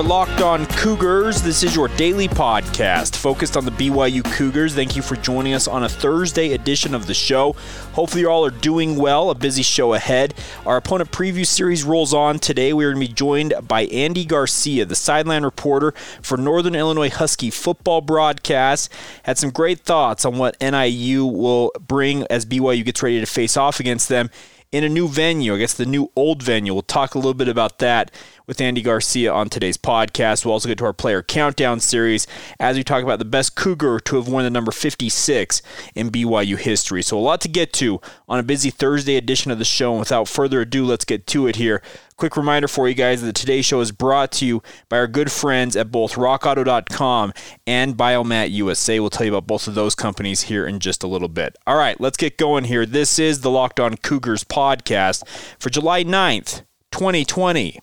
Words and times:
Are 0.00 0.02
Locked 0.02 0.40
On 0.40 0.64
Cougars. 0.64 1.42
This 1.42 1.62
is 1.62 1.76
your 1.76 1.88
daily 1.88 2.26
podcast 2.26 3.16
focused 3.16 3.54
on 3.54 3.66
the 3.66 3.70
BYU 3.70 4.24
Cougars. 4.32 4.74
Thank 4.74 4.96
you 4.96 5.02
for 5.02 5.14
joining 5.16 5.52
us 5.52 5.68
on 5.68 5.84
a 5.84 5.90
Thursday 5.90 6.54
edition 6.54 6.94
of 6.94 7.06
the 7.06 7.12
show. 7.12 7.52
Hopefully, 7.92 8.22
you 8.22 8.30
all 8.30 8.46
are 8.46 8.50
doing 8.50 8.96
well. 8.96 9.28
A 9.28 9.34
busy 9.34 9.62
show 9.62 9.92
ahead. 9.92 10.32
Our 10.64 10.78
opponent 10.78 11.10
preview 11.10 11.44
series 11.44 11.84
rolls 11.84 12.14
on 12.14 12.38
today. 12.38 12.72
We 12.72 12.86
are 12.86 12.94
going 12.94 13.04
to 13.04 13.08
be 13.10 13.14
joined 13.14 13.52
by 13.68 13.82
Andy 13.82 14.24
Garcia, 14.24 14.86
the 14.86 14.94
sideline 14.94 15.44
reporter 15.44 15.92
for 16.22 16.38
Northern 16.38 16.74
Illinois 16.74 17.10
Husky 17.10 17.50
football 17.50 18.00
broadcast. 18.00 18.90
Had 19.24 19.36
some 19.36 19.50
great 19.50 19.80
thoughts 19.80 20.24
on 20.24 20.38
what 20.38 20.56
NIU 20.62 21.26
will 21.26 21.72
bring 21.78 22.26
as 22.30 22.46
BYU 22.46 22.86
gets 22.86 23.02
ready 23.02 23.20
to 23.20 23.26
face 23.26 23.54
off 23.54 23.80
against 23.80 24.08
them 24.08 24.30
in 24.72 24.84
a 24.84 24.88
new 24.88 25.08
venue. 25.08 25.54
I 25.54 25.58
guess 25.58 25.74
the 25.74 25.86
new 25.86 26.10
old 26.14 26.42
venue. 26.42 26.72
We'll 26.72 26.82
talk 26.82 27.14
a 27.14 27.18
little 27.18 27.34
bit 27.34 27.48
about 27.48 27.78
that 27.80 28.12
with 28.50 28.60
Andy 28.60 28.82
Garcia 28.82 29.32
on 29.32 29.48
today's 29.48 29.76
podcast. 29.76 30.44
We'll 30.44 30.54
also 30.54 30.66
get 30.66 30.76
to 30.78 30.84
our 30.84 30.92
player 30.92 31.22
countdown 31.22 31.78
series 31.78 32.26
as 32.58 32.76
we 32.76 32.82
talk 32.82 33.04
about 33.04 33.20
the 33.20 33.24
best 33.24 33.54
Cougar 33.54 34.00
to 34.00 34.16
have 34.16 34.26
worn 34.26 34.42
the 34.42 34.50
number 34.50 34.72
56 34.72 35.62
in 35.94 36.10
BYU 36.10 36.58
history. 36.58 37.00
So, 37.00 37.16
a 37.16 37.20
lot 37.20 37.40
to 37.42 37.48
get 37.48 37.72
to 37.74 38.00
on 38.28 38.40
a 38.40 38.42
busy 38.42 38.70
Thursday 38.70 39.14
edition 39.14 39.52
of 39.52 39.60
the 39.60 39.64
show. 39.64 39.92
And 39.92 40.00
without 40.00 40.26
further 40.26 40.62
ado, 40.62 40.84
let's 40.84 41.04
get 41.04 41.28
to 41.28 41.46
it 41.46 41.56
here. 41.56 41.80
Quick 42.16 42.36
reminder 42.36 42.66
for 42.66 42.88
you 42.88 42.94
guys 42.94 43.22
that 43.22 43.36
today's 43.36 43.66
show 43.66 43.80
is 43.82 43.92
brought 43.92 44.32
to 44.32 44.46
you 44.46 44.64
by 44.88 44.98
our 44.98 45.06
good 45.06 45.30
friends 45.30 45.76
at 45.76 45.92
both 45.92 46.14
rockauto.com 46.14 47.32
and 47.68 47.96
Biomat 47.96 48.50
USA. 48.50 48.98
We'll 48.98 49.10
tell 49.10 49.26
you 49.26 49.32
about 49.32 49.46
both 49.46 49.68
of 49.68 49.76
those 49.76 49.94
companies 49.94 50.42
here 50.42 50.66
in 50.66 50.80
just 50.80 51.04
a 51.04 51.06
little 51.06 51.28
bit. 51.28 51.54
All 51.68 51.76
right, 51.76 52.00
let's 52.00 52.16
get 52.16 52.36
going 52.36 52.64
here. 52.64 52.84
This 52.84 53.20
is 53.20 53.42
the 53.42 53.50
Locked 53.50 53.78
On 53.78 53.96
Cougars 53.96 54.42
podcast 54.42 55.24
for 55.60 55.70
July 55.70 56.02
9th, 56.02 56.64
2020. 56.90 57.78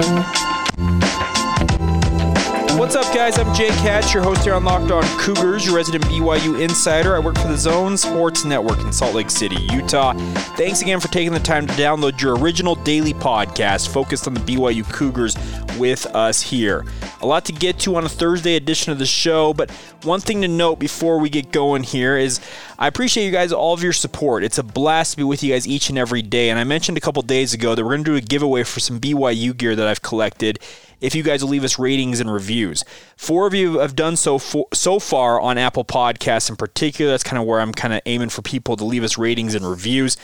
Thank 0.00 0.42
you. 0.42 0.47
What's 2.78 2.94
up, 2.94 3.12
guys? 3.12 3.40
I'm 3.40 3.52
Jake 3.56 3.72
Hatch, 3.72 4.14
your 4.14 4.22
host 4.22 4.44
here 4.44 4.54
on 4.54 4.62
Locked 4.62 4.92
On 4.92 5.02
Cougars, 5.18 5.66
your 5.66 5.74
resident 5.74 6.04
BYU 6.04 6.60
insider. 6.60 7.16
I 7.16 7.18
work 7.18 7.36
for 7.36 7.48
the 7.48 7.56
Zone 7.56 7.96
Sports 7.96 8.44
Network 8.44 8.78
in 8.78 8.92
Salt 8.92 9.16
Lake 9.16 9.30
City, 9.30 9.56
Utah. 9.72 10.12
Thanks 10.56 10.80
again 10.80 11.00
for 11.00 11.08
taking 11.08 11.32
the 11.32 11.40
time 11.40 11.66
to 11.66 11.72
download 11.72 12.20
your 12.20 12.38
original 12.38 12.76
daily 12.76 13.12
podcast 13.12 13.92
focused 13.92 14.28
on 14.28 14.34
the 14.34 14.40
BYU 14.40 14.88
Cougars 14.92 15.36
with 15.76 16.06
us 16.14 16.40
here. 16.40 16.86
A 17.20 17.26
lot 17.26 17.44
to 17.46 17.52
get 17.52 17.80
to 17.80 17.96
on 17.96 18.04
a 18.04 18.08
Thursday 18.08 18.54
edition 18.54 18.92
of 18.92 19.00
the 19.00 19.06
show, 19.06 19.52
but 19.52 19.72
one 20.04 20.20
thing 20.20 20.40
to 20.42 20.48
note 20.48 20.76
before 20.76 21.18
we 21.18 21.28
get 21.28 21.50
going 21.50 21.82
here 21.82 22.16
is 22.16 22.40
I 22.78 22.86
appreciate 22.86 23.26
you 23.26 23.32
guys, 23.32 23.52
all 23.52 23.74
of 23.74 23.82
your 23.82 23.92
support. 23.92 24.44
It's 24.44 24.58
a 24.58 24.62
blast 24.62 25.12
to 25.12 25.16
be 25.16 25.24
with 25.24 25.42
you 25.42 25.52
guys 25.52 25.66
each 25.66 25.88
and 25.88 25.98
every 25.98 26.22
day. 26.22 26.48
And 26.48 26.60
I 26.60 26.64
mentioned 26.64 26.96
a 26.96 27.00
couple 27.00 27.22
days 27.22 27.52
ago 27.52 27.74
that 27.74 27.82
we're 27.82 27.90
going 27.90 28.04
to 28.04 28.10
do 28.12 28.16
a 28.16 28.20
giveaway 28.20 28.62
for 28.62 28.78
some 28.78 29.00
BYU 29.00 29.56
gear 29.56 29.74
that 29.74 29.88
I've 29.88 30.02
collected 30.02 30.60
if 31.00 31.14
you 31.14 31.22
guys 31.22 31.42
will 31.42 31.50
leave 31.50 31.64
us 31.64 31.78
ratings 31.78 32.20
and 32.20 32.32
reviews. 32.32 32.84
Four 33.16 33.46
of 33.46 33.54
you 33.54 33.78
have 33.78 33.96
done 33.96 34.16
so 34.16 34.38
for, 34.38 34.66
so 34.72 34.98
far 34.98 35.40
on 35.40 35.58
Apple 35.58 35.84
Podcasts 35.84 36.50
in 36.50 36.56
particular. 36.56 37.10
That's 37.10 37.22
kind 37.22 37.40
of 37.40 37.46
where 37.46 37.60
I'm 37.60 37.72
kind 37.72 37.94
of 37.94 38.00
aiming 38.06 38.30
for 38.30 38.42
people 38.42 38.76
to 38.76 38.84
leave 38.84 39.04
us 39.04 39.18
ratings 39.18 39.54
and 39.54 39.68
reviews. 39.68 40.16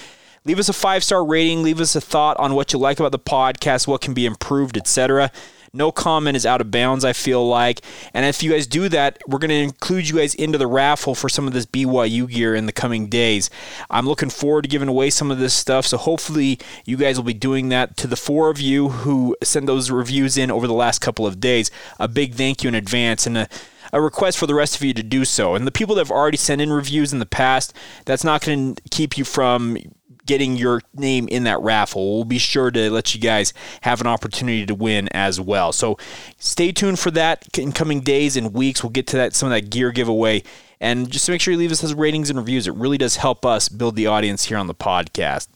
Leave 0.45 0.59
us 0.59 0.69
a 0.69 0.75
five 0.75 1.03
star 1.03 1.25
rating. 1.25 1.63
Leave 1.63 1.81
us 1.81 1.97
a 1.97 2.01
thought 2.01 2.37
on 2.39 2.55
what 2.55 2.73
you 2.73 2.79
like 2.79 3.01
about 3.01 3.13
the 3.13 3.19
podcast, 3.19 3.87
what 3.87 4.01
can 4.01 4.15
be 4.15 4.27
improved, 4.27 4.77
etc. 4.77 5.31
No 5.75 5.91
comment 5.91 6.37
is 6.37 6.47
out 6.47 6.61
of 6.61 6.71
bounds, 6.71 7.05
I 7.05 7.13
feel 7.13 7.47
like. 7.47 7.81
And 8.15 8.25
if 8.25 8.43
you 8.43 8.53
guys 8.53 8.67
do 8.67 8.89
that, 8.91 9.21
we're 9.27 9.39
going 9.39 9.51
to 9.51 9.55
include 9.57 10.09
you 10.09 10.17
guys 10.17 10.35
into 10.35 10.57
the 10.57 10.67
raffle 10.67 11.15
for 11.15 11.29
some 11.29 11.47
of 11.47 11.53
this 11.53 11.67
BYU 11.67 12.29
gear 12.29 12.55
in 12.55 12.67
the 12.67 12.73
coming 12.73 13.09
days. 13.09 13.51
I'm 13.91 14.07
looking 14.07 14.31
forward 14.31 14.63
to 14.63 14.69
giving 14.69 14.89
away 14.89 15.11
some 15.11 15.31
of 15.31 15.39
this 15.39 15.55
stuff. 15.55 15.87
So 15.87 15.97
hopefully 15.97 16.59
you 16.85 16.97
guys 16.97 17.17
will 17.17 17.25
be 17.25 17.35
doing 17.35 17.69
that 17.71 17.97
to 17.99 18.07
the 18.07 18.17
four 18.17 18.51
of 18.51 18.61
you 18.61 18.91
who 18.91 19.37
send 19.43 19.69
those 19.69 19.91
reviews 19.91 20.39
in 20.39 20.51
over 20.51 20.67
the 20.67 20.73
last 20.73 21.01
couple 21.01 21.27
of 21.27 21.41
days. 21.41 21.71
A 21.99 22.09
big 22.09 22.35
thank 22.35 22.63
you 22.63 22.69
in 22.69 22.75
advance. 22.75 23.27
And 23.27 23.37
a, 23.37 23.49
a 23.93 24.01
request 24.01 24.39
for 24.39 24.47
the 24.47 24.55
rest 24.55 24.75
of 24.77 24.83
you 24.83 24.93
to 24.95 25.03
do 25.03 25.25
so. 25.25 25.55
And 25.55 25.67
the 25.67 25.73
people 25.73 25.95
that 25.95 26.01
have 26.01 26.11
already 26.11 26.37
sent 26.37 26.61
in 26.61 26.73
reviews 26.73 27.13
in 27.13 27.21
the 27.21 27.27
past, 27.27 27.73
that's 28.05 28.25
not 28.25 28.43
going 28.43 28.75
to 28.75 28.83
keep 28.91 29.17
you 29.17 29.25
from 29.25 29.79
getting 30.27 30.57
your 30.57 30.81
name 30.95 31.29
in 31.29 31.45
that 31.45 31.61
raffle. 31.61 32.17
We'll 32.17 32.25
be 32.25 32.39
sure 32.39 32.71
to 32.71 32.91
let 32.91 33.15
you 33.15 33.21
guys 33.21 33.53
have 33.83 34.01
an 34.01 34.07
opportunity 34.07 34.67
to 34.67 34.75
win 34.75 35.09
as 35.13 35.41
well. 35.41 35.73
So 35.73 35.99
stay 36.39 36.73
tuned 36.73 36.99
for 36.99 37.11
that 37.13 37.47
in 37.59 37.73
coming 37.73 38.01
days 38.01 38.37
and 38.37 38.55
weeks. 38.55 38.83
We'll 38.83 38.91
get 38.91 39.07
to 39.09 39.17
that 39.17 39.35
some 39.35 39.47
of 39.47 39.51
that 39.53 39.71
gear 39.71 39.93
giveaway 39.93 40.43
and 40.85 41.11
just 41.11 41.31
make 41.31 41.41
sure 41.41 41.53
you 41.53 41.59
leave 41.59 41.73
us 41.73 41.81
those 41.81 41.95
ratings 41.95 42.29
and 42.29 42.39
reviews. 42.39 42.67
It 42.67 42.75
really 42.75 42.99
does 42.99 43.17
help 43.17 43.47
us 43.47 43.71
build 43.71 43.97
the 43.97 44.07
audience 44.07 44.45
here 44.45 44.59
on 44.59 44.67
the 44.67 44.75
podcast. 44.75 45.49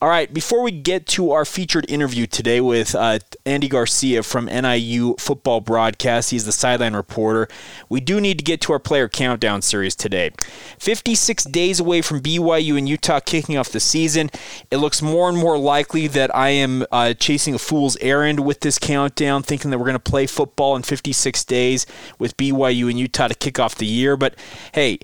All 0.00 0.08
right, 0.08 0.32
before 0.32 0.62
we 0.62 0.70
get 0.70 1.08
to 1.08 1.32
our 1.32 1.44
featured 1.44 1.90
interview 1.90 2.28
today 2.28 2.60
with 2.60 2.94
uh, 2.94 3.18
Andy 3.44 3.66
Garcia 3.68 4.22
from 4.22 4.44
NIU 4.44 5.16
Football 5.18 5.60
Broadcast, 5.60 6.30
he's 6.30 6.44
the 6.46 6.52
sideline 6.52 6.94
reporter, 6.94 7.48
we 7.88 8.00
do 8.00 8.20
need 8.20 8.38
to 8.38 8.44
get 8.44 8.60
to 8.60 8.72
our 8.72 8.78
player 8.78 9.08
countdown 9.08 9.60
series 9.60 9.96
today. 9.96 10.30
56 10.78 11.42
days 11.46 11.80
away 11.80 12.00
from 12.00 12.20
BYU 12.20 12.78
and 12.78 12.88
Utah 12.88 13.18
kicking 13.18 13.58
off 13.58 13.70
the 13.70 13.80
season. 13.80 14.30
It 14.70 14.76
looks 14.76 15.02
more 15.02 15.28
and 15.28 15.36
more 15.36 15.58
likely 15.58 16.06
that 16.06 16.32
I 16.32 16.50
am 16.50 16.86
uh, 16.92 17.14
chasing 17.14 17.56
a 17.56 17.58
fool's 17.58 17.96
errand 17.96 18.38
with 18.38 18.60
this 18.60 18.78
countdown, 18.78 19.42
thinking 19.42 19.72
that 19.72 19.78
we're 19.78 19.86
going 19.86 19.94
to 19.94 19.98
play 19.98 20.28
football 20.28 20.76
in 20.76 20.84
56 20.84 21.42
days 21.42 21.86
with 22.20 22.36
BYU 22.36 22.88
and 22.88 23.00
Utah 23.00 23.26
to 23.26 23.34
kick 23.34 23.58
off 23.58 23.74
the 23.74 23.86
year. 23.86 24.16
But 24.16 24.36
hey, 24.76 24.98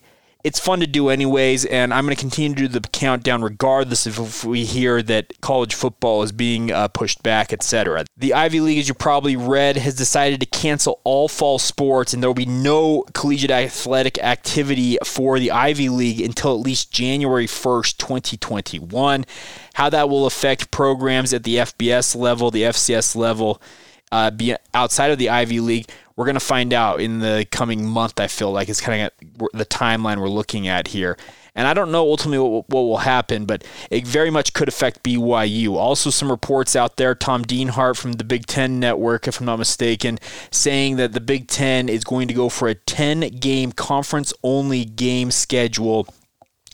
it's 0.45 0.61
fun 0.61 0.81
to 0.81 0.87
do 0.87 1.09
anyways, 1.09 1.65
and 1.65 1.95
I'm 1.95 2.05
going 2.05 2.15
to 2.15 2.21
continue 2.21 2.55
to 2.55 2.63
do 2.63 2.69
the 2.69 2.87
countdown 2.89 3.41
regardless 3.41 4.07
if 4.07 4.45
we 4.45 4.67
hear 4.67 5.01
that 5.01 5.41
college 5.41 5.75
football 5.75 6.23
is 6.23 6.31
being 6.31 6.71
uh, 6.71 6.89
pushed 6.89 7.23
back, 7.23 7.55
etc. 7.55 8.05
The 8.19 8.35
Ivy 8.35 8.61
League, 8.61 8.79
as 8.79 8.87
you 8.87 8.93
probably 8.93 9.35
read, 9.35 9.79
has 9.79 9.95
decided 9.95 10.41
to 10.41 10.47
cancel 10.47 11.01
all 11.05 11.27
fall 11.27 11.59
sports, 11.59 12.13
and 12.13 12.23
there 12.23 12.29
will 12.29 12.35
be 12.35 12.45
no 12.45 13.07
collegiate 13.15 13.51
athletic 13.51 14.19
activity 14.19 14.99
for 15.05 15.39
the 15.39 15.51
Ivy 15.51 15.89
League 15.89 16.21
until 16.21 16.53
at 16.55 16.61
least 16.61 16.93
January 16.93 17.47
1st, 17.47 17.97
2021. 17.97 19.25
How 19.73 19.89
that 19.89 20.11
will 20.11 20.27
affect 20.27 20.71
programs 20.71 21.33
at 21.33 21.45
the 21.45 21.57
FBS 21.57 22.15
level, 22.15 22.51
the 22.51 22.65
FCS 22.65 23.17
level, 23.17 23.63
uh, 24.11 24.31
be 24.31 24.55
outside 24.75 25.11
of 25.11 25.17
the 25.17 25.31
Ivy 25.31 25.61
League 25.61 25.89
we're 26.23 26.27
going 26.27 26.35
to 26.35 26.41
find 26.41 26.73
out 26.73 27.01
in 27.01 27.19
the 27.19 27.45
coming 27.51 27.85
month. 27.85 28.21
I 28.21 28.29
feel 28.29 28.53
like 28.53 28.69
it's 28.69 28.81
kind 28.81 29.11
of 29.11 29.49
the 29.55 29.67
timeline 29.67 30.21
we're 30.21 30.29
looking 30.29 30.69
at 30.69 30.87
here. 30.87 31.17
And 31.57 31.67
I 31.67 31.75
don't 31.75 31.91
know 31.91 32.09
ultimately 32.09 32.39
what, 32.39 32.69
what, 32.69 32.83
will 32.83 32.99
happen, 32.99 33.45
but 33.45 33.65
it 33.91 34.07
very 34.07 34.31
much 34.31 34.53
could 34.53 34.69
affect 34.69 35.03
BYU. 35.03 35.75
Also, 35.75 36.11
some 36.11 36.31
reports 36.31 36.77
out 36.77 36.97
there 36.99 37.17
Tom 37.17 37.45
Dienhart 37.45 37.99
from 37.99 38.13
the 38.13 38.23
Big 38.23 38.47
Ten 38.47 38.79
Network, 38.79 39.27
if 39.27 39.41
I'm 39.41 39.47
not 39.47 39.59
mistaken, 39.59 40.21
saying 40.53 40.95
that 40.99 41.13
the 41.13 41.21
Big 41.21 41.49
Ten 41.49 41.89
is 41.89 42.05
going 42.05 42.29
to 42.29 42.35
go 42.35 42.49
for 42.49 42.69
a 42.69 42.77
10 42.77 43.23
game 43.41 43.73
conference 43.73 44.33
only 44.45 44.85
game 44.85 45.33
schedule 45.33 46.07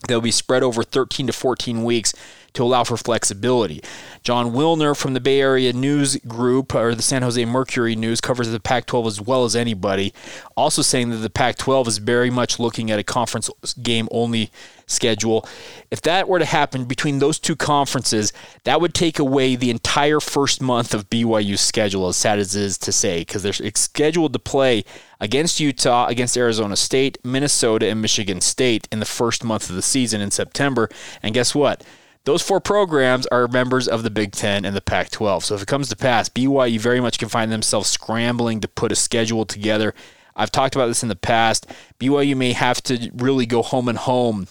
that 0.07 0.13
will 0.13 0.21
be 0.21 0.29
spread 0.29 0.61
over 0.61 0.83
13 0.83 1.25
to 1.25 1.33
14 1.33 1.83
weeks 1.83 2.13
to 2.59 2.63
allow 2.63 2.83
for 2.83 2.97
flexibility. 2.97 3.81
Jon 4.21 4.51
Wilner 4.51 4.95
from 4.95 5.13
the 5.13 5.21
Bay 5.21 5.39
Area 5.39 5.71
News 5.71 6.17
Group, 6.17 6.75
or 6.75 6.93
the 6.93 7.01
San 7.01 7.21
Jose 7.21 7.43
Mercury 7.45 7.95
News, 7.95 8.19
covers 8.19 8.49
the 8.49 8.59
Pac 8.59 8.85
12 8.85 9.07
as 9.07 9.21
well 9.21 9.45
as 9.45 9.55
anybody, 9.55 10.13
also 10.57 10.81
saying 10.81 11.09
that 11.11 11.17
the 11.17 11.29
Pac 11.29 11.57
12 11.57 11.87
is 11.87 11.97
very 11.99 12.29
much 12.29 12.59
looking 12.59 12.91
at 12.91 12.99
a 12.99 13.03
conference 13.03 13.49
game 13.81 14.09
only 14.11 14.51
schedule. 14.87 15.47
If 15.89 16.01
that 16.01 16.27
were 16.27 16.39
to 16.39 16.45
happen 16.45 16.83
between 16.83 17.19
those 17.19 17.39
two 17.39 17.55
conferences, 17.55 18.33
that 18.65 18.81
would 18.81 18.93
take 18.93 19.19
away 19.19 19.55
the 19.55 19.69
entire 19.69 20.19
first 20.19 20.61
month 20.61 20.93
of 20.93 21.09
BYU's 21.09 21.61
schedule, 21.61 22.09
as 22.09 22.17
sad 22.17 22.39
as 22.39 22.55
it 22.55 22.61
is 22.61 22.77
to 22.79 22.91
say, 22.91 23.19
because 23.19 23.43
they're 23.43 23.53
scheduled 23.53 24.33
to 24.33 24.39
play 24.39 24.83
against 25.21 25.61
Utah, 25.61 26.07
against 26.07 26.35
Arizona 26.35 26.75
State, 26.75 27.17
Minnesota, 27.23 27.87
and 27.87 28.01
Michigan 28.01 28.41
State 28.41 28.87
in 28.91 28.99
the 28.99 29.05
first 29.05 29.45
month 29.45 29.69
of 29.69 29.77
the 29.77 29.81
season 29.81 30.19
in 30.19 30.31
September. 30.31 30.89
And 31.23 31.33
guess 31.33 31.55
what? 31.55 31.83
Those 32.29 32.43
four 32.43 32.59
programs 32.59 33.25
are 33.25 33.47
members 33.47 33.87
of 33.87 34.03
the 34.03 34.11
Big 34.11 34.33
Ten 34.33 34.63
and 34.63 34.75
the 34.75 34.81
Pac 34.81 35.09
12. 35.09 35.45
So 35.45 35.55
if 35.55 35.63
it 35.63 35.67
comes 35.67 35.89
to 35.89 35.95
pass, 35.95 36.29
BYU 36.29 36.79
very 36.79 37.01
much 37.01 37.17
can 37.17 37.27
find 37.27 37.51
themselves 37.51 37.89
scrambling 37.89 38.61
to 38.61 38.67
put 38.67 38.91
a 38.91 38.95
schedule 38.95 39.47
together. 39.47 39.95
I've 40.35 40.51
talked 40.51 40.75
about 40.75 40.85
this 40.85 41.01
in 41.01 41.09
the 41.09 41.15
past. 41.15 41.65
BYU 41.99 42.37
may 42.37 42.53
have 42.53 42.83
to 42.83 43.09
really 43.15 43.47
go 43.47 43.63
home 43.63 43.89
and 43.89 43.97
home 43.97 44.47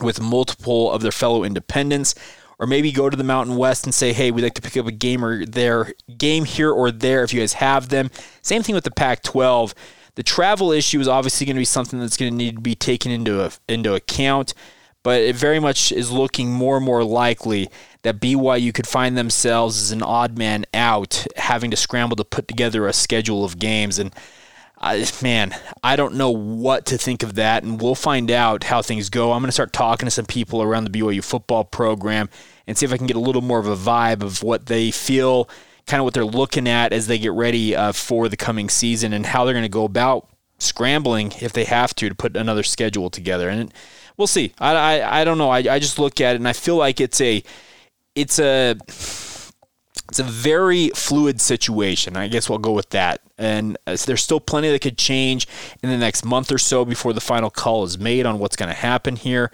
with 0.00 0.20
multiple 0.20 0.90
of 0.90 1.02
their 1.02 1.12
fellow 1.12 1.44
independents, 1.44 2.16
or 2.58 2.66
maybe 2.66 2.90
go 2.90 3.08
to 3.08 3.16
the 3.16 3.22
Mountain 3.22 3.54
West 3.54 3.84
and 3.84 3.94
say, 3.94 4.12
hey, 4.12 4.32
we'd 4.32 4.42
like 4.42 4.54
to 4.54 4.62
pick 4.62 4.76
up 4.76 4.88
a 4.88 4.90
game 4.90 5.24
or 5.24 5.46
there, 5.46 5.92
game 6.18 6.44
here 6.44 6.72
or 6.72 6.90
there 6.90 7.22
if 7.22 7.32
you 7.32 7.38
guys 7.38 7.52
have 7.52 7.90
them. 7.90 8.10
Same 8.42 8.64
thing 8.64 8.74
with 8.74 8.82
the 8.82 8.90
Pac 8.90 9.22
12. 9.22 9.72
The 10.16 10.24
travel 10.24 10.72
issue 10.72 10.98
is 10.98 11.06
obviously 11.06 11.46
going 11.46 11.54
to 11.54 11.60
be 11.60 11.64
something 11.64 12.00
that's 12.00 12.16
going 12.16 12.32
to 12.32 12.36
need 12.36 12.56
to 12.56 12.60
be 12.60 12.74
taken 12.74 13.12
into, 13.12 13.40
a, 13.40 13.52
into 13.68 13.94
account, 13.94 14.52
but 15.04 15.20
it 15.20 15.36
very 15.36 15.60
much 15.60 15.92
is 15.92 16.10
looking 16.10 16.50
more 16.50 16.76
and 16.76 16.84
more 16.84 17.04
likely 17.04 17.68
that 18.02 18.20
BYU 18.20 18.74
could 18.74 18.86
find 18.86 19.16
themselves 19.16 19.80
as 19.80 19.92
an 19.92 20.02
odd 20.02 20.36
man 20.36 20.64
out, 20.74 21.26
having 21.36 21.70
to 21.70 21.76
scramble 21.76 22.16
to 22.16 22.24
put 22.24 22.48
together 22.48 22.88
a 22.88 22.92
schedule 22.92 23.44
of 23.44 23.58
games. 23.58 23.98
And 23.98 24.12
uh, 24.78 25.04
man, 25.22 25.54
I 25.82 25.96
don't 25.96 26.14
know 26.14 26.30
what 26.30 26.86
to 26.86 26.98
think 26.98 27.22
of 27.22 27.34
that, 27.34 27.64
and 27.64 27.80
we'll 27.80 27.94
find 27.94 28.30
out 28.30 28.64
how 28.64 28.80
things 28.80 29.10
go. 29.10 29.32
I'm 29.32 29.42
going 29.42 29.48
to 29.48 29.52
start 29.52 29.74
talking 29.74 30.06
to 30.06 30.10
some 30.10 30.26
people 30.26 30.62
around 30.62 30.84
the 30.84 30.98
BYU 30.98 31.22
football 31.22 31.64
program 31.64 32.30
and 32.66 32.76
see 32.76 32.86
if 32.86 32.92
I 32.92 32.96
can 32.96 33.06
get 33.06 33.16
a 33.16 33.20
little 33.20 33.42
more 33.42 33.58
of 33.58 33.66
a 33.66 33.76
vibe 33.76 34.22
of 34.22 34.42
what 34.42 34.66
they 34.66 34.90
feel, 34.90 35.50
kind 35.86 36.00
of 36.00 36.04
what 36.04 36.14
they're 36.14 36.24
looking 36.24 36.66
at 36.66 36.94
as 36.94 37.08
they 37.08 37.18
get 37.18 37.32
ready 37.32 37.76
uh, 37.76 37.92
for 37.92 38.30
the 38.30 38.38
coming 38.38 38.70
season, 38.70 39.12
and 39.12 39.26
how 39.26 39.44
they're 39.44 39.52
going 39.52 39.64
to 39.64 39.68
go 39.68 39.84
about 39.84 40.30
scrambling 40.58 41.32
if 41.40 41.52
they 41.52 41.64
have 41.64 41.94
to 41.96 42.08
to 42.08 42.14
put 42.14 42.36
another 42.36 42.62
schedule 42.62 43.10
together. 43.10 43.50
And 43.50 43.72
we'll 44.16 44.26
see. 44.26 44.52
I, 44.58 44.74
I, 44.74 45.20
I 45.20 45.24
don't 45.24 45.38
know. 45.38 45.50
I, 45.50 45.58
I 45.58 45.78
just 45.78 45.98
look 45.98 46.20
at 46.20 46.34
it 46.34 46.38
and 46.38 46.48
I 46.48 46.52
feel 46.52 46.76
like 46.76 47.00
it's 47.00 47.20
a 47.20 47.42
it's 48.14 48.38
a 48.38 48.76
it's 50.08 50.18
a 50.18 50.24
very 50.24 50.90
fluid 50.90 51.40
situation. 51.40 52.16
I 52.16 52.28
guess 52.28 52.48
we'll 52.48 52.58
go 52.58 52.72
with 52.72 52.90
that. 52.90 53.20
And 53.38 53.76
uh, 53.86 53.96
there's 54.06 54.22
still 54.22 54.40
plenty 54.40 54.70
that 54.70 54.80
could 54.80 54.98
change 54.98 55.48
in 55.82 55.90
the 55.90 55.96
next 55.96 56.24
month 56.24 56.52
or 56.52 56.58
so 56.58 56.84
before 56.84 57.12
the 57.12 57.20
final 57.20 57.50
call 57.50 57.84
is 57.84 57.98
made 57.98 58.26
on 58.26 58.38
what's 58.38 58.56
going 58.56 58.68
to 58.68 58.74
happen 58.74 59.16
here. 59.16 59.50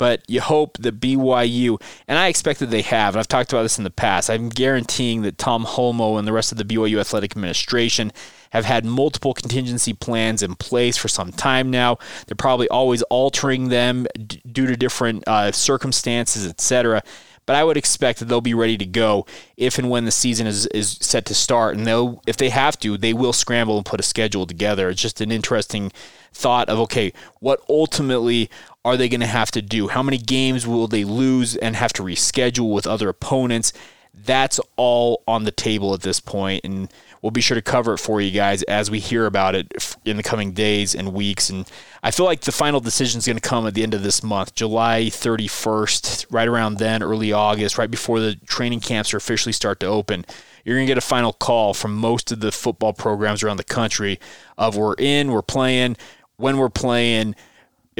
But 0.00 0.22
you 0.28 0.40
hope 0.40 0.78
that 0.78 0.98
BYU, 0.98 1.78
and 2.08 2.18
I 2.18 2.28
expect 2.28 2.60
that 2.60 2.70
they 2.70 2.80
have, 2.80 3.14
and 3.14 3.20
I've 3.20 3.28
talked 3.28 3.52
about 3.52 3.64
this 3.64 3.76
in 3.76 3.84
the 3.84 3.90
past, 3.90 4.30
I'm 4.30 4.48
guaranteeing 4.48 5.20
that 5.22 5.36
Tom 5.36 5.66
Holmoe 5.66 6.18
and 6.18 6.26
the 6.26 6.32
rest 6.32 6.52
of 6.52 6.56
the 6.56 6.64
BYU 6.64 6.98
athletic 6.98 7.32
administration 7.32 8.10
have 8.48 8.64
had 8.64 8.86
multiple 8.86 9.34
contingency 9.34 9.92
plans 9.92 10.42
in 10.42 10.54
place 10.54 10.96
for 10.96 11.08
some 11.08 11.32
time 11.32 11.70
now. 11.70 11.98
They're 12.26 12.34
probably 12.34 12.66
always 12.70 13.02
altering 13.02 13.68
them 13.68 14.06
d- 14.14 14.40
due 14.50 14.66
to 14.68 14.74
different 14.74 15.22
uh, 15.28 15.52
circumstances, 15.52 16.46
etc 16.46 17.02
but 17.50 17.56
I 17.56 17.64
would 17.64 17.76
expect 17.76 18.20
that 18.20 18.26
they'll 18.26 18.40
be 18.40 18.54
ready 18.54 18.78
to 18.78 18.86
go 18.86 19.26
if 19.56 19.76
and 19.76 19.90
when 19.90 20.04
the 20.04 20.12
season 20.12 20.46
is, 20.46 20.66
is 20.68 20.98
set 21.00 21.24
to 21.26 21.34
start. 21.34 21.76
And 21.76 21.84
they'll, 21.84 22.22
if 22.24 22.36
they 22.36 22.48
have 22.50 22.78
to, 22.78 22.96
they 22.96 23.12
will 23.12 23.32
scramble 23.32 23.76
and 23.76 23.84
put 23.84 23.98
a 23.98 24.04
schedule 24.04 24.46
together. 24.46 24.88
It's 24.88 25.02
just 25.02 25.20
an 25.20 25.32
interesting 25.32 25.90
thought 26.32 26.68
of 26.68 26.78
okay, 26.78 27.12
what 27.40 27.60
ultimately 27.68 28.48
are 28.84 28.96
they 28.96 29.08
going 29.08 29.20
to 29.20 29.26
have 29.26 29.50
to 29.52 29.62
do? 29.62 29.88
How 29.88 30.02
many 30.02 30.18
games 30.18 30.66
will 30.66 30.86
they 30.86 31.04
lose 31.04 31.56
and 31.56 31.76
have 31.76 31.92
to 31.94 32.02
reschedule 32.02 32.72
with 32.72 32.86
other 32.86 33.08
opponents? 33.08 33.72
That's 34.12 34.58
all 34.76 35.22
on 35.28 35.44
the 35.44 35.52
table 35.52 35.94
at 35.94 36.00
this 36.00 36.18
point, 36.18 36.64
and 36.64 36.92
we'll 37.22 37.30
be 37.30 37.40
sure 37.40 37.54
to 37.54 37.62
cover 37.62 37.94
it 37.94 37.98
for 37.98 38.20
you 38.20 38.30
guys 38.32 38.62
as 38.64 38.90
we 38.90 38.98
hear 38.98 39.24
about 39.26 39.54
it 39.54 39.96
in 40.04 40.16
the 40.16 40.22
coming 40.22 40.52
days 40.52 40.94
and 40.94 41.12
weeks. 41.12 41.48
And 41.48 41.70
I 42.02 42.10
feel 42.10 42.26
like 42.26 42.40
the 42.40 42.52
final 42.52 42.80
decision 42.80 43.18
is 43.18 43.26
going 43.26 43.36
to 43.36 43.48
come 43.48 43.66
at 43.66 43.74
the 43.74 43.82
end 43.82 43.94
of 43.94 44.02
this 44.02 44.22
month, 44.22 44.54
July 44.54 45.04
31st, 45.04 46.26
right 46.30 46.48
around 46.48 46.78
then, 46.78 47.02
early 47.02 47.32
August, 47.32 47.78
right 47.78 47.90
before 47.90 48.18
the 48.18 48.34
training 48.46 48.80
camps 48.80 49.14
are 49.14 49.18
officially 49.18 49.52
start 49.52 49.78
to 49.80 49.86
open. 49.86 50.24
You're 50.64 50.76
going 50.76 50.86
to 50.86 50.90
get 50.90 50.98
a 50.98 51.02
final 51.02 51.32
call 51.32 51.72
from 51.72 51.94
most 51.94 52.32
of 52.32 52.40
the 52.40 52.50
football 52.50 52.92
programs 52.92 53.42
around 53.42 53.58
the 53.58 53.64
country 53.64 54.18
of 54.58 54.76
we're 54.76 54.94
in, 54.94 55.30
we're 55.30 55.40
playing, 55.42 55.96
when 56.36 56.56
we're 56.56 56.68
playing 56.68 57.36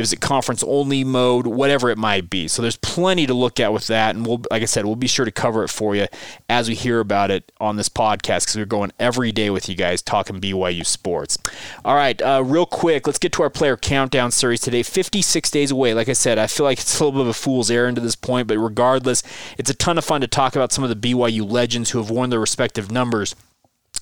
is 0.03 0.13
it 0.13 0.21
conference 0.21 0.63
only 0.63 1.05
mode, 1.05 1.47
whatever 1.47 1.91
it 1.91 1.99
might 1.99 2.31
be. 2.31 2.49
So 2.49 2.63
there's 2.63 2.77
plenty 2.77 3.27
to 3.27 3.35
look 3.35 3.61
at 3.61 3.73
with 3.73 3.87
that, 3.89 4.15
and 4.15 4.27
we'll, 4.27 4.43
like 4.51 4.63
I 4.63 4.67
said, 4.67 4.85
we'll 4.85 4.97
be 4.97 5.07
sure 5.07 5.25
to 5.25 5.31
cover 5.31 5.65
it 5.65 5.69
for 5.69 5.95
you 5.95 6.07
as 6.49 6.69
we 6.69 6.75
hear 6.75 7.01
about 7.01 7.31
it 7.31 7.51
on 7.61 7.77
this 7.77 7.89
podcast 7.89 8.43
because 8.43 8.57
we're 8.57 8.65
going 8.67 8.93
every 8.99 9.33
day 9.33 9.51
with 9.51 9.69
you 9.69 9.75
guys 9.75 10.03
talking 10.03 10.41
BYU 10.41 10.85
sports. 10.85 11.39
All 11.85 11.95
right, 11.95 12.21
uh, 12.23 12.43
real 12.45 12.67
quick, 12.67 13.07
let's 13.07 13.19
get 13.19 13.33
to 13.33 13.43
our 13.43 13.51
player 13.51 13.77
countdown 13.77 14.31
series 14.31 14.61
today. 14.61 14.83
56 14.83 15.51
days 15.51 15.71
away. 15.71 15.95
Like 15.95 16.09
I 16.09 16.15
said, 16.15 16.39
I 16.39 16.47
feel 16.47 16.65
like 16.65 16.81
it's 16.81 16.99
a 16.99 17.05
little 17.05 17.19
bit 17.19 17.23
of 17.23 17.29
a 17.29 17.35
fool's 17.35 17.71
errand 17.71 17.97
to 17.97 18.03
this 18.03 18.17
point, 18.17 18.49
but 18.49 18.59
regardless, 18.59 19.23
it's 19.59 19.71
a 19.71 19.75
ton 19.75 19.99
of 19.99 20.05
fun 20.05 20.21
to 20.21 20.27
talk 20.27 20.57
about 20.57 20.73
some 20.73 20.85
of 20.85 20.91
the 20.91 21.13
BYU 21.13 21.49
legends 21.51 21.91
who 21.91 21.99
have 21.99 22.11
worn 22.11 22.31
their 22.31 22.41
respective 22.41 22.91
numbers 22.91 23.35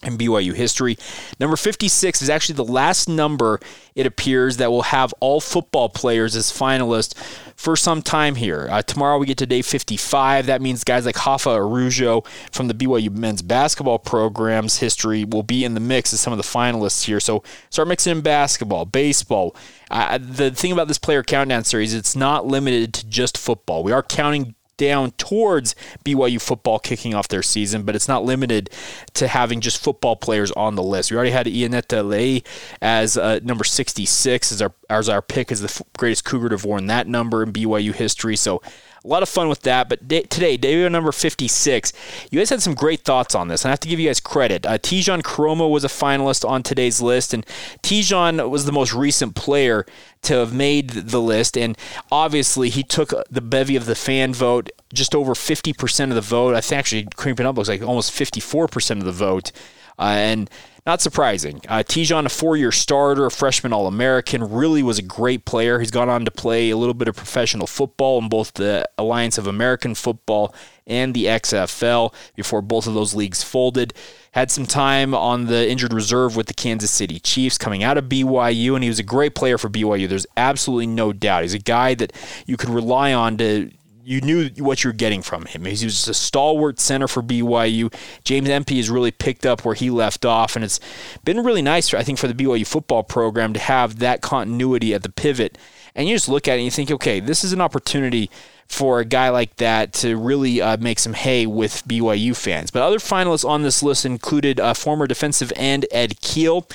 in 0.03 0.17
BYU 0.17 0.55
history. 0.55 0.97
Number 1.41 1.57
56 1.57 2.23
is 2.23 2.31
actually 2.31 2.55
the 2.55 2.65
last 2.65 3.09
number, 3.09 3.61
it 3.95 4.07
appears, 4.07 4.59
that 4.59 4.71
will 4.71 4.83
have 4.83 5.13
all 5.21 5.41
football 5.41 5.89
players 5.89 6.37
as 6.37 6.53
finalists 6.53 7.15
for 7.57 7.75
some 7.75 8.03
time 8.03 8.37
here. 8.37 8.69
Uh, 8.71 8.83
tomorrow 8.83 9.19
we 9.19 9.27
get 9.27 9.39
to 9.39 9.47
day 9.47 9.63
55. 9.63 10.47
That 10.47 10.63
means 10.63 10.85
guys 10.85 11.05
like 11.05 11.17
Hoffa 11.17 11.57
Araujo 11.57 12.21
from 12.53 12.69
the 12.69 12.75
BYU 12.75 13.11
men's 13.11 13.43
basketball 13.43 13.99
program's 13.99 14.79
history 14.79 15.25
will 15.25 15.43
be 15.43 15.65
in 15.65 15.75
the 15.75 15.81
mix 15.81 16.13
as 16.13 16.21
some 16.21 16.33
of 16.33 16.37
the 16.37 16.45
finalists 16.45 17.05
here. 17.05 17.19
So 17.19 17.43
start 17.71 17.89
mixing 17.89 18.13
in 18.13 18.21
basketball, 18.21 18.85
baseball. 18.85 19.57
Uh, 19.91 20.19
the 20.19 20.53
thing 20.53 20.71
about 20.71 20.87
this 20.87 20.99
player 20.99 21.25
countdown 21.25 21.65
series, 21.65 21.95
it's 21.95 22.15
not 22.15 22.47
limited 22.47 22.95
to 22.95 23.07
just 23.07 23.37
football. 23.37 23.83
We 23.83 23.91
are 23.91 24.03
counting 24.05 24.55
down 24.79 25.11
towards 25.13 25.75
BYU 26.05 26.41
football 26.41 26.79
kicking 26.79 27.15
off 27.15 27.29
their 27.29 27.43
season, 27.43 27.83
but 27.83 27.95
it's 27.95 28.09
not 28.09 28.25
limited 28.25 28.71
to 29.15 29.29
having 29.29 29.61
just 29.61 29.83
football 29.83 30.17
players 30.17 30.51
on 30.53 30.75
the 30.75 30.83
list. 30.83 31.11
We 31.11 31.17
already 31.19 31.33
had 31.33 31.47
Ianeta 31.47 32.09
Lei 32.09 32.43
as 32.81 33.19
uh, 33.19 33.41
number 33.43 33.65
66 33.65 34.53
as 34.53 34.63
our 34.63 34.73
as 34.89 35.11
our 35.11 35.21
pick 35.21 35.53
as 35.53 35.61
the 35.61 35.85
greatest 35.99 36.25
Cougar 36.25 36.49
to 36.49 36.55
have 36.55 36.65
worn 36.65 36.87
that 36.87 37.07
number 37.07 37.43
in 37.43 37.53
BYU 37.53 37.93
history. 37.93 38.37
So 38.37 38.63
a 39.05 39.09
lot 39.09 39.23
of 39.23 39.29
fun 39.29 39.49
with 39.49 39.63
that. 39.63 39.89
But 39.89 40.09
day, 40.09 40.23
today, 40.23 40.57
day 40.57 40.89
number 40.89 41.13
56, 41.13 41.93
you 42.31 42.39
guys 42.39 42.51
had 42.51 42.63
some 42.63 42.75
great 42.75 43.01
thoughts 43.01 43.35
on 43.35 43.49
this. 43.49 43.65
And 43.65 43.71
I 43.71 43.73
have 43.73 43.81
to 43.81 43.89
give 43.89 44.01
you 44.01 44.09
guys 44.09 44.21
credit. 44.21 44.67
Uh, 44.67 44.79
Tejan 44.79 45.23
Koroma 45.23 45.71
was 45.71 45.85
a 45.85 45.89
finalist 45.89 46.49
on 46.49 46.63
today's 46.63 47.01
list, 47.01 47.33
and 47.33 47.47
Tejan 47.83 48.49
was 48.51 48.65
the 48.65 48.73
most 48.73 48.93
recent 48.93 49.35
player 49.35 49.87
to 50.23 50.35
have 50.35 50.53
made 50.53 50.91
the 50.91 51.21
list. 51.21 51.57
And 51.57 51.77
obviously, 52.11 52.71
he 52.71 52.83
took 52.83 53.13
the 53.31 53.41
bevy 53.41 53.77
of 53.77 53.87
the 53.87 53.95
fan 53.95 54.35
vote, 54.35 54.71
just 54.93 55.15
over 55.15 55.35
50% 55.35 56.05
of 56.05 56.15
the 56.15 56.21
vote. 56.21 56.55
I 56.55 56.61
think 56.61 56.79
actually 56.79 57.09
creeping 57.17 57.47
up 57.47 57.57
looks 57.57 57.69
like 57.69 57.83
almost 57.83 58.13
54% 58.13 58.99
of 58.99 59.05
the 59.05 59.13
vote. 59.13 59.53
Uh, 59.99 60.15
and 60.17 60.51
not 60.89 61.03
surprising. 61.03 61.61
Uh, 61.69 61.83
Tejan, 61.87 62.25
a 62.25 62.31
four 62.31 62.57
year 62.57 62.73
starter, 62.73 63.27
a 63.27 63.31
freshman 63.31 63.75
All 63.75 63.87
American, 63.87 64.51
really 64.51 64.83
was 64.83 64.99
a 64.99 65.03
great 65.03 65.45
player. 65.45 65.81
He's 65.81 65.91
gone 65.91 66.09
on 66.09 66.25
to 66.25 66.31
play 66.31 66.71
a 66.71 66.79
little 66.79 66.95
bit 66.95 67.09
of 67.09 67.15
professional 67.15 67.67
football 67.67 68.19
in 68.19 68.31
both 68.31 68.55
the 68.55 68.89
Alliance 68.97 69.37
of 69.37 69.47
American 69.47 69.95
Football 69.95 70.55
and 70.87 71.13
the 71.13 71.27
XFL 71.27 72.15
before 72.35 72.63
both 72.63 72.87
of 72.87 72.95
those 72.95 73.15
leagues 73.15 73.43
folded. 73.43 73.93
Had 74.33 74.51
some 74.51 74.65
time 74.65 75.15
on 75.15 75.45
the 75.45 75.71
injured 75.71 75.93
reserve 75.93 76.37
with 76.37 76.47
the 76.47 76.55
Kansas 76.55 76.91
City 76.91 77.21
Chiefs 77.21 77.59
coming 77.59 77.85
out 77.85 77.99
of 77.99 78.07
BYU, 78.07 78.75
and 78.75 78.83
he 78.83 78.89
was 78.89 78.99
a 78.99 79.03
great 79.03 79.35
player 79.35 79.59
for 79.59 79.69
BYU. 79.69 80.09
There's 80.09 80.27
absolutely 80.39 80.87
no 80.87 81.13
doubt. 81.13 81.43
He's 81.43 81.53
a 81.53 81.59
guy 81.59 81.93
that 81.97 82.15
you 82.47 82.57
could 82.57 82.71
rely 82.71 83.13
on 83.13 83.37
to 83.37 83.71
you 84.09 84.23
knew 84.23 84.49
what 84.59 84.83
you're 84.83 84.95
getting 84.95 85.21
from 85.21 85.45
him. 85.45 85.67
He 85.67 85.85
was 85.85 86.09
a 86.09 86.15
stalwart 86.15 86.81
center 86.81 87.07
for 87.07 87.23
BYU. 87.23 87.93
James 88.25 88.49
Empey 88.49 88.79
has 88.79 88.89
really 88.89 89.11
picked 89.11 89.45
up 89.45 89.67
where 89.67 89.75
he 89.75 89.91
left 89.91 90.25
off, 90.25 90.57
and 90.57 90.65
it's 90.65 90.81
been 91.25 91.45
really 91.45 91.61
nice, 91.61 91.93
I 91.93 92.03
think, 92.03 92.19
for 92.19 92.27
the 92.27 92.33
BYU 92.33 92.67
football 92.67 93.03
program 93.03 93.53
to 93.53 93.61
have 93.61 93.99
that 93.99 94.23
continuity 94.23 94.95
at 94.95 95.03
the 95.03 95.11
pivot. 95.11 95.59
And 95.95 96.09
you 96.09 96.15
just 96.15 96.29
look 96.29 96.49
at 96.49 96.53
it 96.53 96.57
and 96.57 96.65
you 96.65 96.71
think, 96.71 96.91
okay, 96.91 97.21
this 97.21 97.45
is 97.45 97.53
an 97.53 97.61
opportunity 97.61 98.31
for 98.67 99.01
a 99.01 99.05
guy 99.05 99.29
like 99.29 99.57
that 99.57 99.93
to 99.95 100.17
really 100.17 100.63
uh, 100.63 100.79
make 100.79 100.99
some 100.99 101.13
hay 101.13 101.47
with 101.47 101.87
BYU 101.87 102.35
fans. 102.35 102.71
But 102.71 102.83
other 102.83 102.99
finalists 102.99 103.47
on 103.47 103.63
this 103.63 103.83
list 103.83 104.07
included 104.07 104.59
uh, 104.59 104.73
former 104.73 105.07
defensive 105.07 105.53
end 105.55 105.85
Ed 105.91 106.21
Keel 106.23 106.67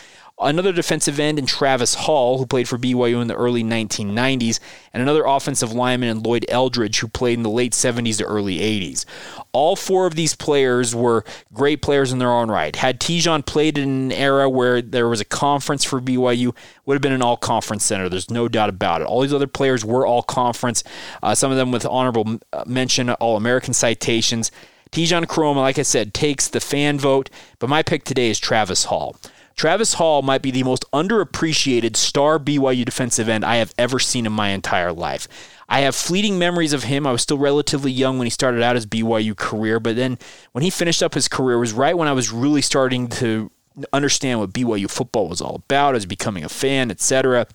another 0.43 0.71
defensive 0.71 1.19
end 1.19 1.39
in 1.39 1.45
Travis 1.45 1.95
Hall, 1.95 2.37
who 2.37 2.45
played 2.45 2.67
for 2.67 2.77
BYU 2.77 3.21
in 3.21 3.27
the 3.27 3.35
early 3.35 3.63
1990s, 3.63 4.59
and 4.93 5.01
another 5.01 5.23
offensive 5.25 5.73
lineman 5.73 6.09
in 6.09 6.23
Lloyd 6.23 6.45
Eldridge, 6.49 6.99
who 6.99 7.07
played 7.07 7.37
in 7.37 7.43
the 7.43 7.49
late 7.49 7.73
70s 7.73 8.17
to 8.17 8.25
early 8.25 8.59
80s. 8.59 9.05
All 9.51 9.75
four 9.75 10.05
of 10.05 10.15
these 10.15 10.35
players 10.35 10.95
were 10.95 11.23
great 11.53 11.81
players 11.81 12.11
in 12.11 12.19
their 12.19 12.31
own 12.31 12.49
right. 12.49 12.75
Had 12.75 12.99
Tejan 12.99 13.45
played 13.45 13.77
in 13.77 13.89
an 13.89 14.11
era 14.11 14.49
where 14.49 14.81
there 14.81 15.07
was 15.07 15.21
a 15.21 15.25
conference 15.25 15.83
for 15.83 16.01
BYU, 16.01 16.55
would 16.85 16.95
have 16.95 17.01
been 17.01 17.11
an 17.13 17.21
all 17.21 17.37
conference 17.37 17.85
center. 17.85 18.09
There's 18.09 18.29
no 18.29 18.47
doubt 18.47 18.69
about 18.69 19.01
it. 19.01 19.07
All 19.07 19.21
these 19.21 19.33
other 19.33 19.47
players 19.47 19.85
were 19.85 20.05
all 20.05 20.23
conference, 20.23 20.83
uh, 21.21 21.35
some 21.35 21.51
of 21.51 21.57
them 21.57 21.71
with 21.71 21.85
honorable 21.85 22.39
uh, 22.51 22.63
mention, 22.67 23.09
All 23.09 23.37
American 23.37 23.73
citations. 23.73 24.51
Tejan 24.91 25.25
Koroma, 25.25 25.55
like 25.57 25.79
I 25.79 25.83
said, 25.83 26.13
takes 26.13 26.47
the 26.47 26.59
fan 26.59 26.99
vote, 26.99 27.29
but 27.57 27.67
my 27.67 27.81
pick 27.81 28.03
today 28.03 28.29
is 28.29 28.37
Travis 28.37 28.85
Hall. 28.85 29.15
Travis 29.55 29.93
Hall 29.93 30.21
might 30.21 30.41
be 30.41 30.51
the 30.51 30.63
most 30.63 30.85
underappreciated 30.91 31.95
star 31.95 32.39
BYU 32.39 32.85
defensive 32.85 33.29
end 33.29 33.45
I 33.45 33.57
have 33.57 33.73
ever 33.77 33.99
seen 33.99 34.25
in 34.25 34.31
my 34.31 34.49
entire 34.49 34.91
life. 34.91 35.27
I 35.69 35.81
have 35.81 35.95
fleeting 35.95 36.37
memories 36.37 36.73
of 36.73 36.83
him. 36.83 37.07
I 37.07 37.11
was 37.11 37.21
still 37.21 37.37
relatively 37.37 37.91
young 37.91 38.17
when 38.17 38.25
he 38.25 38.31
started 38.31 38.61
out 38.61 38.75
his 38.75 38.85
BYU 38.85 39.35
career, 39.35 39.79
but 39.79 39.95
then 39.95 40.17
when 40.51 40.63
he 40.63 40.69
finished 40.69 41.01
up 41.01 41.13
his 41.13 41.27
career 41.27 41.57
was 41.57 41.73
right 41.73 41.97
when 41.97 42.07
I 42.07 42.13
was 42.13 42.31
really 42.31 42.61
starting 42.61 43.07
to 43.09 43.51
understand 43.91 44.39
what 44.39 44.53
BYU 44.53 44.89
football 44.89 45.27
was 45.27 45.41
all 45.41 45.55
about. 45.55 45.95
as 45.95 46.05
becoming 46.05 46.43
a 46.43 46.49
fan, 46.49 46.91
etc. 46.91 47.47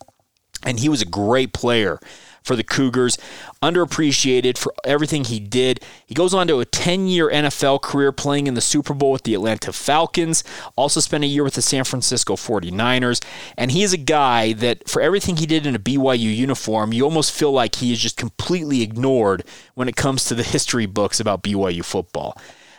And 0.65 0.81
he 0.81 0.89
was 0.89 1.03
a 1.03 1.07
great 1.07 1.53
player 1.53 2.01
for 2.49 2.57
the 2.57 2.65
Cougars. 2.65 3.17
Underappreciated 3.63 4.59
for 4.59 4.75
everything 4.85 5.25
he 5.25 5.39
did. 5.39 5.81
He 6.07 6.15
goes 6.15 6.35
on 6.35 6.49
to 6.49 6.59
a 6.59 6.65
10 6.65 7.07
year 7.07 7.31
NFL 7.31 7.83
career 7.83 8.11
playing 8.11 8.49
in 8.49 8.55
the 8.55 8.61
Super 8.61 8.95
Bowl 8.95 9.13
with 9.13 9.23
the 9.23 9.35
Atlanta 9.35 9.73
Falcons, 9.73 10.43
also 10.75 10.99
spent 10.99 11.25
a 11.25 11.29
year 11.29 11.45
with 11.45 11.55
the 11.55 11.63
San 11.63 11.85
Francisco 11.85 12.35
49ers. 12.35 13.23
And 13.57 13.71
he 13.71 13.83
is 13.83 13.93
a 13.93 13.99
guy 13.99 14.55
that, 14.55 14.89
for 14.89 15.03
everything 15.03 15.37
he 15.37 15.47
did 15.47 15.67
in 15.67 15.77
a 15.77 15.79
BYU 15.79 16.35
uniform, 16.35 16.93
you 16.93 17.05
almost 17.05 17.33
feel 17.33 17.53
like 17.53 17.77
he 17.77 17.93
is 17.93 18.01
just 18.01 18.17
completely 18.17 18.83
ignored 18.83 19.45
when 19.75 19.89
it 19.89 19.97
comes 19.97 20.25
to 20.25 20.35
the 20.35 20.43
history 20.43 20.87
books 20.87 21.21
about 21.21 21.43
BYU 21.43 21.85
football 21.85 22.37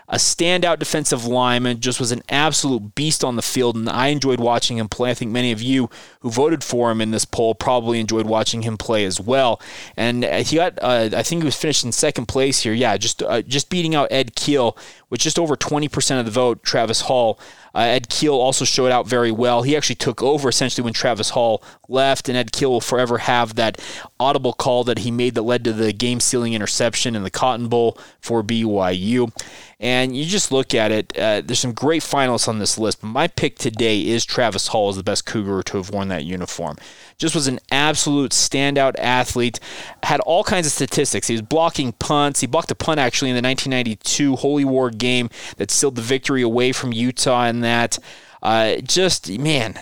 a 0.09 0.15
standout 0.15 0.79
defensive 0.79 1.25
lineman, 1.25 1.79
just 1.79 1.99
was 1.99 2.11
an 2.11 2.23
absolute 2.29 2.95
beast 2.95 3.23
on 3.23 3.35
the 3.35 3.43
field, 3.43 3.75
and 3.75 3.87
I 3.87 4.07
enjoyed 4.07 4.39
watching 4.39 4.77
him 4.77 4.89
play. 4.89 5.11
I 5.11 5.13
think 5.13 5.31
many 5.31 5.51
of 5.51 5.61
you 5.61 5.89
who 6.21 6.31
voted 6.31 6.63
for 6.63 6.89
him 6.89 6.99
in 6.99 7.11
this 7.11 7.25
poll 7.25 7.53
probably 7.53 7.99
enjoyed 7.99 8.25
watching 8.25 8.63
him 8.63 8.75
play 8.75 9.05
as 9.05 9.21
well. 9.21 9.61
And 9.95 10.25
uh, 10.25 10.37
he 10.37 10.55
got, 10.55 10.79
uh, 10.81 11.09
I 11.13 11.21
think 11.21 11.43
he 11.43 11.45
was 11.45 11.55
finished 11.55 11.83
in 11.83 11.91
second 11.91 12.25
place 12.25 12.61
here. 12.61 12.73
Yeah, 12.73 12.97
just 12.97 13.21
uh, 13.21 13.43
just 13.43 13.69
beating 13.69 13.93
out 13.93 14.07
Ed 14.09 14.35
Keel 14.35 14.75
with 15.11 15.21
just 15.21 15.37
over 15.37 15.55
20% 15.55 16.19
of 16.19 16.25
the 16.25 16.31
vote. 16.31 16.63
Travis 16.63 17.01
Hall. 17.01 17.39
Uh, 17.73 17.79
Ed 17.79 18.09
Keel 18.09 18.33
also 18.33 18.65
showed 18.65 18.91
out 18.91 19.07
very 19.07 19.31
well. 19.31 19.63
He 19.63 19.75
actually 19.75 19.95
took 19.95 20.21
over 20.21 20.49
essentially 20.49 20.83
when 20.83 20.93
Travis 20.93 21.31
Hall 21.31 21.63
left, 21.87 22.29
and 22.29 22.37
Ed 22.37 22.51
Keel 22.51 22.71
will 22.71 22.81
forever 22.81 23.19
have 23.19 23.55
that 23.55 23.79
audible 24.19 24.53
call 24.53 24.83
that 24.85 24.99
he 24.99 25.11
made 25.11 25.35
that 25.35 25.43
led 25.43 25.63
to 25.63 25.73
the 25.73 25.93
game 25.93 26.19
sealing 26.19 26.53
interception 26.53 27.15
in 27.15 27.23
the 27.23 27.31
Cotton 27.31 27.67
Bowl 27.67 27.97
for 28.19 28.43
BYU. 28.43 29.31
And 29.79 30.15
you 30.15 30.25
just 30.25 30.51
look 30.51 30.73
at 30.73 30.91
it, 30.91 31.17
uh, 31.17 31.41
there's 31.41 31.59
some 31.59 31.73
great 31.73 32.01
finalists 32.01 32.49
on 32.49 32.59
this 32.59 32.77
list, 32.77 33.01
my 33.01 33.27
pick 33.27 33.57
today 33.57 34.05
is 34.05 34.25
Travis 34.25 34.67
Hall 34.67 34.89
as 34.89 34.97
the 34.97 35.03
best 35.03 35.25
Cougar 35.25 35.63
to 35.63 35.77
have 35.77 35.89
worn 35.89 36.09
that 36.09 36.25
uniform. 36.25 36.75
Just 37.19 37.35
was 37.35 37.47
an 37.47 37.59
absolute 37.69 38.31
standout 38.31 38.95
athlete, 38.97 39.59
had 40.03 40.21
all 40.21 40.43
kinds 40.43 40.65
of 40.65 40.73
statistics. 40.73 41.27
He 41.27 41.33
was 41.33 41.41
blocking 41.41 41.91
punts. 41.91 42.39
He 42.39 42.47
blocked 42.47 42.71
a 42.71 42.75
punt 42.75 42.99
actually 42.99 43.29
in 43.29 43.35
the 43.35 43.47
1992 43.47 44.37
Holy 44.37 44.65
War 44.65 44.89
game 44.89 45.29
that 45.57 45.69
sealed 45.69 45.95
the 45.95 46.01
victory 46.01 46.41
away 46.41 46.71
from 46.71 46.93
Utah 46.93 47.45
in 47.45 47.59
that. 47.59 47.99
Uh, 48.41 48.77
just, 48.77 49.29
man, 49.37 49.79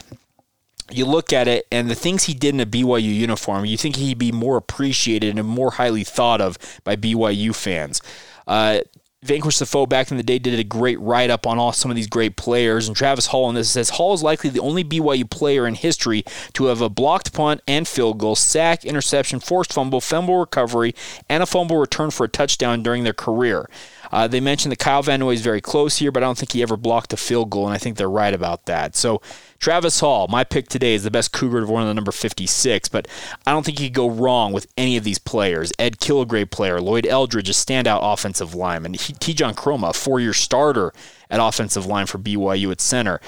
you 0.91 1.05
look 1.05 1.31
at 1.31 1.47
it 1.47 1.67
and 1.71 1.89
the 1.89 1.95
things 1.95 2.23
he 2.23 2.33
did 2.33 2.53
in 2.53 2.59
a 2.59 2.65
BYU 2.65 3.13
uniform, 3.13 3.65
you 3.65 3.77
think 3.77 3.97
he'd 3.97 4.17
be 4.17 4.31
more 4.31 4.57
appreciated 4.57 5.37
and 5.37 5.47
more 5.47 5.71
highly 5.71 6.03
thought 6.03 6.41
of 6.41 6.57
by 6.83 6.95
BYU 6.95 7.55
fans. 7.55 8.01
Uh, 8.47 8.79
Vanquish 9.27 9.59
the 9.59 9.65
Foe 9.65 9.85
back 9.85 10.09
in 10.09 10.15
the 10.15 10.23
day 10.23 10.39
did 10.39 10.57
a 10.57 10.63
great 10.63 10.99
write 11.01 11.29
up 11.29 11.45
on 11.45 11.59
all 11.59 11.73
some 11.73 11.91
of 11.91 11.95
these 11.95 12.07
great 12.07 12.37
players. 12.37 12.87
And 12.87 12.95
Travis 12.95 13.27
Hall 13.27 13.49
in 13.49 13.55
this 13.55 13.69
says 13.69 13.91
Hall 13.91 14.13
is 14.13 14.23
likely 14.23 14.49
the 14.49 14.61
only 14.61 14.85
BYU 14.85 15.29
player 15.29 15.67
in 15.67 15.75
history 15.75 16.23
to 16.53 16.65
have 16.65 16.79
a 16.79 16.89
blocked 16.89 17.33
punt 17.33 17.61
and 17.67 17.85
field 17.87 18.19
goal, 18.19 18.35
sack, 18.35 18.85
interception, 18.85 19.41
forced 19.41 19.73
fumble, 19.73 19.99
fumble 19.99 20.37
recovery, 20.37 20.95
and 21.27 21.43
a 21.43 21.45
fumble 21.45 21.77
return 21.77 22.09
for 22.09 22.23
a 22.23 22.29
touchdown 22.29 22.81
during 22.81 23.03
their 23.03 23.13
career. 23.13 23.69
Uh, 24.11 24.27
they 24.27 24.39
mentioned 24.39 24.71
that 24.71 24.79
Kyle 24.79 25.01
Van 25.01 25.19
Noy 25.19 25.33
is 25.33 25.41
very 25.41 25.61
close 25.61 25.97
here, 25.97 26.11
but 26.11 26.23
I 26.23 26.25
don't 26.25 26.37
think 26.37 26.53
he 26.53 26.61
ever 26.61 26.77
blocked 26.77 27.13
a 27.13 27.17
field 27.17 27.49
goal, 27.49 27.65
and 27.65 27.73
I 27.73 27.77
think 27.77 27.97
they're 27.97 28.09
right 28.09 28.33
about 28.33 28.65
that. 28.65 28.95
So 28.95 29.21
Travis 29.59 29.99
Hall, 29.99 30.27
my 30.27 30.43
pick 30.43 30.67
today, 30.67 30.93
is 30.93 31.03
the 31.03 31.11
best 31.11 31.31
Cougar 31.31 31.65
one 31.65 31.81
of 31.81 31.87
the 31.87 31.93
number 31.93 32.11
56, 32.11 32.89
but 32.89 33.07
I 33.45 33.51
don't 33.51 33.65
think 33.65 33.79
you 33.79 33.87
could 33.87 33.95
go 33.95 34.09
wrong 34.09 34.53
with 34.53 34.67
any 34.77 34.97
of 34.97 35.03
these 35.03 35.19
players. 35.19 35.71
Ed 35.79 35.97
Kilgray 35.99 36.49
player, 36.49 36.79
Lloyd 36.79 37.05
Eldridge, 37.05 37.49
a 37.49 37.53
standout 37.53 37.99
offensive 38.01 38.53
lineman, 38.53 38.93
Tejan 38.93 39.55
Koroma, 39.55 39.89
a 39.89 39.93
four-year 39.93 40.33
starter 40.33 40.93
at 41.29 41.39
offensive 41.39 41.85
line 41.85 42.05
for 42.05 42.17
BYU 42.17 42.71
at 42.71 42.81
center. 42.81 43.19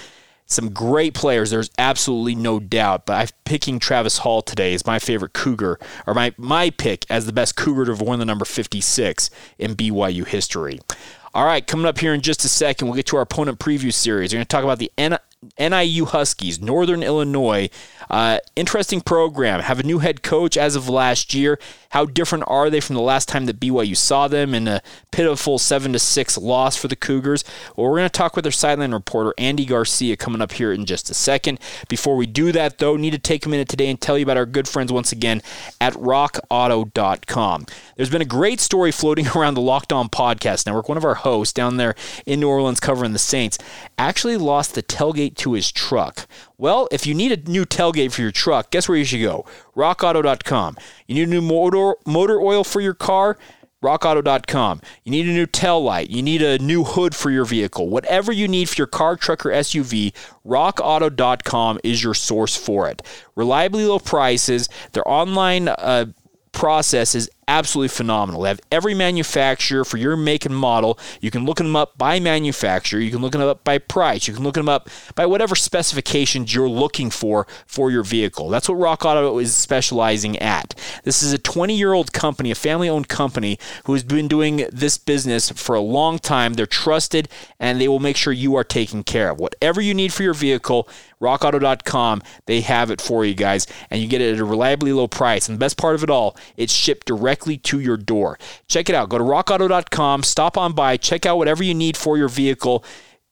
Some 0.50 0.72
great 0.72 1.14
players, 1.14 1.52
there's 1.52 1.70
absolutely 1.78 2.34
no 2.34 2.60
doubt, 2.60 3.06
but 3.06 3.14
I'm 3.14 3.28
picking 3.46 3.78
Travis 3.78 4.18
Hall 4.20 4.42
today 4.42 4.74
as 4.74 4.84
my 4.84 4.98
favorite 4.98 5.34
Cougar, 5.34 5.80
or 6.08 6.14
my, 6.16 6.34
my 6.38 6.72
pick 6.72 7.06
as 7.08 7.28
the 7.28 7.32
best 7.32 7.56
Cougar 7.56 7.86
to 7.86 7.92
have 7.92 8.02
won 8.02 8.18
the 8.18 8.26
number 8.26 8.46
56 8.46 9.30
in 9.60 9.76
BYU 9.76 10.26
history. 10.26 10.80
All 11.36 11.46
right, 11.46 11.66
coming 11.66 11.86
up 11.86 12.00
here 12.00 12.16
in 12.16 12.22
just 12.22 12.44
a 12.44 12.50
second, 12.50 12.88
we'll 12.88 12.96
get 12.96 13.06
to 13.08 13.18
our 13.18 13.22
opponent 13.22 13.60
preview 13.60 13.94
series. 13.94 14.34
We're 14.34 14.38
going 14.38 14.46
to 14.46 14.50
talk 14.50 14.64
about 14.64 14.80
the 14.80 14.92
NIU 15.60 16.06
Huskies, 16.06 16.60
Northern 16.60 17.04
Illinois. 17.04 17.70
Uh, 18.10 18.40
interesting 18.56 19.02
program. 19.02 19.60
Have 19.62 19.80
a 19.80 19.84
new 19.84 20.00
head 20.00 20.24
coach 20.24 20.58
as 20.58 20.76
of 20.76 20.90
last 20.90 21.34
year. 21.34 21.60
How 21.90 22.06
different 22.06 22.44
are 22.48 22.70
they 22.70 22.80
from 22.80 22.96
the 22.96 23.02
last 23.02 23.28
time 23.28 23.46
that 23.46 23.60
BYU 23.60 23.98
saw 23.98 24.28
them 24.28 24.54
in 24.54 24.68
a 24.68 24.82
pitiful 25.12 25.58
seven 25.58 25.94
to 25.94 26.00
six 26.00 26.38
loss 26.38 26.76
for 26.76 26.88
the 26.88 26.96
Cougars? 26.96 27.44
Well, 27.76 27.88
we're 27.88 27.98
going 27.98 28.10
to 28.10 28.18
talk 28.18 28.36
with 28.36 28.44
their 28.44 28.52
sideline 28.52 28.94
reporter 28.94 29.34
Andy 29.38 29.66
Garcia 29.66 30.16
coming 30.16 30.42
up 30.42 30.54
here 30.54 30.72
in 30.72 30.86
just 30.86 31.10
a 31.10 31.14
second. 31.14 31.60
Before 31.88 32.16
we 32.16 32.26
do 32.26 32.52
that, 32.52 32.78
though, 32.78 32.96
need 32.96 33.12
to 33.12 33.20
take 33.20 33.46
a 33.46 33.50
minute 33.50 33.70
today 33.70 33.90
and 33.90 34.00
tell 34.00 34.18
you 34.18 34.24
about 34.24 34.38
our 34.38 34.46
good 34.46 34.68
friends 34.68 34.92
once 34.92 35.12
again 35.12 35.42
at 35.82 35.94
RockAuto.com. 35.94 37.66
There's 37.96 38.10
been 38.10 38.22
a 38.22 38.26
great 38.26 38.60
story 38.60 38.92
floating 38.92 39.28
around 39.36 39.56
the 39.56 39.62
Locked 39.62 39.94
On 39.94 40.10
Podcast 40.10 40.66
Network. 40.66 40.90
One 40.90 40.98
of 40.98 41.06
our 41.06 41.16
hosts 41.16 41.54
down 41.54 41.78
there 41.78 41.96
in 42.26 42.40
New 42.40 42.50
Orleans 42.50 42.80
covering 42.80 43.14
the 43.14 43.20
Saints 43.20 43.58
actually 43.98 44.38
lost 44.38 44.76
the 44.76 44.84
tailgate 44.84 45.36
to 45.38 45.54
his 45.54 45.72
truck. 45.72 46.28
Well, 46.60 46.90
if 46.92 47.08
you 47.08 47.16
need 47.16 47.32
a 47.32 47.50
new 47.50 47.66
tailgate 47.66 48.12
for 48.12 48.22
your 48.22 48.32
truck, 48.32 48.70
guess 48.70 48.90
where 48.90 48.98
you 48.98 49.06
should 49.06 49.22
go? 49.22 49.46
RockAuto.com. 49.78 50.78
You 51.08 51.16
need 51.16 51.30
a 51.30 51.32
new 51.32 51.42
motor 51.42 51.96
motor 52.06 52.40
oil 52.40 52.66
for 52.66 52.82
your 52.82 52.94
car? 52.94 53.38
rockauto.com. 53.84 54.82
You 55.06 55.12
need 55.12 55.28
a 55.28 55.32
new 55.32 55.46
tail 55.46 55.82
light, 55.82 56.10
you 56.10 56.22
need 56.22 56.42
a 56.42 56.60
new 56.60 56.84
hood 56.84 57.16
for 57.16 57.32
your 57.32 57.46
vehicle. 57.46 57.90
Whatever 57.90 58.32
you 58.32 58.48
need 58.48 58.68
for 58.68 58.76
your 58.76 58.88
car, 58.88 59.16
truck 59.16 59.46
or 59.46 59.52
SUV, 59.52 60.14
rockauto.com 60.46 61.80
is 61.84 62.04
your 62.04 62.14
source 62.14 62.56
for 62.58 62.90
it. 62.90 63.02
Reliably 63.36 63.86
low 63.86 64.00
prices, 64.00 64.68
their 64.92 65.08
online 65.08 65.70
uh, 65.70 66.08
process 66.52 67.16
is 67.16 67.30
absolutely 67.50 67.90
phenomenal. 67.90 68.42
They 68.42 68.50
have 68.50 68.62
every 68.72 68.94
manufacturer 68.94 69.84
for 69.84 69.98
your 69.98 70.16
make 70.16 70.46
and 70.46 70.56
model. 70.56 71.00
You 71.20 71.32
can 71.32 71.46
look 71.46 71.58
them 71.58 71.76
up 71.76 71.98
by 71.98 72.20
manufacturer. 72.20 73.00
You 73.00 73.10
can 73.10 73.22
look 73.22 73.32
them 73.32 73.42
up 73.42 73.64
by 73.64 73.80
price. 73.80 74.28
You 74.28 74.36
can 74.36 74.44
look 74.44 74.54
them 74.54 74.70
up 74.70 74.88
by 75.16 75.26
whatever 75.26 75.56
specifications 75.56 76.54
you're 76.54 76.70
looking 76.70 77.10
for 77.10 77.48
for 77.66 77.90
your 77.90 78.04
vehicle. 78.04 78.50
That's 78.50 78.70
what 78.70 78.76
Rock 78.76 79.04
Auto 79.04 79.40
is 79.40 79.56
specializing 79.56 80.38
at. 80.38 80.76
This 81.04 81.24
is 81.24 81.34
a 81.34 81.40
20 81.40 81.76
year 81.76 81.94
old 81.94 82.14
company, 82.14 82.52
a 82.52 82.56
family 82.56 82.88
owned 82.88 83.10
company 83.10 83.58
who 83.86 83.94
has 83.94 84.04
been 84.04 84.28
doing 84.28 84.68
this 84.72 84.98
business 85.00 85.50
for 85.50 85.76
a 85.76 85.82
long 85.82 86.20
time. 86.20 86.54
They're 86.54 86.68
trusted 86.68 87.30
and 87.60 87.82
they 87.82 87.88
will 87.88 88.00
make 88.00 88.16
sure 88.16 88.32
you 88.32 88.56
are 88.56 88.64
taken 88.64 89.04
care 89.04 89.32
of. 89.32 89.40
Whatever 89.40 89.82
you 89.82 89.96
need 89.96 90.14
for 90.14 90.22
your 90.22 90.36
vehicle, 90.36 90.88
rockauto.com, 91.22 92.22
they 92.46 92.62
have 92.62 92.92
it 92.92 93.02
for 93.02 93.26
you 93.26 93.34
guys, 93.34 93.68
and 93.90 94.02
you 94.02 94.08
get 94.08 94.22
it 94.22 94.34
at 94.34 94.40
a 94.40 94.46
reliably 94.46 94.94
low 94.94 95.08
price. 95.08 95.48
And 95.48 95.56
the 95.56 95.60
best 95.60 95.78
part 95.78 95.96
of 95.96 96.04
it 96.04 96.10
all, 96.10 96.38
it's 96.58 96.74
shipped 96.74 97.08
directly 97.08 97.58
to 97.58 97.80
your 97.80 97.98
door. 97.98 98.38
Check 98.68 98.90
it 98.90 98.96
out. 98.96 99.10
Go 99.10 99.18
to 99.18 99.24
rockauto.com, 99.24 100.24
stop 100.24 100.58
on 100.58 100.74
by, 100.74 100.98
check 100.98 101.26
out 101.26 101.38
whatever 101.38 101.64
you 101.64 101.74
need 101.74 101.98
for 101.98 102.18
your 102.18 102.30
vehicle 102.30 102.84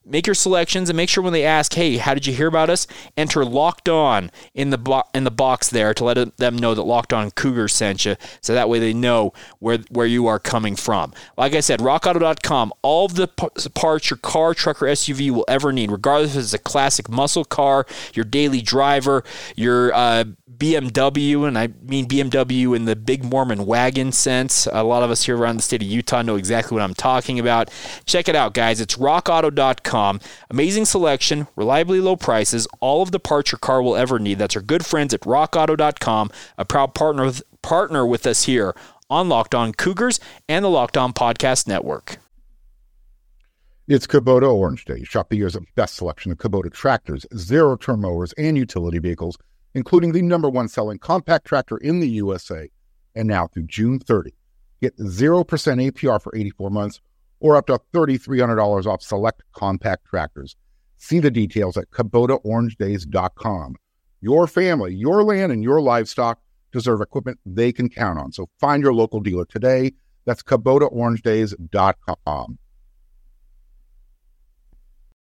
make 0.07 0.27
your 0.27 0.33
selections 0.33 0.89
and 0.89 0.97
make 0.97 1.09
sure 1.09 1.23
when 1.23 1.33
they 1.33 1.43
ask, 1.43 1.73
"Hey, 1.73 1.97
how 1.97 2.13
did 2.13 2.25
you 2.25 2.33
hear 2.33 2.47
about 2.47 2.69
us?" 2.69 2.87
enter 3.15 3.43
"Locked 3.45 3.89
On" 3.89 4.31
in 4.53 4.69
the 4.69 4.77
bo- 4.77 5.03
in 5.13 5.23
the 5.23 5.31
box 5.31 5.69
there 5.69 5.93
to 5.93 6.03
let 6.03 6.37
them 6.37 6.55
know 6.57 6.73
that 6.73 6.83
Locked 6.83 7.13
On 7.13 7.31
Cougar 7.31 7.67
sent 7.67 8.05
you, 8.05 8.15
so 8.41 8.53
that 8.53 8.69
way 8.69 8.79
they 8.79 8.93
know 8.93 9.33
where 9.59 9.79
where 9.89 10.07
you 10.07 10.27
are 10.27 10.39
coming 10.39 10.75
from. 10.75 11.13
Like 11.37 11.53
I 11.53 11.59
said, 11.59 11.79
RockAuto.com, 11.79 12.73
all 12.81 13.05
of 13.05 13.15
the 13.15 13.27
parts 13.27 14.09
your 14.09 14.17
car, 14.17 14.53
truck, 14.53 14.81
or 14.81 14.87
SUV 14.87 15.31
will 15.31 15.45
ever 15.47 15.71
need, 15.73 15.91
regardless 15.91 16.35
if 16.35 16.43
it's 16.43 16.53
a 16.53 16.59
classic 16.59 17.09
muscle 17.09 17.45
car, 17.45 17.85
your 18.13 18.25
daily 18.25 18.61
driver, 18.61 19.23
your 19.55 19.93
uh, 19.93 20.23
BMW, 20.57 21.47
and 21.47 21.57
I 21.57 21.69
mean 21.83 22.07
BMW 22.07 22.75
in 22.75 22.85
the 22.85 22.95
big 22.95 23.23
Mormon 23.23 23.65
wagon 23.65 24.11
sense. 24.11 24.67
A 24.71 24.83
lot 24.83 25.03
of 25.03 25.11
us 25.11 25.23
here 25.23 25.37
around 25.37 25.57
the 25.57 25.63
state 25.63 25.81
of 25.81 25.87
Utah 25.87 26.21
know 26.21 26.35
exactly 26.35 26.75
what 26.75 26.83
I'm 26.83 26.93
talking 26.93 27.39
about. 27.39 27.69
Check 28.05 28.27
it 28.27 28.35
out, 28.35 28.53
guys. 28.53 28.81
It's 28.81 28.95
rockauto.com. 28.95 29.96
Amazing 30.49 30.85
selection, 30.85 31.47
reliably 31.55 31.99
low 31.99 32.15
prices, 32.15 32.67
all 32.79 33.01
of 33.01 33.11
the 33.11 33.19
parts 33.19 33.51
your 33.51 33.59
car 33.59 33.81
will 33.81 33.95
ever 33.95 34.19
need. 34.19 34.37
That's 34.37 34.55
our 34.55 34.61
good 34.61 34.85
friends 34.85 35.13
at 35.13 35.21
rockauto.com, 35.21 36.31
a 36.57 36.65
proud 36.65 36.93
partner 36.93 37.25
with, 37.25 37.43
partner 37.61 38.05
with 38.05 38.25
us 38.27 38.43
here 38.43 38.75
on 39.09 39.29
Locked 39.29 39.55
On 39.55 39.73
Cougars 39.73 40.19
and 40.47 40.65
the 40.65 40.69
Locked 40.69 40.97
On 40.97 41.13
Podcast 41.13 41.67
Network. 41.67 42.17
It's 43.87 44.05
Kubota 44.05 44.53
Orange 44.53 44.83
Day. 44.83 45.03
Shop 45.03 45.29
the 45.29 45.37
year's 45.37 45.55
best 45.75 45.95
selection 45.95 46.31
of 46.31 46.37
Kubota 46.37 46.71
tractors, 46.71 47.25
zero 47.35 47.77
turn 47.77 48.01
mowers, 48.01 48.33
and 48.33 48.57
utility 48.57 48.99
vehicles 48.99 49.37
including 49.77 50.11
the 50.11 50.23
number 50.23 50.49
one 50.49 50.67
selling 50.67 50.97
compact 50.97 51.45
tractor 51.45 51.77
in 51.77 51.99
the 51.99 52.09
USA. 52.09 52.69
And 53.15 53.27
now 53.27 53.47
through 53.47 53.67
June 53.67 53.99
30, 53.99 54.33
get 54.81 54.97
0% 54.97 55.45
APR 55.45 56.21
for 56.21 56.35
84 56.35 56.69
months 56.71 56.99
or 57.39 57.56
up 57.56 57.67
to 57.67 57.79
$3,300 57.94 58.86
off 58.86 59.01
select 59.01 59.44
compact 59.53 60.06
tractors. 60.06 60.56
See 60.98 61.20
the 61.20 61.32
details 61.32 61.77
at 61.77 61.89
KubotaOrangeDays.com. 61.91 63.75
Your 64.22 64.48
family, 64.48 64.96
your 64.96 65.24
land, 65.24 65.51
and 65.51 65.63
your 65.63 65.79
livestock 65.79 66.39
deserve 66.72 67.01
equipment 67.01 67.39
they 67.46 67.72
can 67.72 67.88
count 67.89 68.17
on. 68.20 68.32
So 68.32 68.50
find 68.60 68.82
your 68.82 68.94
local 68.94 69.20
dealer 69.20 69.46
today. 69.46 69.91
That's 70.25 70.41
KubotaOrangeDays.com. 70.44 72.58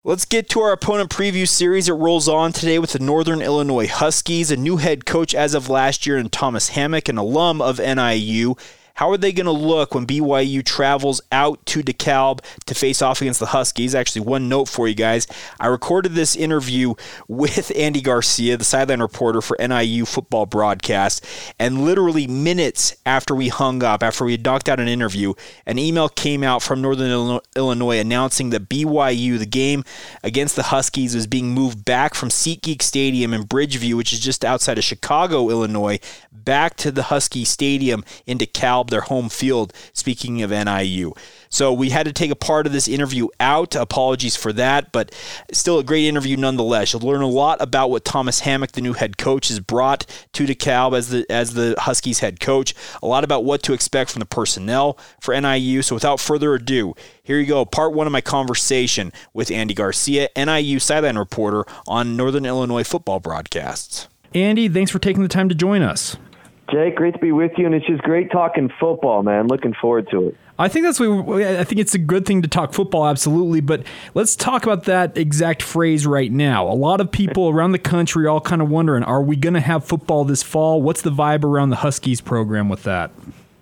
Let's 0.05 0.25
get 0.25 0.49
to 0.51 0.61
our 0.61 0.73
opponent 0.73 1.11
preview 1.11 1.47
series. 1.47 1.89
It 1.89 1.93
rolls 1.93 2.29
on 2.29 2.53
today 2.53 2.81
with 2.81 2.91
the 2.91 2.99
Northern 2.99 3.41
Illinois 3.41 3.87
Huskies, 3.87 4.51
a 4.51 4.57
new 4.57 4.79
head 4.79 5.07
coach 5.07 5.33
as 5.33 5.55
of 5.55 5.69
last 5.69 6.07
year, 6.07 6.17
and 6.17 6.33
Thomas 6.33 6.71
Hammock, 6.71 7.09
an 7.09 7.19
alum 7.19 7.63
of 7.63 7.79
NIU. 7.79 8.57
How 9.03 9.11
are 9.11 9.17
they 9.17 9.33
going 9.33 9.47
to 9.47 9.51
look 9.51 9.97
when 9.97 10.07
BYU 10.07 10.65
travels 10.65 11.21
out 11.33 11.67
to 11.67 11.83
DeKalb 11.83 12.39
to 12.67 12.73
face 12.73 13.03
off 13.03 13.21
against 13.21 13.41
the 13.41 13.47
Huskies? 13.47 13.97
Actually, 13.97 14.25
one 14.25 14.49
note 14.49 14.69
for 14.69 14.87
you 14.87 14.95
guys. 14.95 15.27
I 15.59 15.67
recorded 15.67 16.13
this 16.13 16.37
interview 16.37 16.95
with 17.27 17.73
Andy 17.75 18.01
Garcia, 18.01 18.57
the 18.57 18.63
sideline 18.63 19.01
reporter 19.01 19.43
for 19.43 19.57
NIU 19.59 20.05
football 20.05 20.47
broadcast, 20.47 21.27
and 21.59 21.85
literally 21.85 22.29
minutes 22.29 22.95
after 23.05 23.35
we 23.35 23.49
hung 23.49 23.83
up, 23.83 24.05
after 24.05 24.25
we 24.25 24.31
had 24.31 24.45
knocked 24.45 24.69
out 24.69 24.79
an 24.79 24.87
interview, 24.87 25.35
an 25.67 25.81
email 25.81 26.09
came 26.09 26.45
out 26.45 26.63
from 26.63 26.81
Northern 26.81 27.41
Illinois 27.57 27.99
announcing 27.99 28.51
that 28.51 28.69
BYU, 28.69 29.37
the 29.37 29.47
game 29.47 29.83
against 30.23 30.55
the 30.55 30.63
Huskies, 30.63 31.17
was 31.17 31.27
being 31.27 31.51
moved 31.51 31.85
back 31.85 32.15
from 32.15 32.29
SeatGeek 32.29 32.81
Stadium 32.83 33.35
in 33.35 33.49
Bridgeview, 33.49 33.95
which 33.95 34.13
is 34.13 34.21
just 34.21 34.45
outside 34.45 34.79
of 34.79 34.85
Chicago, 34.85 35.51
Illinois, 35.51 35.99
back 36.31 36.77
to 36.77 36.93
the 36.93 37.05
Husky 37.05 37.45
Stadium 37.45 38.05
in 38.27 38.39
DeKalb 38.39 38.92
their 38.93 39.01
home 39.01 39.29
field, 39.29 39.73
speaking 39.93 40.43
of 40.43 40.51
NIU. 40.51 41.13
So 41.49 41.73
we 41.73 41.91
had 41.91 42.07
to 42.07 42.13
take 42.13 42.31
a 42.31 42.37
part 42.37 42.67
of 42.67 42.73
this 42.73 42.87
interview 42.87 43.29
out. 43.41 43.75
Apologies 43.75 44.37
for 44.37 44.53
that, 44.53 44.93
but 44.93 45.13
still 45.53 45.79
a 45.79 45.85
great 45.85 46.07
interview 46.07 46.37
nonetheless. 46.37 46.93
You'll 46.93 47.03
learn 47.03 47.23
a 47.23 47.27
lot 47.27 47.61
about 47.61 47.91
what 47.91 48.05
Thomas 48.05 48.41
Hammock, 48.41 48.73
the 48.73 48.81
new 48.81 48.93
head 48.93 49.19
coach, 49.19 49.49
has 49.49 49.61
brought 49.61 50.07
to 50.35 50.47
DeKalb 50.47 50.97
as 50.97 51.11
the 51.11 51.27
as 51.29 51.55
the 51.55 51.75
Huskies 51.79 52.21
head 52.21 52.39
coach. 52.39 52.75
A 53.03 53.07
lot 53.07 53.25
about 53.25 53.45
what 53.45 53.63
to 53.65 53.73
expect 53.73 54.11
from 54.11 54.21
the 54.21 54.27
personnel 54.27 54.97
for 55.21 55.39
NIU. 55.39 55.83
So 55.83 55.97
without 55.97 56.21
further 56.21 56.55
ado, 56.55 56.95
here 57.23 57.39
you 57.39 57.47
go. 57.47 57.65
Part 57.65 57.93
one 57.93 58.07
of 58.07 58.13
my 58.13 58.21
conversation 58.21 59.13
with 59.33 59.51
Andy 59.51 59.75
Garcia, 59.75 60.29
NIU 60.37 60.79
sideline 60.79 61.19
reporter 61.19 61.65
on 61.87 62.17
Northern 62.17 62.47
Illinois 62.47 62.85
football 62.85 63.21
broadcasts. 63.21 64.09
Andy, 64.35 64.69
thanks 64.69 64.91
for 64.91 64.99
taking 64.99 65.23
the 65.23 65.29
time 65.29 65.49
to 65.49 65.55
join 65.55 65.83
us. 65.83 66.17
Jake, 66.71 66.97
great 66.97 67.15
to 67.15 67.19
be 67.19 67.33
with 67.33 67.53
you, 67.59 67.67
and 67.67 67.75
it's 67.75 67.87
just 67.87 68.03
great 68.03 68.31
talking 68.31 68.71
football, 68.81 69.23
man. 69.23 69.49
Looking 69.49 69.75
forward 69.75 70.09
to 70.11 70.29
it. 70.29 70.37
I 70.59 70.69
think 70.69 70.85
that's 70.85 71.01
what 71.01 71.43
I 71.43 71.65
think 71.65 71.81
it's 71.81 71.95
a 71.95 71.99
good 71.99 72.25
thing 72.25 72.43
to 72.43 72.49
talk 72.49 72.73
football, 72.73 73.07
absolutely. 73.07 73.61
But 73.61 73.85
let's 74.15 74.37
talk 74.37 74.65
about 74.65 74.85
that 74.85 75.17
exact 75.17 75.63
phrase 75.63 76.07
right 76.07 76.31
now. 76.31 76.69
A 76.69 76.75
lot 76.75 77.01
of 77.01 77.11
people 77.11 77.49
around 77.49 77.73
the 77.73 77.79
country 77.79 78.27
are 78.27 78.31
all 78.31 78.41
kind 78.41 78.63
of 78.63 78.71
wondering: 78.71 79.03
Are 79.03 79.23
we 79.23 79.35
going 79.35 79.55
to 79.55 79.61
have 79.61 79.85
football 79.85 80.25
this 80.25 80.43
fall? 80.43 80.81
What's 80.81 81.03
the 81.03 81.11
vibe 81.11 81.43
around 81.45 81.71
the 81.71 81.77
Huskies 81.77 82.21
program 82.21 82.69
with 82.69 82.85
that? 82.85 83.11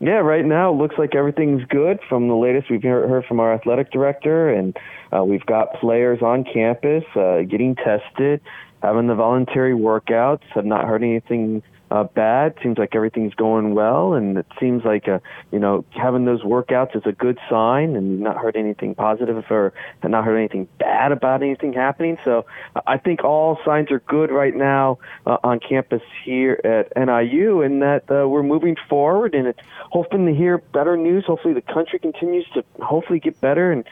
Yeah, 0.00 0.19
right 0.19 0.45
now 0.45 0.73
it 0.73 0.76
looks 0.76 0.97
like 0.99 1.14
everything's 1.14 1.64
good. 1.69 2.00
From 2.09 2.28
the 2.28 2.35
latest 2.35 2.71
we've 2.71 2.83
heard 2.83 3.25
from 3.26 3.40
our 3.40 3.54
athletic 3.54 3.90
director, 3.92 4.50
and 4.50 4.76
uh, 5.14 5.25
we've 5.25 5.45
got 5.47 5.75
players 5.80 6.23
on 6.23 6.45
campus 6.45 7.04
uh, 7.14 7.42
getting 7.42 7.76
tested, 7.76 8.40
having 8.83 9.07
the 9.07 9.14
voluntary 9.14 9.75
workouts. 9.75 10.42
I've 10.54 10.64
not 10.64 10.87
heard 10.87 11.02
anything 11.02 11.62
uh, 11.90 12.04
bad. 12.04 12.54
Seems 12.62 12.78
like 12.78 12.94
everything's 12.94 13.35
going 13.35 13.75
well, 13.75 14.14
and 14.14 14.38
it 14.38 14.47
seems 14.61 14.85
like 14.85 15.09
uh, 15.09 15.18
you 15.50 15.59
know 15.59 15.85
having 15.90 16.25
those 16.25 16.42
workouts 16.42 16.97
is 16.97 17.02
a 17.04 17.12
good 17.12 17.38
sign, 17.49 17.97
and 17.97 18.20
not 18.20 18.37
heard 18.37 18.56
anything 18.56 18.94
positive 18.94 19.44
or 19.50 19.73
not 20.04 20.25
heard 20.25 20.37
anything 20.37 20.68
bad 20.78 21.12
about 21.12 21.42
anything 21.42 21.73
happening. 21.73 22.16
So 22.25 22.47
I 22.87 22.99
think 22.99 23.25
all 23.25 23.59
signs 23.64 23.90
are 23.90 24.00
good 24.00 24.30
right 24.30 24.54
now 24.54 24.99
uh, 25.26 25.38
on 25.42 25.59
campus 25.59 26.02
here 26.25 26.61
at 26.64 26.92
NIU, 26.97 27.62
and 27.62 27.82
that 27.82 28.04
uh, 28.11 28.28
we're 28.28 28.42
moving 28.42 28.76
forward, 28.88 29.35
and 29.35 29.47
it's 29.49 29.61
hoping 29.90 30.26
to 30.26 30.35
hear 30.35 30.59
better 30.59 30.97
news. 30.97 31.25
Hopefully, 31.26 31.54
the 31.54 31.62
country 31.62 31.99
continues 31.99 32.47
to 32.54 32.64
hopefully 32.80 33.18
get 33.18 33.40
better, 33.40 33.73
and 33.73 33.85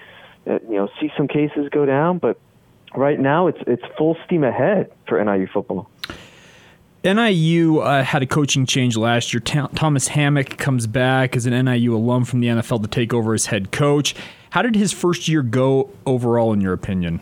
uh, 0.46 0.58
you 0.68 0.76
know 0.76 0.88
see 1.00 1.10
some 1.16 1.28
cases 1.28 1.68
go 1.70 1.84
down, 1.84 2.18
but. 2.18 2.38
Right 2.96 3.20
now, 3.20 3.48
it's 3.48 3.58
it's 3.66 3.82
full 3.98 4.16
steam 4.24 4.44
ahead 4.44 4.90
for 5.06 5.22
NIU 5.22 5.46
football. 5.46 5.90
NIU 7.04 7.78
uh, 7.78 8.02
had 8.02 8.22
a 8.22 8.26
coaching 8.26 8.66
change 8.66 8.96
last 8.96 9.32
year. 9.32 9.40
Thomas 9.40 10.08
Hammock 10.08 10.58
comes 10.58 10.86
back 10.86 11.36
as 11.36 11.46
an 11.46 11.64
NIU 11.64 11.94
alum 11.94 12.24
from 12.24 12.40
the 12.40 12.48
NFL 12.48 12.82
to 12.82 12.88
take 12.88 13.14
over 13.14 13.34
as 13.34 13.46
head 13.46 13.70
coach. 13.70 14.14
How 14.50 14.62
did 14.62 14.74
his 14.74 14.92
first 14.92 15.28
year 15.28 15.42
go 15.42 15.90
overall, 16.06 16.52
in 16.52 16.60
your 16.60 16.72
opinion? 16.72 17.20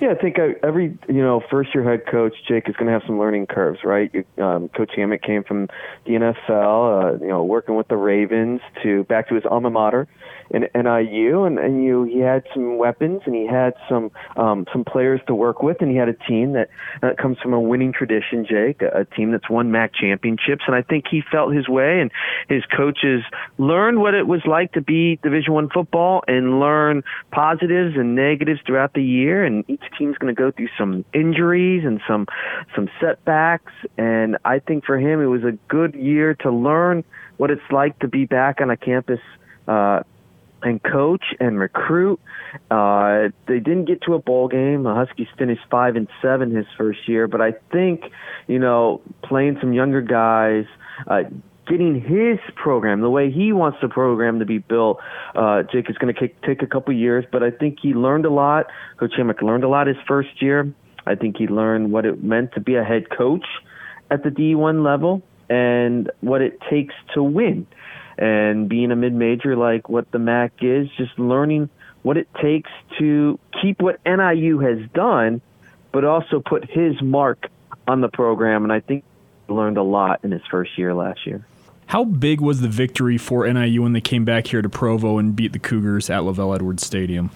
Yeah, 0.00 0.10
I 0.10 0.14
think 0.14 0.38
every 0.62 0.98
you 1.08 1.22
know 1.22 1.42
first 1.50 1.74
year 1.74 1.84
head 1.84 2.06
coach 2.06 2.34
Jake 2.46 2.68
is 2.68 2.76
going 2.76 2.86
to 2.86 2.92
have 2.92 3.02
some 3.06 3.18
learning 3.18 3.46
curves, 3.46 3.80
right? 3.84 4.10
Um, 4.38 4.68
coach 4.68 4.90
Hammock 4.96 5.22
came 5.22 5.44
from 5.44 5.68
the 6.06 6.12
NFL, 6.12 7.14
uh, 7.14 7.18
you 7.20 7.28
know, 7.28 7.44
working 7.44 7.76
with 7.76 7.88
the 7.88 7.96
Ravens 7.96 8.60
to 8.82 9.04
back 9.04 9.28
to 9.28 9.34
his 9.34 9.44
alma 9.48 9.70
mater 9.70 10.08
in 10.50 10.66
NIU, 10.74 11.44
and, 11.44 11.58
and 11.58 11.84
you 11.84 12.04
he 12.04 12.18
had 12.18 12.44
some 12.52 12.78
weapons 12.78 13.22
and 13.26 13.34
he 13.34 13.46
had 13.46 13.74
some 13.88 14.10
um, 14.36 14.66
some 14.72 14.84
players 14.84 15.20
to 15.26 15.34
work 15.34 15.62
with, 15.62 15.78
and 15.80 15.90
he 15.90 15.96
had 15.96 16.08
a 16.08 16.14
team 16.14 16.52
that 16.52 16.68
uh, 17.02 17.10
comes 17.20 17.38
from 17.38 17.52
a 17.52 17.60
winning 17.60 17.92
tradition, 17.92 18.46
Jake, 18.48 18.82
a, 18.82 19.00
a 19.00 19.04
team 19.04 19.32
that's 19.32 19.48
won 19.48 19.70
MAC 19.70 19.94
championships, 19.94 20.64
and 20.66 20.76
I 20.76 20.82
think 20.82 21.04
he 21.10 21.22
felt 21.30 21.54
his 21.54 21.68
way, 21.68 22.00
and 22.00 22.10
his 22.48 22.64
coaches 22.76 23.22
learned 23.58 24.00
what 24.00 24.14
it 24.14 24.26
was 24.26 24.40
like 24.46 24.72
to 24.72 24.80
be 24.80 25.18
Division 25.22 25.52
One 25.54 25.68
football 25.70 26.22
and 26.26 26.60
learn 26.60 27.02
positives 27.30 27.96
and 27.96 28.14
negatives 28.14 28.60
throughout 28.66 28.94
the 28.94 29.02
year, 29.02 29.44
and 29.44 29.64
each 29.68 29.82
team's 29.98 30.18
going 30.18 30.34
to 30.34 30.38
go 30.38 30.50
through 30.50 30.68
some 30.78 31.04
injuries 31.12 31.84
and 31.84 32.00
some 32.06 32.26
some 32.74 32.88
setbacks, 33.00 33.72
and 33.96 34.36
I 34.44 34.58
think 34.58 34.84
for 34.84 34.98
him 34.98 35.20
it 35.20 35.26
was 35.26 35.44
a 35.44 35.52
good 35.68 35.94
year 35.94 36.34
to 36.34 36.50
learn 36.50 37.04
what 37.36 37.50
it's 37.50 37.62
like 37.70 37.98
to 38.00 38.08
be 38.08 38.24
back 38.24 38.60
on 38.60 38.70
a 38.70 38.76
campus 38.76 39.20
uh, 39.68 40.02
and 40.62 40.82
coach 40.82 41.24
and 41.40 41.58
recruit. 41.58 42.20
Uh, 42.70 43.28
they 43.46 43.58
didn't 43.58 43.86
get 43.86 44.02
to 44.02 44.14
a 44.14 44.18
bowl 44.18 44.48
game. 44.48 44.82
The 44.82 44.94
Huskies 44.94 45.28
finished 45.38 45.62
five 45.70 45.96
and 45.96 46.08
seven 46.20 46.54
his 46.54 46.66
first 46.76 47.08
year, 47.08 47.26
but 47.26 47.40
I 47.40 47.52
think 47.70 48.04
you 48.46 48.58
know 48.58 49.00
playing 49.22 49.58
some 49.60 49.72
younger 49.72 50.00
guys. 50.00 50.66
Uh, 51.06 51.22
getting 51.68 52.00
his 52.00 52.38
program 52.56 53.00
the 53.00 53.08
way 53.10 53.30
he 53.30 53.52
wants 53.52 53.78
the 53.80 53.88
program 53.88 54.40
to 54.40 54.44
be 54.44 54.58
built. 54.58 54.98
Uh, 55.34 55.62
Jake 55.62 55.88
is 55.88 55.96
going 55.96 56.12
to 56.12 56.28
take 56.44 56.60
a 56.60 56.66
couple 56.66 56.92
years, 56.92 57.24
but 57.30 57.42
I 57.42 57.50
think 57.50 57.78
he 57.80 57.94
learned 57.94 58.26
a 58.26 58.30
lot. 58.30 58.66
Coach 58.98 59.12
Hammock 59.16 59.42
learned 59.42 59.62
a 59.62 59.68
lot 59.68 59.86
his 59.86 59.96
first 60.06 60.42
year. 60.42 60.72
I 61.06 61.14
think 61.14 61.36
he 61.36 61.46
learned 61.46 61.92
what 61.92 62.04
it 62.04 62.22
meant 62.22 62.52
to 62.54 62.60
be 62.60 62.74
a 62.74 62.84
head 62.84 63.10
coach 63.10 63.46
at 64.10 64.22
the 64.22 64.28
D1 64.28 64.84
level 64.84 65.22
and 65.48 66.10
what 66.20 66.42
it 66.42 66.58
takes 66.68 66.94
to 67.14 67.22
win 67.22 67.66
and 68.18 68.68
being 68.68 68.90
a 68.90 68.96
mid 68.96 69.14
major 69.14 69.56
like 69.56 69.88
what 69.88 70.10
the 70.10 70.18
MAC 70.18 70.52
is, 70.60 70.88
just 70.96 71.18
learning 71.18 71.68
what 72.02 72.16
it 72.16 72.28
takes 72.40 72.70
to 72.98 73.38
keep 73.60 73.80
what 73.80 74.00
NIU 74.04 74.58
has 74.58 74.78
done, 74.92 75.40
but 75.92 76.04
also 76.04 76.40
put 76.40 76.68
his 76.68 77.00
mark 77.00 77.46
on 77.86 78.00
the 78.00 78.08
program. 78.08 78.64
And 78.64 78.72
I 78.72 78.80
think 78.80 79.04
he 79.46 79.54
learned 79.54 79.76
a 79.76 79.82
lot 79.82 80.20
in 80.24 80.30
his 80.30 80.42
first 80.50 80.76
year 80.76 80.94
last 80.94 81.26
year. 81.26 81.46
How 81.86 82.04
big 82.04 82.40
was 82.40 82.60
the 82.60 82.68
victory 82.68 83.18
for 83.18 83.50
NIU 83.50 83.82
when 83.82 83.92
they 83.92 84.00
came 84.00 84.24
back 84.24 84.46
here 84.46 84.62
to 84.62 84.68
Provo 84.68 85.18
and 85.18 85.36
beat 85.36 85.52
the 85.52 85.58
Cougars 85.58 86.08
at 86.08 86.22
LaVell 86.22 86.54
Edwards 86.54 86.86
Stadium? 86.86 87.30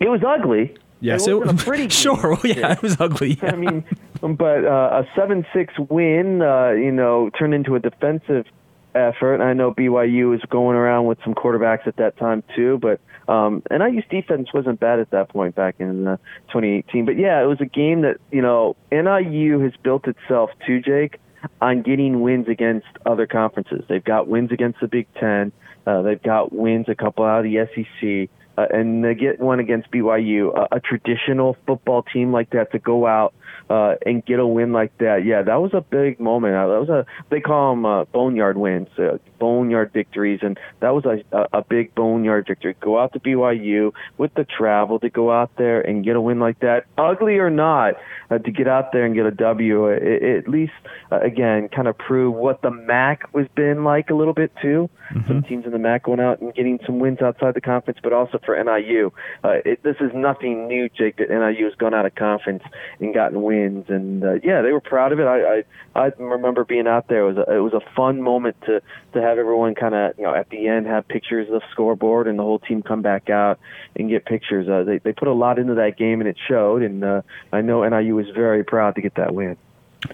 It 0.00 0.08
was 0.08 0.22
ugly. 0.26 0.74
Yes, 1.00 1.26
it, 1.26 1.38
was 1.38 1.52
pretty 1.62 1.88
sure. 1.88 2.16
Well, 2.16 2.40
yeah, 2.44 2.72
it 2.72 2.82
was 2.82 2.96
ugly. 3.00 3.38
Yeah. 3.42 3.52
I 3.52 3.56
mean, 3.56 3.84
but 4.20 4.64
uh, 4.64 5.02
a 5.02 5.08
seven-six 5.14 5.74
win, 5.90 6.42
uh, 6.42 6.70
you 6.70 6.90
know, 6.90 7.30
turned 7.38 7.54
into 7.54 7.76
a 7.76 7.80
defensive 7.80 8.46
effort. 8.94 9.40
I 9.40 9.52
know 9.52 9.72
BYU 9.72 10.30
was 10.30 10.40
going 10.48 10.76
around 10.76 11.06
with 11.06 11.18
some 11.24 11.34
quarterbacks 11.34 11.86
at 11.86 11.96
that 11.96 12.16
time 12.16 12.42
too, 12.54 12.78
but 12.78 13.00
um, 13.32 13.62
NIU's 13.70 14.04
defense 14.10 14.48
wasn't 14.52 14.80
bad 14.80 15.00
at 15.00 15.10
that 15.10 15.28
point 15.28 15.54
back 15.54 15.76
in 15.78 16.06
uh, 16.06 16.16
2018. 16.48 17.04
But 17.04 17.18
yeah, 17.18 17.42
it 17.42 17.46
was 17.46 17.60
a 17.60 17.66
game 17.66 18.02
that 18.02 18.16
you 18.30 18.42
know 18.42 18.76
NIU 18.90 19.60
has 19.60 19.72
built 19.82 20.06
itself 20.06 20.50
to 20.66 20.80
Jake 20.80 21.20
on 21.60 21.82
getting 21.82 22.20
wins 22.20 22.48
against 22.48 22.86
other 23.06 23.26
conferences. 23.26 23.84
They've 23.88 24.04
got 24.04 24.28
wins 24.28 24.50
against 24.52 24.80
the 24.80 24.88
Big 24.88 25.06
Ten. 25.14 25.52
Uh, 25.86 26.02
they've 26.02 26.22
got 26.22 26.52
wins 26.52 26.86
a 26.88 26.94
couple 26.94 27.24
out 27.24 27.44
of 27.44 27.44
the 27.44 27.66
SEC. 27.74 28.30
Uh, 28.58 28.66
and 28.72 29.04
they 29.04 29.14
get 29.14 29.38
one 29.38 29.60
against 29.60 29.88
BYU, 29.92 30.52
a, 30.52 30.76
a 30.76 30.80
traditional 30.80 31.56
football 31.64 32.02
team 32.02 32.32
like 32.32 32.50
that 32.50 32.72
to 32.72 32.78
go 32.80 33.06
out 33.06 33.32
uh, 33.70 33.96
and 34.06 34.24
get 34.24 34.38
a 34.38 34.46
win 34.46 34.72
like 34.72 34.96
that, 34.98 35.24
yeah, 35.24 35.42
that 35.42 35.56
was 35.56 35.72
a 35.74 35.80
big 35.80 36.18
moment. 36.20 36.54
Uh, 36.54 36.68
that 36.68 36.80
was 36.80 36.88
a 36.88 37.06
they 37.30 37.40
call 37.40 37.72
them 37.74 37.84
uh, 37.84 38.04
boneyard 38.06 38.56
wins, 38.56 38.88
uh, 38.98 39.18
boneyard 39.38 39.92
victories, 39.92 40.40
and 40.42 40.58
that 40.80 40.90
was 40.90 41.04
a, 41.04 41.46
a 41.52 41.62
big 41.62 41.94
boneyard 41.94 42.46
victory. 42.46 42.76
Go 42.80 42.98
out 42.98 43.12
to 43.12 43.20
BYU 43.20 43.92
with 44.16 44.32
the 44.34 44.44
travel 44.44 44.98
to 45.00 45.10
go 45.10 45.30
out 45.30 45.50
there 45.56 45.80
and 45.80 46.04
get 46.04 46.16
a 46.16 46.20
win 46.20 46.40
like 46.40 46.60
that, 46.60 46.86
ugly 46.96 47.38
or 47.38 47.50
not, 47.50 47.94
uh, 48.30 48.38
to 48.38 48.50
get 48.50 48.68
out 48.68 48.92
there 48.92 49.04
and 49.04 49.14
get 49.14 49.26
a 49.26 49.30
W. 49.30 49.86
It, 49.88 50.02
it, 50.02 50.38
at 50.38 50.48
least 50.48 50.72
uh, 51.12 51.20
again, 51.20 51.68
kind 51.68 51.88
of 51.88 51.96
prove 51.98 52.34
what 52.34 52.62
the 52.62 52.70
MAC 52.70 53.32
was 53.34 53.46
been 53.54 53.84
like 53.84 54.10
a 54.10 54.14
little 54.14 54.34
bit 54.34 54.52
too. 54.62 54.88
Mm-hmm. 55.18 55.28
Some 55.28 55.42
teams 55.42 55.64
in 55.66 55.72
the 55.72 55.78
MAC 55.78 56.04
going 56.04 56.20
out 56.20 56.40
and 56.40 56.54
getting 56.54 56.78
some 56.86 56.98
wins 56.98 57.20
outside 57.20 57.54
the 57.54 57.60
conference, 57.60 57.98
but 58.02 58.12
also 58.12 58.38
for 58.44 58.62
NIU. 58.62 59.12
Uh, 59.42 59.56
it, 59.64 59.82
this 59.82 59.96
is 60.00 60.10
nothing 60.14 60.68
new, 60.68 60.88
Jake. 60.88 61.16
That 61.16 61.30
NIU 61.30 61.64
has 61.64 61.74
gone 61.74 61.94
out 61.94 62.06
of 62.06 62.14
conference 62.14 62.62
and 63.00 63.14
gotten 63.14 63.42
wins, 63.42 63.86
and 63.88 64.24
uh, 64.24 64.34
yeah, 64.42 64.62
they 64.62 64.72
were 64.72 64.80
proud 64.80 65.12
of 65.12 65.20
it. 65.20 65.24
I, 65.24 65.58
I 65.58 66.06
I 66.06 66.12
remember 66.18 66.64
being 66.64 66.86
out 66.86 67.08
there. 67.08 67.28
It 67.28 67.34
was 67.34 67.46
a, 67.48 67.56
it 67.56 67.60
was 67.60 67.72
a 67.72 67.94
fun 67.94 68.22
moment 68.22 68.56
to 68.66 68.80
to 69.12 69.22
have 69.22 69.38
everyone 69.38 69.74
kind 69.74 69.94
of 69.94 70.18
you 70.18 70.24
know 70.24 70.34
at 70.34 70.50
the 70.50 70.68
end 70.68 70.86
have 70.86 71.08
pictures 71.08 71.48
of 71.48 71.60
the 71.60 71.62
scoreboard 71.72 72.28
and 72.28 72.38
the 72.38 72.42
whole 72.42 72.58
team 72.58 72.82
come 72.82 73.02
back 73.02 73.30
out 73.30 73.58
and 73.96 74.08
get 74.08 74.24
pictures. 74.24 74.68
Uh, 74.68 74.84
they 74.84 74.98
they 74.98 75.12
put 75.12 75.28
a 75.28 75.32
lot 75.32 75.58
into 75.58 75.74
that 75.74 75.96
game 75.96 76.20
and 76.20 76.28
it 76.28 76.36
showed, 76.48 76.82
and 76.82 77.04
uh, 77.04 77.22
I 77.52 77.60
know 77.60 77.88
NIU 77.88 78.14
was 78.14 78.26
very 78.34 78.64
proud 78.64 78.94
to 78.96 79.02
get 79.02 79.14
that 79.16 79.34
win. 79.34 79.56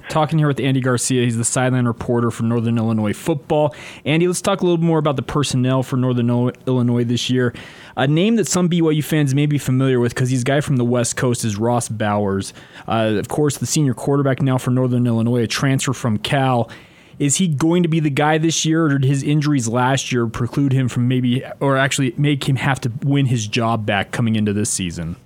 Talking 0.08 0.38
here 0.38 0.48
with 0.48 0.60
Andy 0.60 0.80
Garcia. 0.80 1.24
He's 1.24 1.36
the 1.36 1.44
sideline 1.44 1.84
reporter 1.84 2.30
for 2.30 2.42
Northern 2.42 2.78
Illinois 2.78 3.12
football. 3.12 3.74
Andy, 4.06 4.26
let's 4.26 4.40
talk 4.40 4.62
a 4.62 4.64
little 4.64 4.82
more 4.82 4.98
about 4.98 5.16
the 5.16 5.22
personnel 5.22 5.82
for 5.82 5.98
Northern 5.98 6.30
Illinois 6.30 7.04
this 7.04 7.28
year. 7.28 7.52
A 7.94 8.06
name 8.06 8.36
that 8.36 8.46
some 8.46 8.70
BYU 8.70 9.04
fans 9.04 9.34
may 9.34 9.44
be 9.44 9.58
familiar 9.58 10.00
with 10.00 10.14
because 10.14 10.30
he's 10.30 10.40
a 10.40 10.44
guy 10.44 10.62
from 10.62 10.76
the 10.76 10.86
West 10.86 11.16
Coast 11.18 11.44
is 11.44 11.58
Ross 11.58 11.90
Bowers. 11.90 12.54
Uh, 12.88 13.16
of 13.18 13.28
course, 13.28 13.58
the 13.58 13.66
senior 13.66 13.92
quarterback 13.92 14.40
now 14.40 14.56
for 14.56 14.70
Northern 14.70 15.06
Illinois, 15.06 15.42
a 15.42 15.46
transfer 15.46 15.92
from 15.92 16.16
Cal. 16.16 16.70
Is 17.18 17.36
he 17.36 17.46
going 17.46 17.82
to 17.82 17.88
be 17.88 18.00
the 18.00 18.10
guy 18.10 18.38
this 18.38 18.64
year, 18.64 18.86
or 18.86 18.88
did 18.88 19.04
his 19.04 19.22
injuries 19.22 19.68
last 19.68 20.10
year 20.10 20.26
preclude 20.26 20.72
him 20.72 20.88
from 20.88 21.08
maybe, 21.08 21.44
or 21.60 21.76
actually 21.76 22.14
make 22.16 22.48
him 22.48 22.56
have 22.56 22.80
to 22.80 22.92
win 23.02 23.26
his 23.26 23.46
job 23.46 23.84
back 23.84 24.12
coming 24.12 24.34
into 24.34 24.52
this 24.54 24.70
season? 24.70 25.16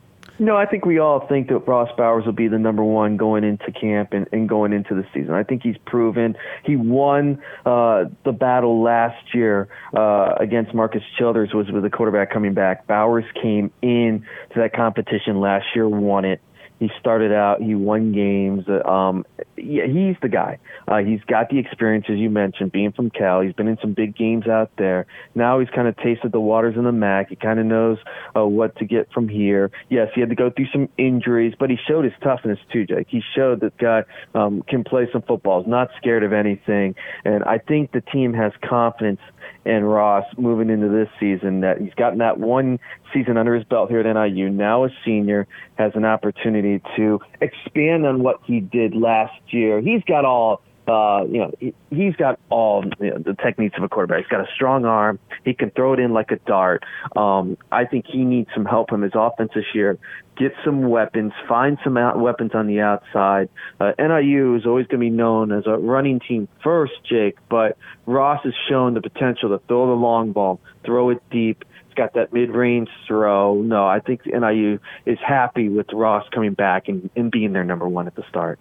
No, 0.41 0.57
I 0.57 0.67
think 0.67 0.85
we 0.85 0.99
all 0.99 1.27
think 1.27 1.49
that 1.49 1.67
Ross 1.67 1.89
Bowers 1.97 2.25
will 2.25 2.33
be 2.33 2.47
the 2.47 2.59
number 2.59 2.85
one 2.85 3.17
going 3.17 3.43
into 3.43 3.73
camp 3.73 4.13
and, 4.13 4.29
and 4.31 4.49
going 4.49 4.73
into 4.73 4.95
the 4.95 5.05
season. 5.13 5.35
I 5.35 5.43
think 5.43 5.63
he's 5.63 5.77
proven 5.85 6.37
he 6.65 6.77
won 6.77 7.43
uh, 7.67 8.05
the 8.25 8.33
battle 8.33 8.83
last 8.83 9.35
year 9.35 9.69
uh, 9.97 10.35
against 10.39 10.75
Marcus 10.75 11.03
Childers 11.19 11.53
was 11.53 11.71
with 11.73 11.83
the 11.83 11.91
quarterback 11.91 12.31
coming 12.31 12.55
back. 12.55 12.87
Bowers 12.87 13.25
came 13.41 13.73
in 13.83 14.25
to 14.55 14.61
that 14.61 14.73
competition 14.73 15.41
last 15.41 15.67
year, 15.75 15.89
won 15.89 16.25
it. 16.25 16.41
He 16.79 16.91
started 17.01 17.33
out, 17.33 17.61
he 17.61 17.75
won 17.75 18.13
games. 18.13 18.65
Um, 18.85 19.25
yeah, 19.57 19.87
he's 19.87 20.17
the 20.23 20.29
guy. 20.29 20.59
Uh, 20.87 20.99
he's 20.99 21.21
got 21.27 21.51
the 21.51 21.59
experience, 21.59 22.07
as 22.09 22.19
you 22.19 22.31
mentioned, 22.31 22.73
being 22.73 22.93
from 22.93 23.11
Cal. 23.11 23.41
He's 23.41 23.53
been 23.53 23.69
in 23.69 23.79
some 23.81 23.93
big 23.93 24.17
games 24.17 24.47
out 24.47 24.71
there. 24.79 25.07
Now 25.35 25.59
he's 25.59 25.69
kind 25.71 25.89
of 25.89 25.97
tasted 25.97 26.33
the 26.33 26.41
waters 26.41 26.77
in 26.77 26.85
the 26.85 26.93
MAC. 26.93 27.31
He 27.31 27.37
kind 27.37 27.59
of 27.59 27.67
knows 27.67 27.99
uh, 28.37 28.47
what 28.47 28.77
to 28.77 28.85
get 28.85 29.11
from 29.13 29.29
here. 29.29 29.71
Yes, 29.89 30.09
he 30.15 30.21
had 30.21 30.31
to 30.31 30.37
go 30.37 30.51
through 30.51 30.69
some 30.73 30.89
injuries, 30.97 31.55
but 31.59 31.71
he 31.71 31.77
showed 31.89 32.05
his 32.05 32.15
toughness 32.23 32.59
too, 32.73 32.87
Jake. 32.87 33.09
He 33.11 33.23
showed 33.35 33.61
that 33.61 33.77
guy 33.79 34.05
um, 34.35 34.63
can 34.69 34.85
play 34.85 35.09
some 35.13 35.23
football. 35.23 35.63
He's 35.63 35.71
not 35.71 35.91
scared 35.97 36.23
of 36.23 36.33
anything, 36.33 36.95
and 37.25 37.43
I 37.45 37.59
think 37.59 37.93
the 37.93 38.01
team 38.01 38.33
has 38.35 38.53
confidence 38.63 39.21
and 39.65 39.89
Ross 39.89 40.25
moving 40.37 40.71
into 40.71 40.89
this 40.89 41.09
season 41.21 41.61
that 41.61 41.81
he's 41.81 41.95
gotten 41.95 42.19
that 42.19 42.39
one 42.39 42.79
season 43.13 43.37
under 43.37 43.55
his 43.55 43.65
belt 43.65 43.91
here 43.91 44.01
at 44.01 44.13
NIU. 44.13 44.51
Now 44.51 44.85
a 44.85 44.89
senior 45.05 45.47
has 45.77 45.93
an 45.95 46.05
opportunity 46.05 46.83
to 46.97 47.21
expand 47.41 48.07
on 48.07 48.23
what 48.23 48.41
he 48.45 48.61
did 48.61 48.95
last 48.95 49.41
year. 49.49 49.81
He's 49.81 50.03
got 50.05 50.25
all 50.25 50.63
uh, 50.89 51.25
you 51.31 51.39
know, 51.39 51.53
he, 51.61 51.75
he's 51.91 52.17
got 52.17 52.41
all 52.49 52.83
you 52.99 53.11
know, 53.11 53.19
the 53.19 53.35
techniques 53.35 53.77
of 53.77 53.85
a 53.85 53.89
quarterback. 53.89 54.25
He's 54.25 54.29
got 54.29 54.41
a 54.41 54.49
strong 54.55 54.87
arm. 54.87 55.19
He 55.45 55.53
can 55.53 55.71
throw 55.71 55.93
it 55.93 56.01
in 56.01 56.15
like 56.15 56.31
a 56.31 56.37
dart. 56.37 56.83
Um, 57.15 57.59
I 57.71 57.85
think 57.85 58.07
he 58.07 58.25
needs 58.25 58.49
some 58.55 58.65
help 58.65 58.89
from 58.89 59.03
his 59.03 59.13
offense 59.15 59.51
this 59.55 59.67
year. 59.75 59.99
Get 60.39 60.53
some 60.65 60.89
weapons, 60.89 61.33
find 61.49 61.79
some 61.85 61.99
out 61.99 62.19
weapons 62.19 62.53
on 62.55 62.67
the 62.67 62.81
outside. 62.81 63.51
Uh, 63.79 63.93
NIU 63.99 64.55
is 64.55 64.65
always 64.65 64.87
going 64.87 65.01
to 65.01 65.05
be 65.05 65.11
known 65.11 65.53
as 65.53 65.65
a 65.67 65.77
running 65.77 66.21
team 66.21 66.49
first, 66.65 66.93
Jake, 67.05 67.37
but 67.51 67.77
Ross 68.07 68.43
has 68.45 68.55
shown 68.69 68.95
the 68.95 69.03
potential 69.03 69.51
to 69.51 69.59
throw 69.67 69.89
the 69.89 69.93
long 69.93 70.33
ball, 70.33 70.61
throw 70.85 71.11
it 71.11 71.23
deep. 71.31 71.65
Got 71.97 72.15
that 72.15 72.33
mid-range 72.33 72.89
throw. 73.09 73.61
No, 73.61 73.85
I 73.85 73.99
think 73.99 74.25
NIU 74.25 74.79
is 75.05 75.19
happy 75.19 75.69
with 75.69 75.93
Ross 75.93 76.25
coming 76.33 76.55
back 76.55 76.87
and, 76.87 77.11
and 77.17 77.29
being 77.29 77.53
their 77.53 77.65
number 77.65 77.89
one 77.89 78.07
at 78.07 78.15
the 78.15 78.23
start. 78.29 78.61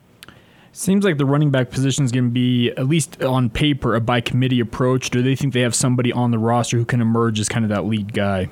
Seems 0.78 1.04
like 1.04 1.18
the 1.18 1.26
running 1.26 1.50
back 1.50 1.72
position 1.72 2.06
is 2.06 2.12
going 2.12 2.26
to 2.26 2.30
be, 2.30 2.70
at 2.70 2.86
least 2.86 3.24
on 3.24 3.50
paper, 3.50 3.96
a 3.96 4.00
by 4.00 4.22
committee 4.22 4.60
approach. 4.60 5.10
Do 5.10 5.24
they 5.24 5.36
think 5.36 5.56
they 5.56 5.62
have 5.62 5.74
somebody 5.74 6.12
on 6.14 6.30
the 6.30 6.38
roster 6.38 6.78
who 6.78 6.86
can 6.86 7.02
emerge 7.02 7.40
as 7.40 7.50
kind 7.50 7.66
of 7.66 7.70
that 7.70 7.86
lead 7.86 8.14
guy? 8.14 8.48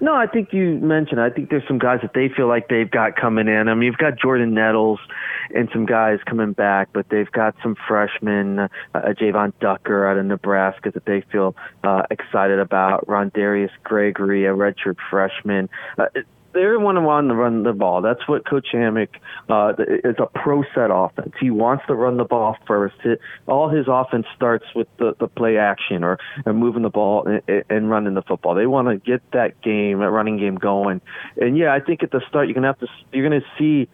No, 0.00 0.16
I 0.16 0.26
think 0.26 0.52
you 0.52 0.78
mentioned. 0.80 1.20
I 1.20 1.30
think 1.30 1.50
there's 1.50 1.62
some 1.68 1.78
guys 1.78 2.00
that 2.02 2.12
they 2.12 2.28
feel 2.28 2.48
like 2.48 2.66
they've 2.66 2.90
got 2.90 3.14
coming 3.14 3.46
in. 3.46 3.68
I 3.68 3.74
mean, 3.74 3.84
you've 3.84 3.98
got 3.98 4.18
Jordan 4.18 4.52
Nettles 4.52 4.98
and 5.54 5.68
some 5.72 5.86
guys 5.86 6.18
coming 6.26 6.54
back, 6.54 6.88
but 6.92 7.08
they've 7.08 7.30
got 7.30 7.54
some 7.62 7.76
freshmen, 7.86 8.58
uh, 8.58 8.68
Javon 8.94 9.52
Ducker 9.60 10.08
out 10.08 10.18
of 10.18 10.26
Nebraska 10.26 10.90
that 10.90 11.04
they 11.04 11.20
feel 11.30 11.54
uh, 11.84 12.02
excited 12.10 12.58
about. 12.58 13.06
Ron 13.06 13.30
Darius 13.32 13.70
Gregory, 13.84 14.44
a 14.44 14.50
redshirt 14.50 14.96
freshman. 15.08 15.70
Uh, 15.96 16.06
they 16.54 16.64
want 16.76 16.96
to 16.96 17.00
run 17.00 17.28
the 17.28 17.34
run 17.34 17.62
the 17.64 17.72
ball. 17.72 18.00
That's 18.00 18.26
what 18.28 18.48
Coach 18.48 18.68
Hammock 18.72 19.10
uh, 19.48 19.74
is 19.78 20.16
a 20.18 20.26
pro 20.26 20.62
set 20.74 20.90
offense. 20.90 21.34
He 21.40 21.50
wants 21.50 21.84
to 21.88 21.94
run 21.94 22.16
the 22.16 22.24
ball 22.24 22.56
first. 22.66 22.94
It, 23.04 23.20
all 23.46 23.68
his 23.68 23.86
offense 23.88 24.26
starts 24.34 24.64
with 24.74 24.88
the, 24.98 25.14
the 25.18 25.28
play 25.28 25.58
action 25.58 26.04
or, 26.04 26.18
or 26.46 26.52
moving 26.52 26.82
the 26.82 26.90
ball 26.90 27.26
and, 27.26 27.64
and 27.68 27.90
running 27.90 28.14
the 28.14 28.22
football. 28.22 28.54
They 28.54 28.66
want 28.66 28.88
to 28.88 28.96
get 28.96 29.20
that 29.32 29.60
game, 29.62 29.98
that 29.98 30.10
running 30.10 30.38
game 30.38 30.54
going. 30.54 31.00
And 31.40 31.58
yeah, 31.58 31.74
I 31.74 31.80
think 31.80 32.02
at 32.02 32.10
the 32.10 32.22
start 32.28 32.46
you're 32.46 32.54
gonna 32.54 32.68
have 32.68 32.78
to 32.80 32.88
you're 33.12 33.28
gonna 33.28 33.44
see 33.58 33.88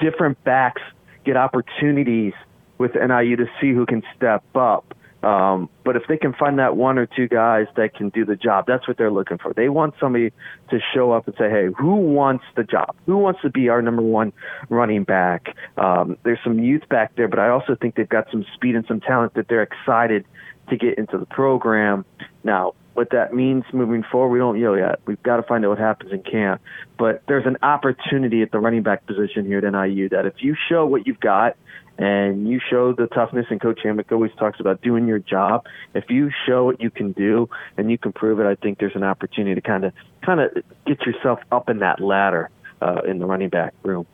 different 0.00 0.42
backs 0.44 0.82
get 1.24 1.36
opportunities 1.36 2.32
with 2.78 2.94
NIU 2.94 3.36
to 3.36 3.46
see 3.60 3.72
who 3.72 3.86
can 3.86 4.02
step 4.16 4.44
up. 4.54 4.94
Um, 5.26 5.68
but 5.84 5.96
if 5.96 6.04
they 6.08 6.16
can 6.16 6.34
find 6.34 6.60
that 6.60 6.76
one 6.76 6.98
or 6.98 7.06
two 7.06 7.26
guys 7.26 7.66
that 7.74 7.94
can 7.94 8.10
do 8.10 8.24
the 8.24 8.36
job, 8.36 8.66
that's 8.68 8.86
what 8.86 8.96
they're 8.96 9.10
looking 9.10 9.38
for. 9.38 9.52
They 9.52 9.68
want 9.68 9.94
somebody 9.98 10.32
to 10.70 10.78
show 10.94 11.10
up 11.10 11.26
and 11.26 11.34
say, 11.36 11.50
"Hey, 11.50 11.66
who 11.76 11.96
wants 11.96 12.44
the 12.54 12.62
job? 12.62 12.94
Who 13.06 13.16
wants 13.16 13.40
to 13.42 13.50
be 13.50 13.68
our 13.68 13.82
number 13.82 14.02
one 14.02 14.32
running 14.68 15.02
back?" 15.02 15.56
Um, 15.76 16.16
there's 16.22 16.38
some 16.44 16.60
youth 16.60 16.88
back 16.88 17.16
there, 17.16 17.26
but 17.26 17.40
I 17.40 17.48
also 17.48 17.74
think 17.74 17.96
they've 17.96 18.08
got 18.08 18.30
some 18.30 18.44
speed 18.54 18.76
and 18.76 18.86
some 18.86 19.00
talent 19.00 19.34
that 19.34 19.48
they're 19.48 19.64
excited 19.64 20.24
to 20.68 20.76
get 20.76 20.96
into 20.96 21.18
the 21.18 21.26
program. 21.26 22.04
Now, 22.44 22.74
what 22.94 23.10
that 23.10 23.34
means 23.34 23.64
moving 23.72 24.04
forward, 24.04 24.28
we 24.28 24.38
don't 24.38 24.60
know 24.60 24.74
yet. 24.74 25.00
We've 25.06 25.22
got 25.24 25.38
to 25.38 25.42
find 25.42 25.64
out 25.64 25.70
what 25.70 25.78
happens 25.78 26.12
in 26.12 26.22
camp. 26.22 26.62
But 26.98 27.22
there's 27.26 27.46
an 27.46 27.56
opportunity 27.62 28.42
at 28.42 28.52
the 28.52 28.60
running 28.60 28.84
back 28.84 29.06
position 29.06 29.44
here 29.44 29.58
at 29.58 29.72
NIU 29.72 30.08
that 30.10 30.24
if 30.24 30.34
you 30.38 30.54
show 30.68 30.86
what 30.86 31.06
you've 31.06 31.20
got 31.20 31.56
and 31.98 32.48
you 32.48 32.60
show 32.70 32.92
the 32.92 33.06
toughness, 33.06 33.46
and 33.50 33.60
Coach 33.60 33.80
Hammock 33.82 34.12
always 34.12 34.32
talks 34.38 34.60
about 34.60 34.82
doing 34.82 35.06
your 35.06 35.18
job. 35.18 35.66
If 35.94 36.10
you 36.10 36.30
show 36.46 36.64
what 36.64 36.80
you 36.80 36.90
can 36.90 37.12
do 37.12 37.48
and 37.76 37.90
you 37.90 37.98
can 37.98 38.12
prove 38.12 38.38
it, 38.40 38.46
I 38.46 38.54
think 38.54 38.78
there's 38.78 38.96
an 38.96 39.04
opportunity 39.04 39.54
to 39.54 39.60
kind 39.60 39.84
of 39.84 39.92
kind 40.22 40.40
of 40.40 40.52
get 40.86 41.00
yourself 41.06 41.40
up 41.50 41.70
in 41.70 41.78
that 41.78 42.00
ladder 42.00 42.50
uh, 42.82 43.00
in 43.06 43.18
the 43.18 43.26
running 43.26 43.48
back 43.48 43.72
room. 43.82 44.06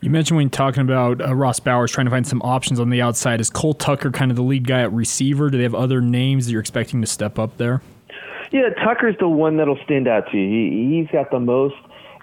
You 0.00 0.10
mentioned 0.10 0.36
when 0.36 0.50
talking 0.50 0.82
about 0.82 1.20
uh, 1.20 1.32
Ross 1.32 1.60
Bowers 1.60 1.92
trying 1.92 2.06
to 2.06 2.10
find 2.10 2.26
some 2.26 2.42
options 2.42 2.80
on 2.80 2.90
the 2.90 3.00
outside. 3.00 3.40
Is 3.40 3.50
Cole 3.50 3.72
Tucker 3.72 4.10
kind 4.10 4.32
of 4.32 4.36
the 4.36 4.42
lead 4.42 4.66
guy 4.66 4.82
at 4.82 4.92
receiver? 4.92 5.48
Do 5.48 5.58
they 5.58 5.62
have 5.62 5.76
other 5.76 6.00
names 6.00 6.46
that 6.46 6.52
you're 6.52 6.60
expecting 6.60 7.00
to 7.02 7.06
step 7.06 7.38
up 7.38 7.56
there? 7.56 7.82
Yeah, 8.50 8.68
Tucker's 8.84 9.16
the 9.18 9.28
one 9.28 9.56
that'll 9.56 9.78
stand 9.84 10.08
out 10.08 10.30
to 10.32 10.36
you. 10.36 10.48
He, 10.48 10.98
he's 10.98 11.10
got 11.10 11.30
the 11.30 11.38
most 11.38 11.76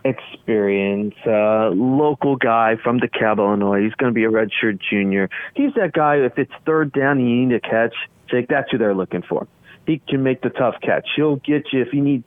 experience, 0.03 1.15
uh, 1.25 1.69
local 1.69 2.35
guy 2.35 2.75
from 2.83 2.99
the 2.99 3.07
DeKalb, 3.07 3.37
Illinois. 3.37 3.83
He's 3.83 3.93
going 3.93 4.11
to 4.11 4.15
be 4.15 4.23
a 4.23 4.29
redshirt 4.29 4.79
junior. 4.89 5.29
He's 5.55 5.73
that 5.75 5.93
guy. 5.93 6.17
If 6.17 6.37
it's 6.37 6.51
third 6.65 6.91
down 6.93 7.19
and 7.19 7.29
you 7.29 7.45
need 7.45 7.55
a 7.55 7.59
catch, 7.59 7.93
Jake, 8.29 8.47
that's 8.47 8.71
who 8.71 8.77
they're 8.77 8.95
looking 8.95 9.23
for. 9.23 9.47
He 9.85 10.01
can 10.07 10.23
make 10.23 10.41
the 10.41 10.49
tough 10.49 10.75
catch. 10.81 11.07
He'll 11.15 11.37
get 11.37 11.73
you 11.73 11.81
if 11.81 11.93
you 11.93 12.01
need 12.01 12.23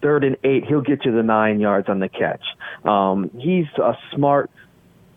third 0.00 0.24
and 0.24 0.36
eight. 0.44 0.64
He'll 0.66 0.80
get 0.80 1.04
you 1.04 1.12
the 1.12 1.22
nine 1.22 1.60
yards 1.60 1.88
on 1.88 2.00
the 2.00 2.08
catch. 2.08 2.44
Um, 2.84 3.30
he's 3.38 3.66
a 3.76 3.94
smart 4.14 4.50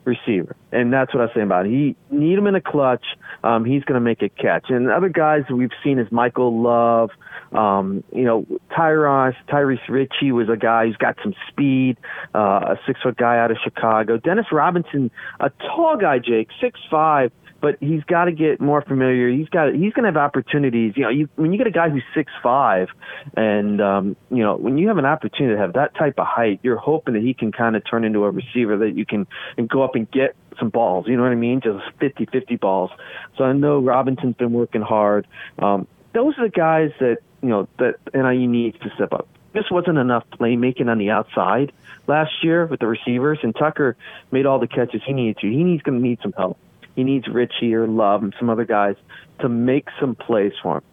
receiver, 0.05 0.55
and 0.71 0.93
that's 0.93 1.13
what 1.13 1.21
I 1.21 1.25
was 1.25 1.31
saying 1.33 1.47
about 1.47 1.65
it. 1.65 1.69
He 1.69 1.95
need 2.09 2.37
him 2.37 2.47
in 2.47 2.55
a 2.55 2.61
clutch. 2.61 3.05
Um, 3.43 3.65
he's 3.65 3.83
going 3.83 3.95
to 3.95 3.99
make 3.99 4.21
a 4.21 4.29
catch. 4.29 4.69
And 4.69 4.89
other 4.89 5.09
guys 5.09 5.43
we've 5.49 5.71
seen 5.83 5.99
is 5.99 6.11
Michael 6.11 6.61
Love. 6.61 7.11
Um, 7.51 8.03
you 8.13 8.23
know, 8.23 8.45
Tyrus, 8.75 9.35
Tyrese 9.49 9.87
Richie 9.89 10.31
was 10.31 10.49
a 10.49 10.57
guy 10.57 10.87
who's 10.87 10.97
got 10.97 11.15
some 11.23 11.33
speed, 11.47 11.97
uh, 12.33 12.39
a 12.73 12.79
six 12.85 13.01
foot 13.01 13.17
guy 13.17 13.37
out 13.37 13.51
of 13.51 13.57
Chicago. 13.63 14.17
Dennis 14.17 14.47
Robinson, 14.51 15.11
a 15.39 15.49
tall 15.49 15.97
guy, 15.97 16.19
Jake, 16.19 16.49
six 16.59 16.79
five, 16.89 17.31
but 17.65 17.77
he's 17.79 18.03
got 18.03 18.25
to 18.25 18.31
get 18.31 18.61
more 18.61 18.83
familiar. 18.83 19.27
He's 19.27 19.49
got 19.49 19.73
he's 19.73 19.91
going 19.93 20.03
to 20.03 20.09
have 20.09 20.17
opportunities. 20.17 20.93
You 20.95 21.01
know, 21.01 21.09
you, 21.09 21.27
when 21.35 21.51
you 21.51 21.57
get 21.57 21.65
a 21.65 21.71
guy 21.71 21.89
who's 21.89 22.03
six 22.13 22.31
five, 22.43 22.89
and 23.35 23.81
um, 23.81 24.15
you 24.29 24.43
know 24.43 24.55
when 24.55 24.77
you 24.77 24.87
have 24.89 24.99
an 24.99 25.05
opportunity 25.05 25.55
to 25.55 25.59
have 25.59 25.73
that 25.73 25.95
type 25.95 26.19
of 26.19 26.27
height, 26.27 26.59
you're 26.61 26.77
hoping 26.77 27.15
that 27.15 27.23
he 27.23 27.33
can 27.33 27.51
kind 27.51 27.75
of 27.75 27.81
turn 27.83 28.03
into 28.03 28.23
a 28.23 28.29
receiver 28.29 28.77
that 28.77 28.91
you 28.95 29.03
can 29.03 29.25
and 29.57 29.67
go 29.67 29.81
up 29.81 29.95
and 29.95 30.11
get 30.11 30.35
some 30.59 30.69
balls. 30.69 31.07
You 31.07 31.17
know 31.17 31.23
what 31.23 31.31
I 31.31 31.35
mean? 31.35 31.59
Just 31.59 31.83
50-50 31.99 32.59
balls. 32.59 32.91
So 33.35 33.45
I 33.45 33.53
know 33.53 33.79
Robinson's 33.79 34.35
been 34.35 34.53
working 34.53 34.83
hard. 34.83 35.25
Um, 35.57 35.87
those 36.13 36.37
are 36.37 36.45
the 36.45 36.51
guys 36.51 36.91
that 36.99 37.17
you 37.41 37.49
know 37.49 37.67
that 37.79 37.95
NIU 38.13 38.47
needs 38.47 38.77
to 38.81 38.91
step 38.93 39.11
up. 39.11 39.27
This 39.53 39.71
wasn't 39.71 39.97
enough 39.97 40.25
playmaking 40.39 40.87
on 40.87 40.99
the 40.99 41.09
outside 41.09 41.71
last 42.05 42.43
year 42.43 42.67
with 42.67 42.79
the 42.79 42.85
receivers, 42.85 43.39
and 43.41 43.55
Tucker 43.55 43.97
made 44.29 44.45
all 44.45 44.59
the 44.59 44.67
catches 44.67 45.01
he 45.03 45.13
needed 45.13 45.39
to. 45.39 45.47
He 45.49 45.63
needs 45.63 45.81
going 45.81 45.97
to 45.97 46.07
need 46.07 46.19
some 46.21 46.33
help. 46.33 46.59
He 46.95 47.03
needs 47.03 47.27
Richie 47.27 47.73
or 47.73 47.87
Love 47.87 48.23
and 48.23 48.33
some 48.39 48.49
other 48.49 48.65
guys 48.65 48.95
to 49.39 49.49
make 49.49 49.87
some 49.99 50.15
plays 50.15 50.53
for 50.61 50.77
him. 50.77 50.83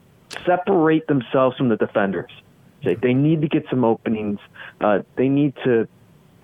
Separate 0.44 1.06
themselves 1.06 1.56
from 1.56 1.68
the 1.68 1.76
defenders. 1.76 2.30
They 2.82 3.14
need 3.14 3.42
to 3.42 3.48
get 3.48 3.64
some 3.70 3.84
openings. 3.84 4.40
Uh, 4.80 5.00
they 5.16 5.28
need 5.28 5.54
to 5.64 5.86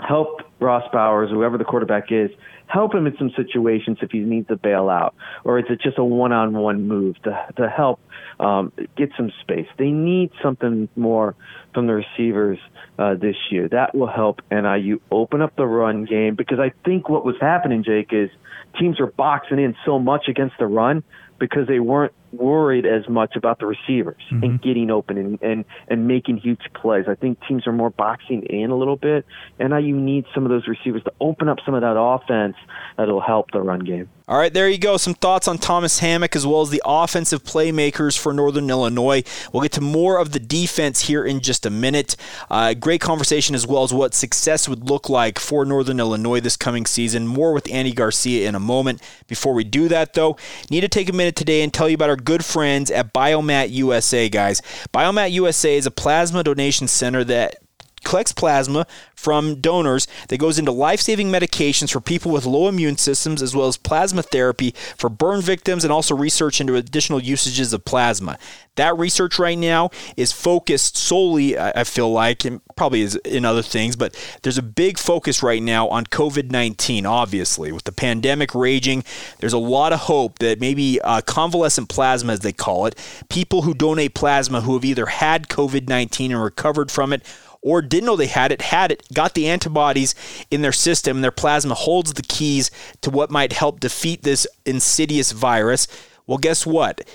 help 0.01 0.43
Ross 0.61 0.85
Bowers, 0.93 1.31
whoever 1.31 1.59
the 1.59 1.65
quarterback 1.65 2.11
is, 2.11 2.31
help 2.67 2.95
him 2.95 3.07
in 3.07 3.17
some 3.19 3.31
situations 3.37 3.99
if 4.03 4.11
he 4.11 4.21
needs 4.21 4.49
to 4.49 4.57
bail 4.57 4.89
out, 4.89 5.15
or 5.45 5.59
is 5.59 5.65
it 5.71 5.81
just 5.81 5.99
a 5.99 6.05
one-on-one 6.05 6.87
move 6.87 7.21
to 7.23 7.47
to 7.57 7.69
help 7.69 8.01
um, 8.39 8.73
get 8.97 9.11
some 9.17 9.33
space? 9.41 9.67
They 9.79 9.91
need 9.91 10.31
something 10.43 10.89
more 10.97 11.35
from 11.75 11.87
the 11.87 11.95
receivers 11.95 12.59
uh, 12.99 13.15
this 13.15 13.37
year. 13.51 13.69
That 13.69 13.95
will 13.95 14.09
help 14.09 14.41
NIU 14.51 15.01
open 15.11 15.41
up 15.41 15.57
the 15.57 15.67
run 15.67 16.05
game 16.05 16.35
because 16.35 16.59
I 16.59 16.73
think 16.85 17.09
what 17.09 17.25
was 17.25 17.37
happening, 17.41 17.83
Jake, 17.83 18.13
is 18.13 18.31
teams 18.79 19.01
are 19.01 19.07
boxing 19.07 19.59
in 19.59 19.75
so 19.85 19.99
much 19.99 20.29
against 20.29 20.57
the 20.59 20.67
run 20.67 21.03
because 21.39 21.67
they 21.67 21.81
weren't 21.81 22.13
worried 22.33 22.87
as 22.87 23.09
much 23.09 23.37
about 23.37 23.59
the 23.59 23.67
receivers 23.67 24.23
mm-hmm. 24.31 24.45
and 24.45 24.62
getting 24.62 24.91
open 24.91 25.17
and, 25.19 25.43
and, 25.43 25.64
and 25.88 26.07
making 26.07 26.38
huge 26.38 26.61
plays. 26.75 27.07
I 27.09 27.14
think 27.14 27.38
teams 27.49 27.67
are 27.67 27.73
more 27.73 27.91
boxing 27.91 28.43
in 28.45 28.71
a 28.71 28.77
little 28.77 28.97
bit, 28.97 29.25
and 29.59 29.71
now 29.71 29.79
you 29.79 29.97
need 29.97 30.25
some 30.35 30.45
of 30.45 30.51
those 30.51 30.67
receivers 30.67 31.03
to 31.05 31.12
open 31.21 31.49
up 31.49 31.59
some 31.64 31.75
of 31.75 31.83
that 31.83 31.99
offense 31.99 32.57
that'll 32.97 33.21
help 33.21 33.51
the 33.53 33.61
run 33.61 33.81
game. 33.81 34.09
All 34.29 34.37
right, 34.37 34.53
there 34.53 34.69
you 34.69 34.77
go. 34.77 34.99
Some 34.99 35.14
thoughts 35.14 35.49
on 35.49 35.57
Thomas 35.57 36.01
Hammock 36.01 36.37
as 36.37 36.47
well 36.47 36.61
as 36.61 36.69
the 36.69 36.83
offensive 36.85 37.45
playmakers 37.45 38.19
for 38.19 38.35
Northern 38.35 38.69
Illinois. 38.69 39.23
We'll 39.55 39.62
get 39.62 39.73
to 39.73 39.81
more 39.81 40.19
of 40.19 40.33
the 40.33 40.38
defense 40.38 41.01
here 41.01 41.25
in 41.25 41.41
just 41.41 41.64
a 41.64 41.71
minute. 41.71 42.14
Uh, 42.51 42.75
great 42.75 43.01
conversation 43.01 43.55
as 43.55 43.67
well 43.67 43.85
as 43.85 43.95
what 43.95 44.12
success 44.12 44.69
would 44.69 44.91
look 44.91 45.09
like 45.09 45.38
for 45.38 45.64
Northern 45.64 45.99
Illinois 45.99 46.41
this 46.41 46.59
coming 46.59 46.85
season. 46.85 47.27
More 47.27 47.55
with 47.55 47.73
Andy 47.73 47.95
Garcia 47.95 48.47
in 48.47 48.55
a 48.55 48.61
moment. 48.61 49.01
Before 49.29 49.55
we 49.55 49.64
do 49.64 49.88
that, 49.88 50.12
though, 50.12 50.37
need 50.71 50.83
to 50.83 50.88
take 50.88 51.09
a 51.09 51.14
minute 51.14 51.35
today 51.35 51.62
and 51.62 51.73
tell 51.73 51.88
you 51.88 51.95
about 51.95 52.11
our 52.11 52.17
good 52.25 52.45
friends 52.45 52.91
at 52.91 53.13
Biomat 53.13 53.71
USA, 53.71 54.29
guys. 54.29 54.63
Biomat 54.93 55.33
USA 55.33 55.77
is 55.77 55.87
a 55.87 55.91
plasma 55.91 56.45
donation 56.45 56.89
center 56.89 57.25
that 57.25 57.57
collects 58.05 58.33
plasma 58.33 58.87
from 59.15 59.61
donors 59.61 60.07
that 60.29 60.39
goes 60.39 60.59
into 60.59 60.71
life 60.71 61.01
saving 61.01 61.29
medications 61.29 61.93
for 61.93 62.01
people 62.01 62.31
with 62.31 62.47
low 62.47 62.69
immune 62.69 62.97
systems, 62.97 63.43
as 63.43 63.55
well 63.55 63.67
as 63.67 63.77
plasma 63.77 64.23
therapy 64.23 64.73
for 64.97 65.09
burn 65.09 65.41
victims, 65.41 65.85
and 65.85 65.93
also 65.93 66.17
research 66.17 66.61
into 66.61 66.77
additional 66.77 67.21
usages 67.21 67.73
of 67.73 67.85
plasma. 67.85 68.39
That 68.77 68.97
research 68.97 69.41
right 69.41 69.59
now 69.59 69.91
is 70.17 70.31
focused 70.31 70.97
solely, 70.97 71.59
I 71.59 71.83
feel 71.83 72.13
like, 72.13 72.45
and 72.45 72.61
probably 72.77 73.03
is 73.03 73.17
in 73.17 73.45
other 73.45 73.61
things, 73.61 73.97
but 73.97 74.15
there's 74.43 74.57
a 74.57 74.63
big 74.63 74.99
focus 74.99 75.43
right 75.43 75.61
now 75.61 75.89
on 75.89 76.05
COVID 76.07 76.53
19, 76.53 77.05
obviously. 77.05 77.73
With 77.73 77.85
the 77.85 77.93
pandemic 77.93 78.55
raging, 78.55 79.03
there's 79.41 79.53
a 79.53 79.59
lot 79.59 79.93
of 79.93 80.01
hope 80.01 80.39
that 80.39 80.61
maybe 80.61 81.01
uh, 81.01 81.23
convalescent 81.23 81.89
plasma, 81.89 82.35
as 82.35 82.41
they 82.41 82.53
call 82.53 82.87
it, 82.87 82.95
people 83.29 83.63
who 83.63 83.75
donate 83.75 84.15
plasma 84.15 84.61
who 84.61 84.75
have 84.75 84.85
either 84.85 85.07
had 85.07 85.49
COVID 85.49 85.89
19 85.89 86.31
and 86.31 86.41
recovered 86.41 86.93
from 86.93 87.13
it 87.13 87.23
or 87.62 87.83
didn't 87.83 88.07
know 88.07 88.16
they 88.16 88.27
had 88.27 88.53
it, 88.53 88.62
had 88.62 88.92
it, 88.92 89.03
got 89.12 89.35
the 89.35 89.49
antibodies 89.49 90.14
in 90.51 90.62
their 90.62 90.73
system, 90.73 91.21
their 91.21 91.31
plasma 91.31 91.75
holds 91.75 92.14
the 92.14 92.23
keys 92.23 92.71
to 93.01 93.11
what 93.11 93.31
might 93.31 93.53
help 93.53 93.81
defeat 93.81 94.23
this 94.23 94.47
insidious 94.64 95.33
virus. 95.33 95.88
Well, 96.27 96.38
guess 96.38 96.66
what? 96.66 97.07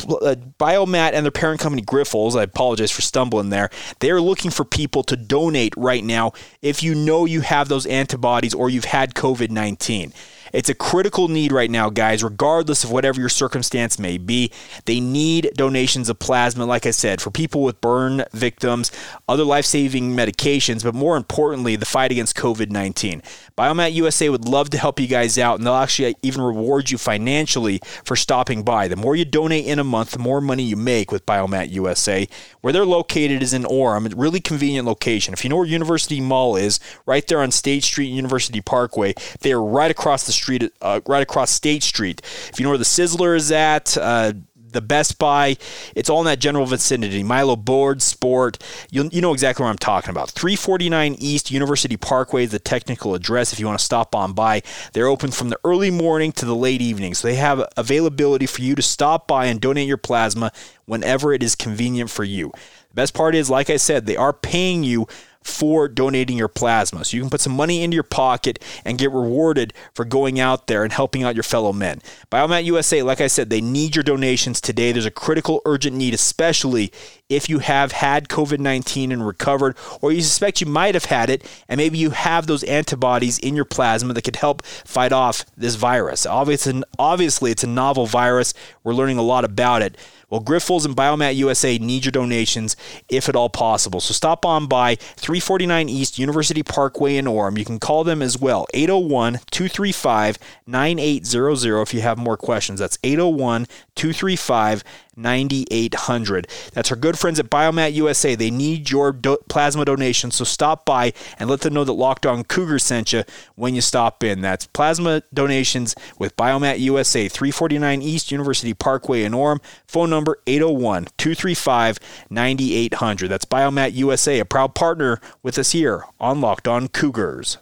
Uh, 0.00 0.34
Biomat 0.58 1.12
and 1.12 1.24
their 1.24 1.30
parent 1.30 1.60
company 1.60 1.82
Grifols, 1.82 2.38
I 2.38 2.42
apologize 2.42 2.90
for 2.90 3.02
stumbling 3.02 3.50
there. 3.50 3.70
They 4.00 4.10
are 4.10 4.20
looking 4.20 4.50
for 4.50 4.64
people 4.64 5.04
to 5.04 5.16
donate 5.16 5.74
right 5.76 6.02
now 6.02 6.32
if 6.60 6.82
you 6.82 6.94
know 6.94 7.24
you 7.24 7.42
have 7.42 7.68
those 7.68 7.86
antibodies 7.86 8.54
or 8.54 8.68
you've 8.68 8.86
had 8.86 9.14
COVID 9.14 9.50
19. 9.50 10.12
It's 10.52 10.68
a 10.68 10.74
critical 10.74 11.28
need 11.28 11.50
right 11.50 11.70
now, 11.70 11.88
guys, 11.88 12.22
regardless 12.22 12.84
of 12.84 12.90
whatever 12.90 13.18
your 13.18 13.28
circumstance 13.28 13.98
may 13.98 14.18
be. 14.18 14.52
They 14.84 15.00
need 15.00 15.50
donations 15.54 16.08
of 16.08 16.18
plasma, 16.18 16.66
like 16.66 16.86
I 16.86 16.90
said, 16.90 17.20
for 17.20 17.30
people 17.30 17.62
with 17.62 17.80
burn 17.80 18.24
victims, 18.32 18.92
other 19.28 19.44
life 19.44 19.64
saving 19.64 20.14
medications, 20.14 20.84
but 20.84 20.94
more 20.94 21.16
importantly, 21.16 21.76
the 21.76 21.86
fight 21.86 22.10
against 22.10 22.36
COVID 22.36 22.70
19. 22.70 23.22
Biomat 23.56 23.92
USA 23.94 24.28
would 24.28 24.46
love 24.46 24.70
to 24.70 24.78
help 24.78 25.00
you 25.00 25.06
guys 25.06 25.38
out, 25.38 25.58
and 25.58 25.66
they'll 25.66 25.74
actually 25.74 26.14
even 26.22 26.42
reward 26.42 26.90
you 26.90 26.98
financially 26.98 27.80
for 28.04 28.16
stopping 28.16 28.62
by. 28.62 28.88
The 28.88 28.96
more 28.96 29.16
you 29.16 29.24
donate 29.24 29.66
in 29.66 29.78
a 29.78 29.84
month, 29.84 30.10
the 30.10 30.18
more 30.18 30.40
money 30.40 30.62
you 30.62 30.76
make 30.76 31.10
with 31.10 31.24
Biomat 31.26 31.70
USA. 31.70 32.28
Where 32.60 32.72
they're 32.72 32.84
located 32.84 33.42
is 33.42 33.52
in 33.52 33.64
Orem, 33.64 34.12
a 34.12 34.16
really 34.16 34.40
convenient 34.40 34.86
location. 34.86 35.32
If 35.32 35.44
you 35.44 35.50
know 35.50 35.56
where 35.56 35.66
University 35.66 36.20
Mall 36.20 36.56
is, 36.56 36.78
right 37.06 37.26
there 37.26 37.40
on 37.40 37.50
State 37.50 37.84
Street, 37.84 38.06
University 38.08 38.60
Parkway, 38.60 39.14
they 39.40 39.52
are 39.52 39.62
right 39.62 39.90
across 39.90 40.26
the 40.26 40.32
street, 40.32 40.41
uh, 40.80 41.00
right 41.06 41.22
across 41.22 41.50
State 41.50 41.82
Street. 41.82 42.20
If 42.48 42.58
you 42.58 42.64
know 42.64 42.70
where 42.70 42.78
the 42.78 42.84
Sizzler 42.84 43.36
is 43.36 43.52
at, 43.52 43.96
uh, 43.96 44.32
the 44.72 44.80
Best 44.80 45.18
Buy. 45.18 45.56
It's 45.94 46.10
all 46.10 46.20
in 46.20 46.26
that 46.26 46.38
general 46.38 46.66
vicinity. 46.66 47.22
Milo 47.22 47.56
Board 47.56 48.02
Sport. 48.02 48.58
you 48.90 49.08
you 49.12 49.20
know 49.20 49.32
exactly 49.32 49.62
what 49.64 49.70
I'm 49.70 49.78
talking 49.78 50.10
about. 50.10 50.30
349 50.30 51.16
East 51.18 51.50
University 51.50 51.96
Parkway 51.96 52.44
is 52.44 52.50
the 52.50 52.58
technical 52.58 53.14
address 53.14 53.52
if 53.52 53.60
you 53.60 53.66
want 53.66 53.78
to 53.78 53.84
stop 53.84 54.14
on 54.14 54.32
by. 54.32 54.62
They're 54.92 55.06
open 55.06 55.30
from 55.30 55.50
the 55.50 55.58
early 55.64 55.90
morning 55.90 56.32
to 56.32 56.46
the 56.46 56.56
late 56.56 56.82
evening. 56.82 57.14
So 57.14 57.28
they 57.28 57.36
have 57.36 57.66
availability 57.76 58.46
for 58.46 58.62
you 58.62 58.74
to 58.74 58.82
stop 58.82 59.28
by 59.28 59.46
and 59.46 59.60
donate 59.60 59.88
your 59.88 59.96
plasma 59.96 60.52
whenever 60.86 61.32
it 61.32 61.42
is 61.42 61.54
convenient 61.54 62.10
for 62.10 62.24
you. 62.24 62.52
The 62.90 62.94
best 62.94 63.14
part 63.14 63.34
is, 63.34 63.48
like 63.48 63.70
I 63.70 63.76
said, 63.76 64.06
they 64.06 64.16
are 64.16 64.32
paying 64.32 64.84
you 64.84 65.06
for 65.42 65.88
donating 65.88 66.36
your 66.36 66.48
plasma. 66.48 67.04
So 67.04 67.16
you 67.16 67.22
can 67.22 67.30
put 67.30 67.40
some 67.40 67.54
money 67.54 67.82
into 67.82 67.94
your 67.94 68.02
pocket 68.02 68.58
and 68.84 68.98
get 68.98 69.10
rewarded 69.10 69.72
for 69.94 70.04
going 70.04 70.40
out 70.40 70.66
there 70.66 70.84
and 70.84 70.92
helping 70.92 71.22
out 71.22 71.34
your 71.34 71.42
fellow 71.42 71.72
men. 71.72 72.00
Biomat 72.30 72.64
USA, 72.64 73.02
like 73.02 73.20
I 73.20 73.26
said, 73.26 73.50
they 73.50 73.60
need 73.60 73.96
your 73.96 74.02
donations 74.02 74.60
today. 74.60 74.92
There's 74.92 75.06
a 75.06 75.10
critical, 75.10 75.60
urgent 75.64 75.96
need, 75.96 76.14
especially 76.14 76.92
if 77.28 77.48
you 77.48 77.60
have 77.60 77.92
had 77.92 78.28
COVID 78.28 78.58
19 78.58 79.10
and 79.10 79.26
recovered, 79.26 79.76
or 80.00 80.12
you 80.12 80.20
suspect 80.20 80.60
you 80.60 80.66
might 80.66 80.94
have 80.94 81.06
had 81.06 81.30
it, 81.30 81.44
and 81.68 81.78
maybe 81.78 81.98
you 81.98 82.10
have 82.10 82.46
those 82.46 82.62
antibodies 82.64 83.38
in 83.38 83.56
your 83.56 83.64
plasma 83.64 84.12
that 84.12 84.22
could 84.22 84.36
help 84.36 84.64
fight 84.64 85.12
off 85.12 85.44
this 85.56 85.74
virus. 85.74 86.26
Obviously, 86.26 86.82
obviously 86.98 87.50
it's 87.50 87.64
a 87.64 87.68
novel 87.68 88.06
virus. 88.06 88.54
We're 88.84 88.94
learning 88.94 89.18
a 89.18 89.22
lot 89.22 89.44
about 89.44 89.82
it. 89.82 89.96
Well, 90.32 90.40
Grifols 90.40 90.86
and 90.86 90.96
Biomat 90.96 91.36
USA 91.36 91.76
need 91.76 92.06
your 92.06 92.12
donations 92.12 92.74
if 93.10 93.28
at 93.28 93.36
all 93.36 93.50
possible. 93.50 94.00
So 94.00 94.14
stop 94.14 94.46
on 94.46 94.66
by 94.66 94.94
349 94.94 95.90
East 95.90 96.18
University 96.18 96.62
Parkway 96.62 97.18
in 97.18 97.26
Orem. 97.26 97.58
You 97.58 97.66
can 97.66 97.78
call 97.78 98.02
them 98.02 98.22
as 98.22 98.38
well, 98.38 98.66
801 98.72 99.40
235 99.50 100.38
9800 100.66 101.82
if 101.82 101.92
you 101.92 102.00
have 102.00 102.16
more 102.16 102.38
questions. 102.38 102.80
That's 102.80 102.98
801 103.04 103.66
235 103.94 104.82
9800. 105.16 106.48
That's 106.72 106.90
our 106.90 106.96
good 106.96 107.18
friends 107.18 107.38
at 107.38 107.50
Biomat 107.50 107.92
USA. 107.94 108.34
They 108.34 108.50
need 108.50 108.90
your 108.90 109.12
do- 109.12 109.38
plasma 109.48 109.84
donation, 109.84 110.30
so 110.30 110.44
stop 110.44 110.84
by 110.84 111.12
and 111.38 111.50
let 111.50 111.60
them 111.60 111.74
know 111.74 111.84
that 111.84 111.92
Locked 111.92 112.26
On 112.26 112.44
Cougar 112.44 112.78
sent 112.78 113.12
you 113.12 113.24
when 113.54 113.74
you 113.74 113.80
stop 113.80 114.24
in. 114.24 114.40
That's 114.40 114.66
plasma 114.66 115.22
donations 115.32 115.94
with 116.18 116.36
Biomat 116.36 116.80
USA, 116.80 117.28
349 117.28 118.02
East 118.02 118.32
University 118.32 118.74
Parkway 118.74 119.24
in 119.24 119.32
Orem. 119.32 119.60
Phone 119.86 120.10
number 120.10 120.38
801 120.46 121.06
235 121.18 121.98
9800. 122.30 123.28
That's 123.28 123.44
Biomat 123.44 123.92
USA, 123.94 124.40
a 124.40 124.44
proud 124.44 124.74
partner 124.74 125.20
with 125.42 125.58
us 125.58 125.72
here 125.72 126.04
on 126.18 126.40
Locked 126.40 126.68
On 126.68 126.88
Cougars. 126.88 127.58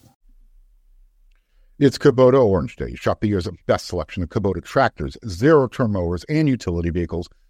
It's 1.81 1.97
Kubota 1.97 2.45
Orange 2.45 2.77
Day. 2.77 2.95
Shop 2.95 3.21
the 3.21 3.29
year's 3.29 3.49
best 3.67 3.87
selection 3.87 4.23
of 4.23 4.29
Kubota 4.29 4.63
tractors, 4.63 5.17
zero 5.27 5.67
turn 5.67 5.93
mowers, 5.93 6.25
and 6.25 6.47
utility 6.47 6.91
vehicles 6.91 7.31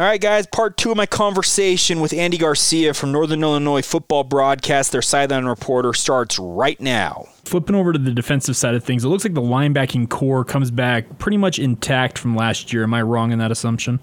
All 0.00 0.06
right, 0.06 0.18
guys, 0.18 0.46
part 0.46 0.78
two 0.78 0.90
of 0.90 0.96
my 0.96 1.04
conversation 1.04 2.00
with 2.00 2.14
Andy 2.14 2.38
Garcia 2.38 2.94
from 2.94 3.12
Northern 3.12 3.42
Illinois 3.42 3.82
football 3.82 4.24
broadcast. 4.24 4.92
Their 4.92 5.02
sideline 5.02 5.44
reporter 5.44 5.92
starts 5.92 6.38
right 6.38 6.80
now. 6.80 7.26
Flipping 7.44 7.76
over 7.76 7.92
to 7.92 7.98
the 7.98 8.10
defensive 8.10 8.56
side 8.56 8.74
of 8.74 8.82
things, 8.82 9.04
it 9.04 9.08
looks 9.08 9.24
like 9.24 9.34
the 9.34 9.42
linebacking 9.42 10.08
core 10.08 10.42
comes 10.42 10.70
back 10.70 11.18
pretty 11.18 11.36
much 11.36 11.58
intact 11.58 12.16
from 12.16 12.34
last 12.34 12.72
year. 12.72 12.82
Am 12.82 12.94
I 12.94 13.02
wrong 13.02 13.30
in 13.30 13.38
that 13.40 13.50
assumption? 13.50 14.00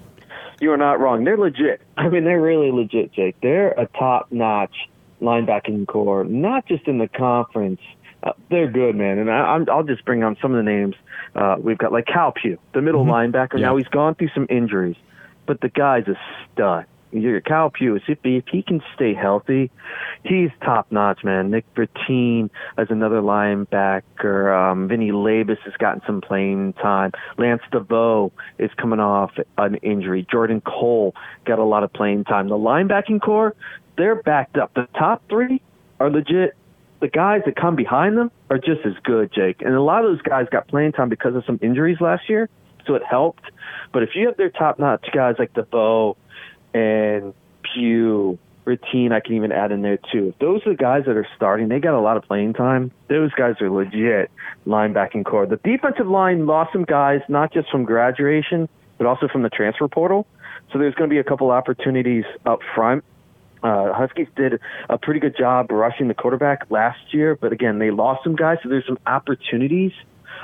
You 0.61 0.71
are 0.71 0.77
not 0.77 0.99
wrong. 0.99 1.23
They're 1.23 1.35
legit. 1.35 1.81
I 1.97 2.09
mean, 2.09 2.25
they're 2.25 2.39
really 2.39 2.69
legit, 2.69 3.11
Jake. 3.11 3.35
They're 3.41 3.71
a 3.71 3.87
top 3.97 4.31
notch 4.31 4.75
linebacking 5.19 5.87
core, 5.87 6.25
not 6.25 6.67
just 6.67 6.87
in 6.87 6.99
the 6.99 7.07
conference. 7.07 7.81
Uh, 8.21 8.33
they're 8.51 8.69
good, 8.69 8.95
man. 8.95 9.17
And 9.17 9.31
I, 9.31 9.57
will 9.57 9.81
just 9.81 10.05
bring 10.05 10.23
on 10.23 10.37
some 10.43 10.53
of 10.53 10.63
the 10.63 10.71
names. 10.71 10.93
Uh, 11.33 11.55
we've 11.59 11.79
got 11.79 11.91
like 11.91 12.05
Kyle 12.05 12.33
Pugh, 12.33 12.59
the 12.75 12.83
middle 12.83 13.03
mm-hmm. 13.03 13.35
linebacker. 13.35 13.55
Yeah. 13.55 13.65
Now 13.65 13.77
he's 13.77 13.87
gone 13.87 14.13
through 14.13 14.29
some 14.35 14.45
injuries 14.51 14.95
but 15.47 15.61
the 15.61 15.69
guy's 15.69 16.07
a 16.07 16.15
stud. 16.53 16.85
your 17.11 17.41
Kyle 17.41 17.69
Pugh, 17.69 17.95
if, 17.95 18.03
if 18.23 18.43
he 18.51 18.61
can 18.61 18.81
stay 18.93 19.13
healthy, 19.13 19.71
he's 20.23 20.49
top 20.61 20.91
notch, 20.91 21.23
man. 21.23 21.49
Nick 21.49 21.65
Verteen 21.73 22.49
as 22.77 22.87
another 22.89 23.21
linebacker. 23.21 24.71
Um, 24.71 24.87
Vinny 24.87 25.11
Labus 25.11 25.59
has 25.63 25.73
gotten 25.79 26.01
some 26.05 26.21
playing 26.21 26.73
time. 26.73 27.13
Lance 27.37 27.61
Deveaux 27.71 28.31
is 28.59 28.69
coming 28.77 28.99
off 28.99 29.31
an 29.57 29.75
injury. 29.75 30.27
Jordan 30.29 30.61
Cole 30.61 31.15
got 31.45 31.59
a 31.59 31.63
lot 31.63 31.83
of 31.83 31.91
playing 31.93 32.25
time. 32.25 32.49
The 32.49 32.55
linebacking 32.55 33.21
core, 33.21 33.55
they're 33.97 34.21
backed 34.21 34.57
up. 34.57 34.73
The 34.73 34.87
top 34.97 35.23
three 35.29 35.61
are 35.99 36.09
legit. 36.09 36.55
The 36.99 37.07
guys 37.07 37.41
that 37.45 37.55
come 37.55 37.75
behind 37.75 38.17
them 38.17 38.31
are 38.49 38.57
just 38.57 38.81
as 38.83 38.93
good, 39.03 39.31
Jake. 39.31 39.61
And 39.61 39.73
a 39.73 39.81
lot 39.81 40.03
of 40.03 40.11
those 40.11 40.21
guys 40.23 40.47
got 40.51 40.67
playing 40.67 40.93
time 40.93 41.09
because 41.09 41.35
of 41.35 41.43
some 41.45 41.59
injuries 41.61 42.01
last 42.01 42.27
year, 42.27 42.49
so 42.87 42.95
it 42.95 43.03
helped. 43.03 43.43
But 43.93 44.03
if 44.03 44.09
you 44.15 44.27
have 44.27 44.37
their 44.37 44.49
top 44.49 44.79
notch 44.79 45.05
guys 45.13 45.35
like 45.37 45.53
Deveaux, 45.53 46.15
and 46.73 47.33
Pugh, 47.63 48.37
Verteen, 48.65 49.11
I 49.11 49.19
can 49.19 49.35
even 49.35 49.51
add 49.51 49.71
in 49.71 49.81
there 49.81 49.97
too. 50.11 50.29
If 50.29 50.39
those 50.39 50.61
are 50.65 50.71
the 50.71 50.77
guys 50.77 51.03
that 51.05 51.15
are 51.15 51.27
starting, 51.35 51.69
they 51.69 51.79
got 51.79 51.93
a 51.93 52.01
lot 52.01 52.17
of 52.17 52.23
playing 52.23 52.53
time. 52.53 52.91
Those 53.07 53.31
guys 53.33 53.55
are 53.61 53.69
legit 53.69 54.29
linebacking 54.65 55.25
core. 55.25 55.45
The 55.45 55.57
defensive 55.57 56.07
line 56.07 56.45
lost 56.45 56.73
some 56.73 56.83
guys, 56.83 57.21
not 57.29 57.53
just 57.53 57.69
from 57.69 57.85
graduation, 57.85 58.67
but 58.97 59.07
also 59.07 59.27
from 59.27 59.43
the 59.43 59.49
transfer 59.49 59.87
portal. 59.87 60.27
So 60.71 60.79
there's 60.79 60.95
going 60.95 61.09
to 61.09 61.13
be 61.13 61.19
a 61.19 61.23
couple 61.23 61.49
opportunities 61.51 62.25
up 62.45 62.59
front. 62.75 63.05
Uh, 63.63 63.93
Huskies 63.93 64.27
did 64.35 64.59
a 64.89 64.97
pretty 64.97 65.19
good 65.19 65.35
job 65.37 65.71
rushing 65.71 66.09
the 66.09 66.13
quarterback 66.13 66.67
last 66.69 67.13
year, 67.13 67.35
but 67.35 67.53
again, 67.53 67.79
they 67.79 67.89
lost 67.89 68.23
some 68.23 68.35
guys, 68.35 68.57
so 68.61 68.69
there's 68.69 68.85
some 68.85 68.99
opportunities 69.07 69.93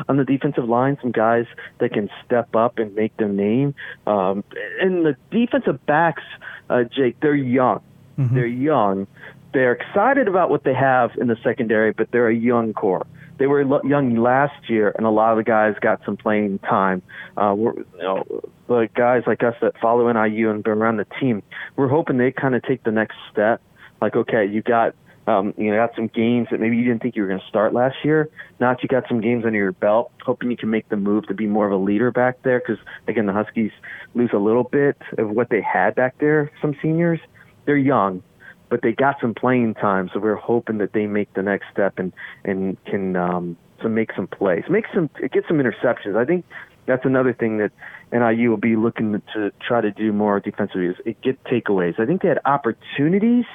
on 0.07 0.17
the 0.17 0.25
defensive 0.25 0.67
line, 0.67 0.97
some 1.01 1.11
guys 1.11 1.45
that 1.79 1.93
can 1.93 2.09
step 2.25 2.55
up 2.55 2.79
and 2.79 2.93
make 2.95 3.15
their 3.17 3.29
name. 3.29 3.75
Um, 4.07 4.43
and 4.79 5.05
the 5.05 5.15
defensive 5.31 5.85
backs, 5.85 6.23
uh, 6.69 6.83
Jake, 6.83 7.19
they're 7.21 7.35
young. 7.35 7.81
Mm-hmm. 8.17 8.35
They're 8.35 8.45
young. 8.45 9.07
They're 9.53 9.73
excited 9.73 10.27
about 10.27 10.49
what 10.49 10.63
they 10.63 10.73
have 10.73 11.11
in 11.17 11.27
the 11.27 11.37
secondary, 11.43 11.91
but 11.91 12.11
they're 12.11 12.29
a 12.29 12.35
young 12.35 12.73
core. 12.73 13.05
They 13.37 13.47
were 13.47 13.61
young 13.85 14.15
last 14.15 14.69
year, 14.69 14.93
and 14.95 15.05
a 15.05 15.09
lot 15.09 15.31
of 15.31 15.37
the 15.37 15.43
guys 15.43 15.75
got 15.81 16.01
some 16.05 16.17
playing 16.17 16.59
time. 16.59 17.01
Uh, 17.35 17.53
we're, 17.57 17.73
you 17.73 17.85
know, 17.99 18.23
the 18.67 18.87
guys 18.95 19.23
like 19.25 19.43
us 19.43 19.55
that 19.61 19.77
follow 19.79 20.11
NIU 20.11 20.49
and 20.49 20.63
been 20.63 20.73
around 20.73 20.97
the 20.97 21.07
team, 21.19 21.41
we're 21.75 21.87
hoping 21.87 22.17
they 22.17 22.31
kind 22.31 22.55
of 22.55 22.63
take 22.63 22.83
the 22.83 22.91
next 22.91 23.15
step. 23.31 23.61
Like, 24.01 24.15
okay, 24.15 24.45
you 24.45 24.61
got 24.61 24.95
um, 25.27 25.53
you 25.57 25.71
know, 25.71 25.77
got 25.77 25.95
some 25.95 26.07
games 26.07 26.47
that 26.51 26.59
maybe 26.59 26.75
you 26.75 26.83
didn't 26.83 27.01
think 27.01 27.15
you 27.15 27.21
were 27.21 27.27
going 27.27 27.39
to 27.39 27.47
start 27.47 27.73
last 27.73 27.95
year. 28.03 28.29
That 28.59 28.83
you 28.83 28.89
got 28.89 29.07
some 29.07 29.21
games 29.21 29.45
under 29.45 29.57
your 29.57 29.71
belt, 29.71 30.11
hoping 30.25 30.51
you 30.51 30.57
can 30.57 30.69
make 30.69 30.89
the 30.89 30.97
move 30.97 31.27
to 31.27 31.33
be 31.33 31.47
more 31.47 31.65
of 31.65 31.71
a 31.71 31.83
leader 31.83 32.11
back 32.11 32.41
there. 32.43 32.59
Because 32.59 32.83
again, 33.07 33.25
the 33.25 33.33
Huskies 33.33 33.71
lose 34.15 34.31
a 34.33 34.37
little 34.37 34.63
bit 34.63 34.97
of 35.17 35.29
what 35.29 35.49
they 35.49 35.61
had 35.61 35.95
back 35.95 36.17
there. 36.19 36.51
Some 36.61 36.75
seniors, 36.81 37.19
they're 37.65 37.77
young, 37.77 38.21
but 38.69 38.81
they 38.81 38.91
got 38.91 39.15
some 39.21 39.33
playing 39.33 39.75
time. 39.75 40.09
So 40.13 40.19
we're 40.19 40.35
hoping 40.35 40.79
that 40.79 40.93
they 40.93 41.07
make 41.07 41.33
the 41.33 41.43
next 41.43 41.67
step 41.71 41.99
and 41.99 42.11
and 42.43 42.83
can 42.85 43.15
um, 43.15 43.57
to 43.81 43.89
make 43.89 44.11
some 44.15 44.27
plays, 44.27 44.63
make 44.69 44.85
some 44.93 45.09
get 45.31 45.45
some 45.47 45.57
interceptions. 45.57 46.17
I 46.17 46.25
think 46.25 46.43
that's 46.85 47.05
another 47.05 47.33
thing 47.33 47.59
that 47.59 47.71
NIU 48.11 48.49
will 48.49 48.57
be 48.57 48.75
looking 48.75 49.21
to 49.33 49.51
try 49.65 49.81
to 49.81 49.91
do 49.91 50.11
more 50.11 50.39
defensively 50.39 50.87
is 50.87 51.15
get 51.23 51.41
takeaways. 51.45 51.99
I 51.99 52.05
think 52.05 52.21
they 52.21 52.27
had 52.27 52.39
opportunities 52.45 53.45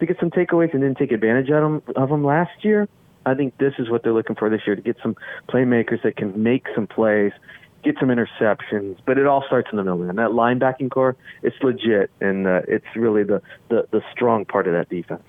to 0.00 0.06
get 0.06 0.18
some 0.20 0.30
takeaways 0.30 0.72
and 0.72 0.82
didn't 0.82 0.98
take 0.98 1.12
advantage 1.12 1.50
of 1.50 1.62
them, 1.62 1.82
of 1.96 2.08
them 2.08 2.24
last 2.24 2.64
year. 2.64 2.88
I 3.26 3.34
think 3.34 3.58
this 3.58 3.74
is 3.78 3.90
what 3.90 4.02
they're 4.02 4.12
looking 4.12 4.36
for 4.36 4.48
this 4.48 4.62
year 4.66 4.76
to 4.76 4.82
get 4.82 4.96
some 5.02 5.16
playmakers 5.48 6.02
that 6.02 6.16
can 6.16 6.42
make 6.42 6.66
some 6.74 6.86
plays, 6.86 7.32
get 7.82 7.96
some 8.00 8.08
interceptions. 8.08 8.96
But 9.04 9.18
it 9.18 9.26
all 9.26 9.44
starts 9.46 9.68
in 9.70 9.76
the 9.76 9.84
middle. 9.84 10.02
And 10.08 10.18
that 10.18 10.30
linebacking 10.30 10.90
core, 10.90 11.16
it's 11.42 11.56
legit, 11.62 12.10
and 12.20 12.46
uh, 12.46 12.62
it's 12.68 12.86
really 12.96 13.24
the, 13.24 13.42
the, 13.68 13.86
the 13.90 14.02
strong 14.12 14.44
part 14.44 14.66
of 14.66 14.72
that 14.72 14.88
defense. 14.88 15.22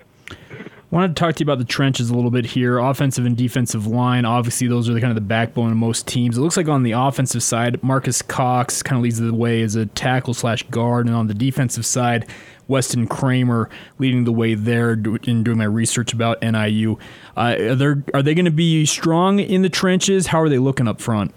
Wanted 0.91 1.15
to 1.15 1.19
talk 1.19 1.35
to 1.35 1.41
you 1.41 1.45
about 1.45 1.59
the 1.59 1.65
trenches 1.65 2.09
a 2.09 2.15
little 2.15 2.31
bit 2.31 2.45
here. 2.45 2.79
Offensive 2.79 3.23
and 3.23 3.37
defensive 3.37 3.85
line. 3.85 4.25
Obviously, 4.25 4.67
those 4.67 4.89
are 4.89 4.93
the 4.93 4.99
kind 4.99 5.11
of 5.11 5.15
the 5.15 5.21
backbone 5.21 5.69
of 5.69 5.77
most 5.77 6.07
teams. 6.07 6.35
It 6.35 6.41
looks 6.41 6.57
like 6.57 6.67
on 6.67 6.81
the 6.81 6.93
offensive 6.93 7.43
side, 7.43 7.81
Marcus 7.83 8.23
Cox 8.23 8.81
kind 8.81 8.97
of 8.97 9.03
leads 9.03 9.19
the 9.19 9.31
way 9.31 9.61
as 9.61 9.75
a 9.75 9.85
tackle 9.85 10.33
slash 10.33 10.63
guard, 10.63 11.05
and 11.05 11.15
on 11.15 11.27
the 11.27 11.35
defensive 11.35 11.85
side, 11.85 12.25
Weston 12.67 13.05
Kramer 13.05 13.69
leading 13.99 14.23
the 14.23 14.31
way 14.31 14.55
there 14.55 14.93
in 14.93 15.43
doing 15.43 15.57
my 15.59 15.65
research 15.65 16.11
about 16.11 16.41
NIU. 16.41 16.97
Uh, 17.37 17.55
are, 17.59 17.75
there, 17.75 18.03
are 18.15 18.23
they 18.23 18.33
going 18.33 18.45
to 18.45 18.51
be 18.51 18.83
strong 18.87 19.39
in 19.39 19.61
the 19.61 19.69
trenches? 19.69 20.27
How 20.27 20.41
are 20.41 20.49
they 20.49 20.57
looking 20.57 20.87
up 20.87 20.99
front? 20.99 21.35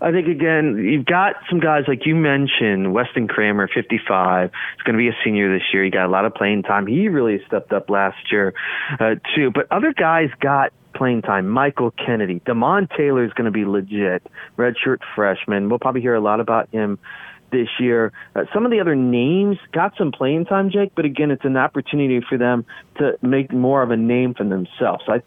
I 0.00 0.12
think 0.12 0.28
again, 0.28 0.76
you've 0.76 1.06
got 1.06 1.36
some 1.48 1.60
guys 1.60 1.84
like 1.88 2.04
you 2.04 2.14
mentioned, 2.14 2.92
Weston 2.92 3.28
Kramer, 3.28 3.68
55. 3.68 4.50
He's 4.50 4.82
going 4.82 4.94
to 4.94 4.98
be 4.98 5.08
a 5.08 5.16
senior 5.24 5.52
this 5.52 5.66
year. 5.72 5.84
He 5.84 5.90
got 5.90 6.06
a 6.06 6.10
lot 6.10 6.24
of 6.24 6.34
playing 6.34 6.64
time. 6.64 6.86
He 6.86 7.08
really 7.08 7.40
stepped 7.46 7.72
up 7.72 7.88
last 7.88 8.30
year 8.30 8.52
uh, 9.00 9.16
too. 9.34 9.50
But 9.50 9.70
other 9.70 9.92
guys 9.92 10.28
got 10.40 10.72
playing 10.94 11.22
time. 11.22 11.48
Michael 11.48 11.90
Kennedy, 11.90 12.40
Demond 12.40 12.94
Taylor 12.96 13.24
is 13.24 13.32
going 13.32 13.46
to 13.46 13.50
be 13.50 13.64
legit, 13.64 14.26
redshirt 14.56 14.98
freshman. 15.14 15.68
We'll 15.68 15.78
probably 15.78 16.00
hear 16.00 16.14
a 16.14 16.20
lot 16.20 16.40
about 16.40 16.68
him 16.70 16.98
this 17.52 17.68
year. 17.78 18.12
Uh, 18.34 18.44
some 18.52 18.64
of 18.64 18.70
the 18.70 18.80
other 18.80 18.96
names 18.96 19.58
got 19.72 19.96
some 19.96 20.12
playing 20.12 20.46
time, 20.46 20.70
Jake, 20.70 20.92
but 20.94 21.04
again, 21.04 21.30
it's 21.30 21.44
an 21.44 21.56
opportunity 21.56 22.20
for 22.28 22.36
them 22.36 22.64
to 22.98 23.16
make 23.22 23.52
more 23.52 23.82
of 23.82 23.90
a 23.90 23.96
name 23.96 24.34
for 24.34 24.44
themselves. 24.44 25.04
I 25.08 25.22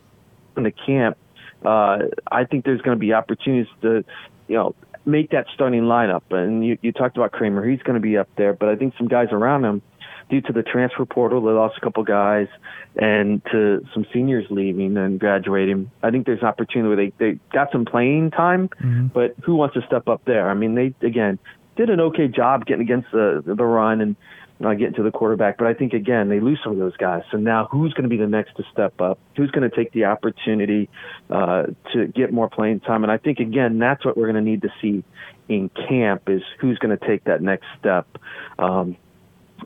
in 0.57 0.63
the 0.63 0.71
camp, 0.71 1.17
uh, 1.63 1.99
I 2.29 2.43
think 2.43 2.65
there's 2.65 2.81
going 2.81 2.97
to 2.97 2.99
be 2.99 3.13
opportunities 3.13 3.71
to, 3.81 4.03
you 4.49 4.55
know, 4.55 4.75
make 5.05 5.29
that 5.29 5.45
starting 5.53 5.83
lineup. 5.83 6.23
And 6.31 6.65
you, 6.65 6.77
you 6.81 6.91
talked 6.91 7.15
about 7.15 7.31
Kramer; 7.31 7.67
he's 7.67 7.81
going 7.83 7.93
to 7.93 8.01
be 8.01 8.17
up 8.17 8.27
there, 8.35 8.53
but 8.53 8.67
I 8.67 8.75
think 8.75 8.95
some 8.97 9.07
guys 9.07 9.29
around 9.31 9.63
him. 9.63 9.81
Due 10.29 10.41
to 10.41 10.53
the 10.53 10.61
transfer 10.61 11.05
portal, 11.07 11.41
they 11.41 11.51
lost 11.51 11.75
a 11.77 11.81
couple 11.81 12.03
guys, 12.03 12.47
and 12.97 13.41
to 13.51 13.83
some 13.95 14.05
seniors 14.13 14.45
leaving 14.51 14.95
and 14.95 15.19
graduating. 15.19 15.89
I 16.03 16.11
think 16.11 16.27
there's 16.27 16.41
an 16.41 16.47
opportunity 16.47 16.87
where 16.87 16.97
they, 16.97 17.13
they 17.17 17.39
got 17.51 17.71
some 17.71 17.83
playing 17.83 18.29
time, 18.29 18.69
mm-hmm. 18.69 19.07
but 19.07 19.33
who 19.43 19.55
wants 19.55 19.73
to 19.73 19.81
step 19.87 20.07
up 20.07 20.21
there? 20.25 20.47
I 20.47 20.53
mean, 20.53 20.75
they 20.75 20.93
again 21.01 21.39
did 21.79 21.89
an 21.89 21.99
okay 21.99 22.27
job 22.27 22.65
getting 22.65 22.83
against 22.83 23.09
the 23.11 23.41
the 23.43 23.55
run 23.63 24.01
and 24.01 24.15
uh, 24.63 24.73
getting 24.73 24.93
to 24.95 25.03
the 25.03 25.11
quarterback. 25.11 25.57
But 25.57 25.67
I 25.67 25.73
think 25.73 25.93
again 25.93 26.29
they 26.29 26.39
lose 26.39 26.59
some 26.63 26.73
of 26.73 26.79
those 26.79 26.97
guys. 26.97 27.23
So 27.31 27.37
now 27.37 27.67
who's 27.71 27.93
going 27.93 28.03
to 28.03 28.09
be 28.09 28.17
the 28.17 28.27
next 28.27 28.55
to 28.57 28.63
step 28.71 28.99
up? 29.01 29.19
Who's 29.35 29.51
going 29.51 29.69
to 29.69 29.75
take 29.75 29.91
the 29.91 30.05
opportunity 30.05 30.89
uh, 31.29 31.67
to 31.93 32.07
get 32.07 32.33
more 32.33 32.49
playing 32.49 32.81
time? 32.81 33.03
And 33.03 33.11
I 33.11 33.17
think 33.17 33.39
again 33.39 33.79
that's 33.79 34.03
what 34.03 34.17
we're 34.17 34.31
going 34.31 34.43
to 34.43 34.49
need 34.49 34.61
to 34.63 34.69
see 34.81 35.03
in 35.47 35.69
camp 35.69 36.29
is 36.29 36.41
who's 36.59 36.77
going 36.77 36.97
to 36.97 37.07
take 37.07 37.23
that 37.25 37.41
next 37.41 37.65
step. 37.79 38.07
Um, 38.57 38.97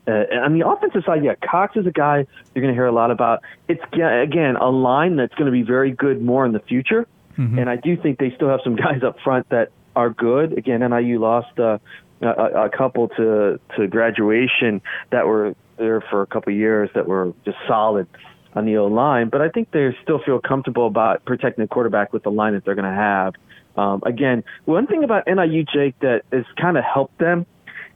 uh, 0.08 0.24
on 0.42 0.58
the 0.58 0.66
offensive 0.66 1.02
side, 1.06 1.24
yeah, 1.24 1.34
Cox 1.36 1.76
is 1.76 1.86
a 1.86 1.92
guy 1.92 2.26
you're 2.54 2.62
going 2.62 2.74
to 2.74 2.76
hear 2.76 2.86
a 2.86 2.92
lot 2.92 3.10
about. 3.10 3.42
It's 3.68 3.82
again 3.92 4.56
a 4.56 4.68
line 4.68 5.16
that's 5.16 5.34
going 5.34 5.46
to 5.46 5.52
be 5.52 5.62
very 5.62 5.92
good 5.92 6.20
more 6.20 6.44
in 6.44 6.52
the 6.52 6.60
future, 6.60 7.06
mm-hmm. 7.38 7.58
and 7.58 7.70
I 7.70 7.76
do 7.76 7.96
think 7.96 8.18
they 8.18 8.32
still 8.34 8.48
have 8.48 8.60
some 8.64 8.76
guys 8.76 9.02
up 9.04 9.18
front 9.20 9.48
that 9.50 9.70
are 9.94 10.10
good. 10.10 10.58
Again, 10.58 10.80
NIU 10.80 11.20
lost 11.20 11.58
uh, 11.58 11.78
a, 12.20 12.64
a 12.64 12.70
couple 12.70 13.08
to 13.08 13.60
to 13.76 13.86
graduation 13.86 14.80
that 15.10 15.26
were 15.26 15.54
there 15.76 16.00
for 16.00 16.22
a 16.22 16.26
couple 16.26 16.52
years 16.52 16.90
that 16.94 17.06
were 17.06 17.32
just 17.44 17.58
solid 17.66 18.06
on 18.54 18.66
the 18.66 18.76
O 18.76 18.86
line, 18.86 19.28
but 19.28 19.40
I 19.40 19.48
think 19.48 19.72
they 19.72 19.96
still 20.02 20.20
feel 20.24 20.40
comfortable 20.40 20.86
about 20.86 21.24
protecting 21.24 21.64
the 21.64 21.68
quarterback 21.68 22.12
with 22.12 22.22
the 22.22 22.30
line 22.30 22.54
that 22.54 22.64
they're 22.64 22.76
going 22.76 22.90
to 22.90 22.96
have. 22.96 23.34
Um, 23.76 24.02
again, 24.06 24.44
one 24.64 24.86
thing 24.86 25.02
about 25.02 25.26
NIU, 25.26 25.64
Jake, 25.64 25.98
that 26.00 26.22
has 26.32 26.44
kind 26.60 26.76
of 26.76 26.84
helped 26.84 27.18
them 27.18 27.46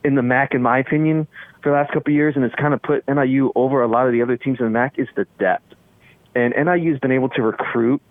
in 0.05 0.17
the 0.17 0.23
MAC, 0.23 0.55
in 0.55 0.63
my 0.63 0.79
opinion, 0.79 1.29
for 1.63 1.71
the 1.71 1.77
last 1.77 1.93
couple 1.93 2.13
of 2.13 2.15
years, 2.15 2.35
and 2.35 2.45
it's 2.45 2.55
kind 2.55 2.75
of 2.75 2.83
put 2.83 3.07
NIU 3.09 3.53
over 3.55 3.83
a 3.83 3.89
lot 3.89 4.07
of 4.07 4.13
the 4.13 4.23
other 4.23 4.37
teams 4.37 4.59
in 4.59 4.65
the 4.65 4.71
MAC, 4.71 4.99
is 4.99 5.09
the 5.17 5.27
depth. 5.39 5.75
And 6.35 6.55
NIU 6.55 6.93
has 6.93 7.01
been 7.01 7.13
able 7.13 7.29
to 7.31 7.43
recruit. 7.43 8.03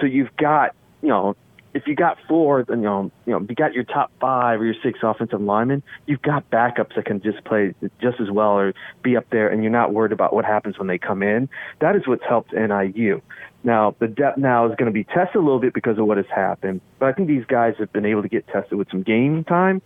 So 0.00 0.06
you've 0.06 0.34
got, 0.36 0.74
you 1.02 1.08
know, 1.08 1.36
if 1.74 1.88
you 1.88 1.96
got 1.96 2.18
four, 2.28 2.64
you 2.68 2.76
know, 2.76 3.10
you 3.26 3.32
know, 3.32 3.44
you 3.48 3.54
got 3.56 3.74
your 3.74 3.82
top 3.82 4.12
five 4.20 4.60
or 4.60 4.64
your 4.64 4.76
six 4.80 5.00
offensive 5.02 5.40
linemen, 5.40 5.82
you've 6.06 6.22
got 6.22 6.48
backups 6.48 6.94
that 6.94 7.04
can 7.04 7.20
just 7.20 7.44
play 7.44 7.74
just 8.00 8.20
as 8.20 8.30
well 8.30 8.52
or 8.52 8.74
be 9.02 9.16
up 9.16 9.28
there, 9.30 9.48
and 9.48 9.62
you're 9.62 9.72
not 9.72 9.92
worried 9.92 10.12
about 10.12 10.32
what 10.32 10.44
happens 10.44 10.78
when 10.78 10.86
they 10.86 10.98
come 10.98 11.22
in. 11.22 11.48
That 11.80 11.96
is 11.96 12.06
what's 12.06 12.24
helped 12.26 12.52
NIU. 12.52 13.20
Now, 13.64 13.96
the 13.98 14.06
depth 14.06 14.38
now 14.38 14.70
is 14.70 14.76
going 14.76 14.86
to 14.86 14.92
be 14.92 15.04
tested 15.04 15.36
a 15.36 15.40
little 15.40 15.58
bit 15.58 15.74
because 15.74 15.98
of 15.98 16.06
what 16.06 16.16
has 16.16 16.26
happened, 16.32 16.80
but 17.00 17.06
I 17.06 17.12
think 17.12 17.26
these 17.26 17.44
guys 17.46 17.74
have 17.78 17.92
been 17.92 18.06
able 18.06 18.22
to 18.22 18.28
get 18.28 18.46
tested 18.46 18.78
with 18.78 18.88
some 18.90 19.02
game 19.02 19.42
time 19.42 19.82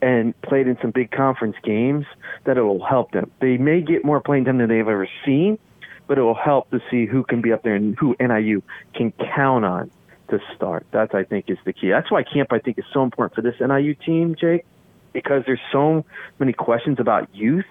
and 0.00 0.40
played 0.42 0.66
in 0.66 0.78
some 0.80 0.92
big 0.92 1.10
conference 1.10 1.56
games 1.62 2.06
that 2.44 2.56
it 2.56 2.62
will 2.62 2.84
help 2.84 3.10
them. 3.10 3.30
They 3.40 3.58
may 3.58 3.82
get 3.82 4.04
more 4.04 4.20
playing 4.20 4.46
time 4.46 4.58
than 4.58 4.68
they've 4.68 4.78
ever 4.80 5.08
seen, 5.26 5.58
but 6.06 6.16
it 6.16 6.22
will 6.22 6.34
help 6.34 6.70
to 6.70 6.80
see 6.90 7.04
who 7.04 7.24
can 7.24 7.42
be 7.42 7.52
up 7.52 7.64
there 7.64 7.74
and 7.74 7.96
who 7.98 8.16
NIU 8.18 8.62
can 8.94 9.12
count 9.34 9.64
on 9.64 9.90
to 10.30 10.40
start. 10.54 10.86
That 10.92 11.14
I 11.14 11.24
think 11.24 11.46
is 11.48 11.58
the 11.64 11.72
key. 11.72 11.90
That's 11.90 12.10
why 12.10 12.22
camp 12.22 12.52
I 12.52 12.58
think 12.58 12.78
is 12.78 12.84
so 12.92 13.02
important 13.02 13.34
for 13.34 13.42
this 13.42 13.54
NIU 13.60 13.94
team, 13.94 14.34
Jake, 14.38 14.64
because 15.12 15.42
there's 15.46 15.60
so 15.72 16.04
many 16.38 16.52
questions 16.52 16.98
about 17.00 17.34
youth 17.34 17.66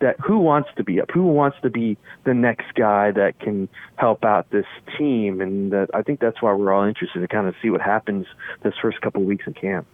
that 0.00 0.16
who 0.20 0.38
wants 0.38 0.68
to 0.76 0.84
be 0.84 1.00
up, 1.00 1.10
who 1.10 1.22
wants 1.24 1.56
to 1.62 1.70
be 1.70 1.96
the 2.24 2.34
next 2.34 2.74
guy 2.74 3.10
that 3.12 3.38
can 3.40 3.68
help 3.96 4.24
out 4.24 4.50
this 4.50 4.66
team, 4.98 5.40
and 5.40 5.72
that 5.72 5.88
I 5.94 6.02
think 6.02 6.20
that's 6.20 6.42
why 6.42 6.52
we're 6.52 6.72
all 6.72 6.84
interested 6.84 7.20
to 7.20 7.28
kind 7.28 7.46
of 7.46 7.54
see 7.62 7.70
what 7.70 7.80
happens 7.80 8.26
this 8.62 8.74
first 8.80 9.00
couple 9.00 9.22
of 9.22 9.26
weeks 9.26 9.46
in 9.46 9.54
camp. 9.54 9.86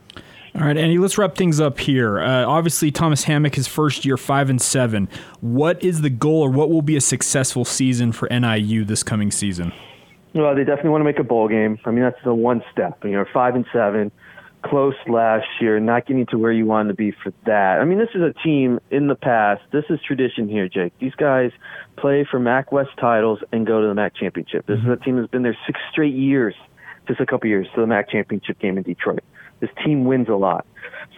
All 0.54 0.62
right, 0.62 0.76
Andy, 0.76 0.98
let's 0.98 1.16
wrap 1.16 1.34
things 1.34 1.60
up 1.60 1.78
here. 1.78 2.20
Uh, 2.20 2.44
obviously, 2.44 2.90
Thomas 2.90 3.24
Hammock, 3.24 3.54
his 3.54 3.66
first 3.66 4.04
year, 4.04 4.16
five 4.16 4.50
and 4.50 4.60
seven. 4.60 5.08
What 5.40 5.82
is 5.82 6.02
the 6.02 6.10
goal, 6.10 6.42
or 6.42 6.50
what 6.50 6.68
will 6.68 6.82
be 6.82 6.96
a 6.96 7.00
successful 7.00 7.64
season 7.64 8.12
for 8.12 8.28
NIU 8.30 8.84
this 8.84 9.02
coming 9.02 9.30
season? 9.30 9.72
Well, 10.34 10.54
they 10.54 10.64
definitely 10.64 10.90
want 10.90 11.00
to 11.00 11.04
make 11.04 11.18
a 11.18 11.24
bowl 11.24 11.48
game. 11.48 11.78
I 11.84 11.90
mean, 11.90 12.02
that's 12.02 12.22
the 12.24 12.34
one 12.34 12.62
step. 12.72 13.04
You 13.04 13.12
know, 13.12 13.24
five 13.32 13.54
and 13.54 13.66
seven, 13.72 14.10
close 14.62 14.94
last 15.06 15.46
year, 15.60 15.78
not 15.78 16.06
getting 16.06 16.26
to 16.26 16.38
where 16.38 16.52
you 16.52 16.64
wanted 16.64 16.88
to 16.88 16.94
be 16.94 17.10
for 17.10 17.32
that. 17.44 17.80
I 17.80 17.84
mean, 17.84 17.98
this 17.98 18.08
is 18.14 18.22
a 18.22 18.32
team 18.42 18.80
in 18.90 19.08
the 19.08 19.14
past. 19.14 19.62
This 19.72 19.84
is 19.90 20.00
tradition 20.06 20.48
here, 20.48 20.68
Jake. 20.68 20.92
These 20.98 21.14
guys 21.16 21.50
play 21.96 22.26
for 22.28 22.38
MAC 22.38 22.72
West 22.72 22.90
titles 22.98 23.40
and 23.52 23.66
go 23.66 23.82
to 23.82 23.88
the 23.88 23.94
MAC 23.94 24.16
championship. 24.16 24.66
This 24.66 24.78
mm-hmm. 24.78 24.92
is 24.92 24.98
a 25.00 25.04
team 25.04 25.16
that's 25.16 25.30
been 25.30 25.42
there 25.42 25.56
six 25.66 25.78
straight 25.90 26.14
years, 26.14 26.54
just 27.06 27.20
a 27.20 27.26
couple 27.26 27.48
years 27.48 27.66
to 27.74 27.82
the 27.82 27.86
MAC 27.86 28.10
championship 28.10 28.58
game 28.58 28.78
in 28.78 28.84
Detroit. 28.84 29.22
This 29.60 29.70
team 29.84 30.04
wins 30.06 30.28
a 30.28 30.34
lot. 30.34 30.66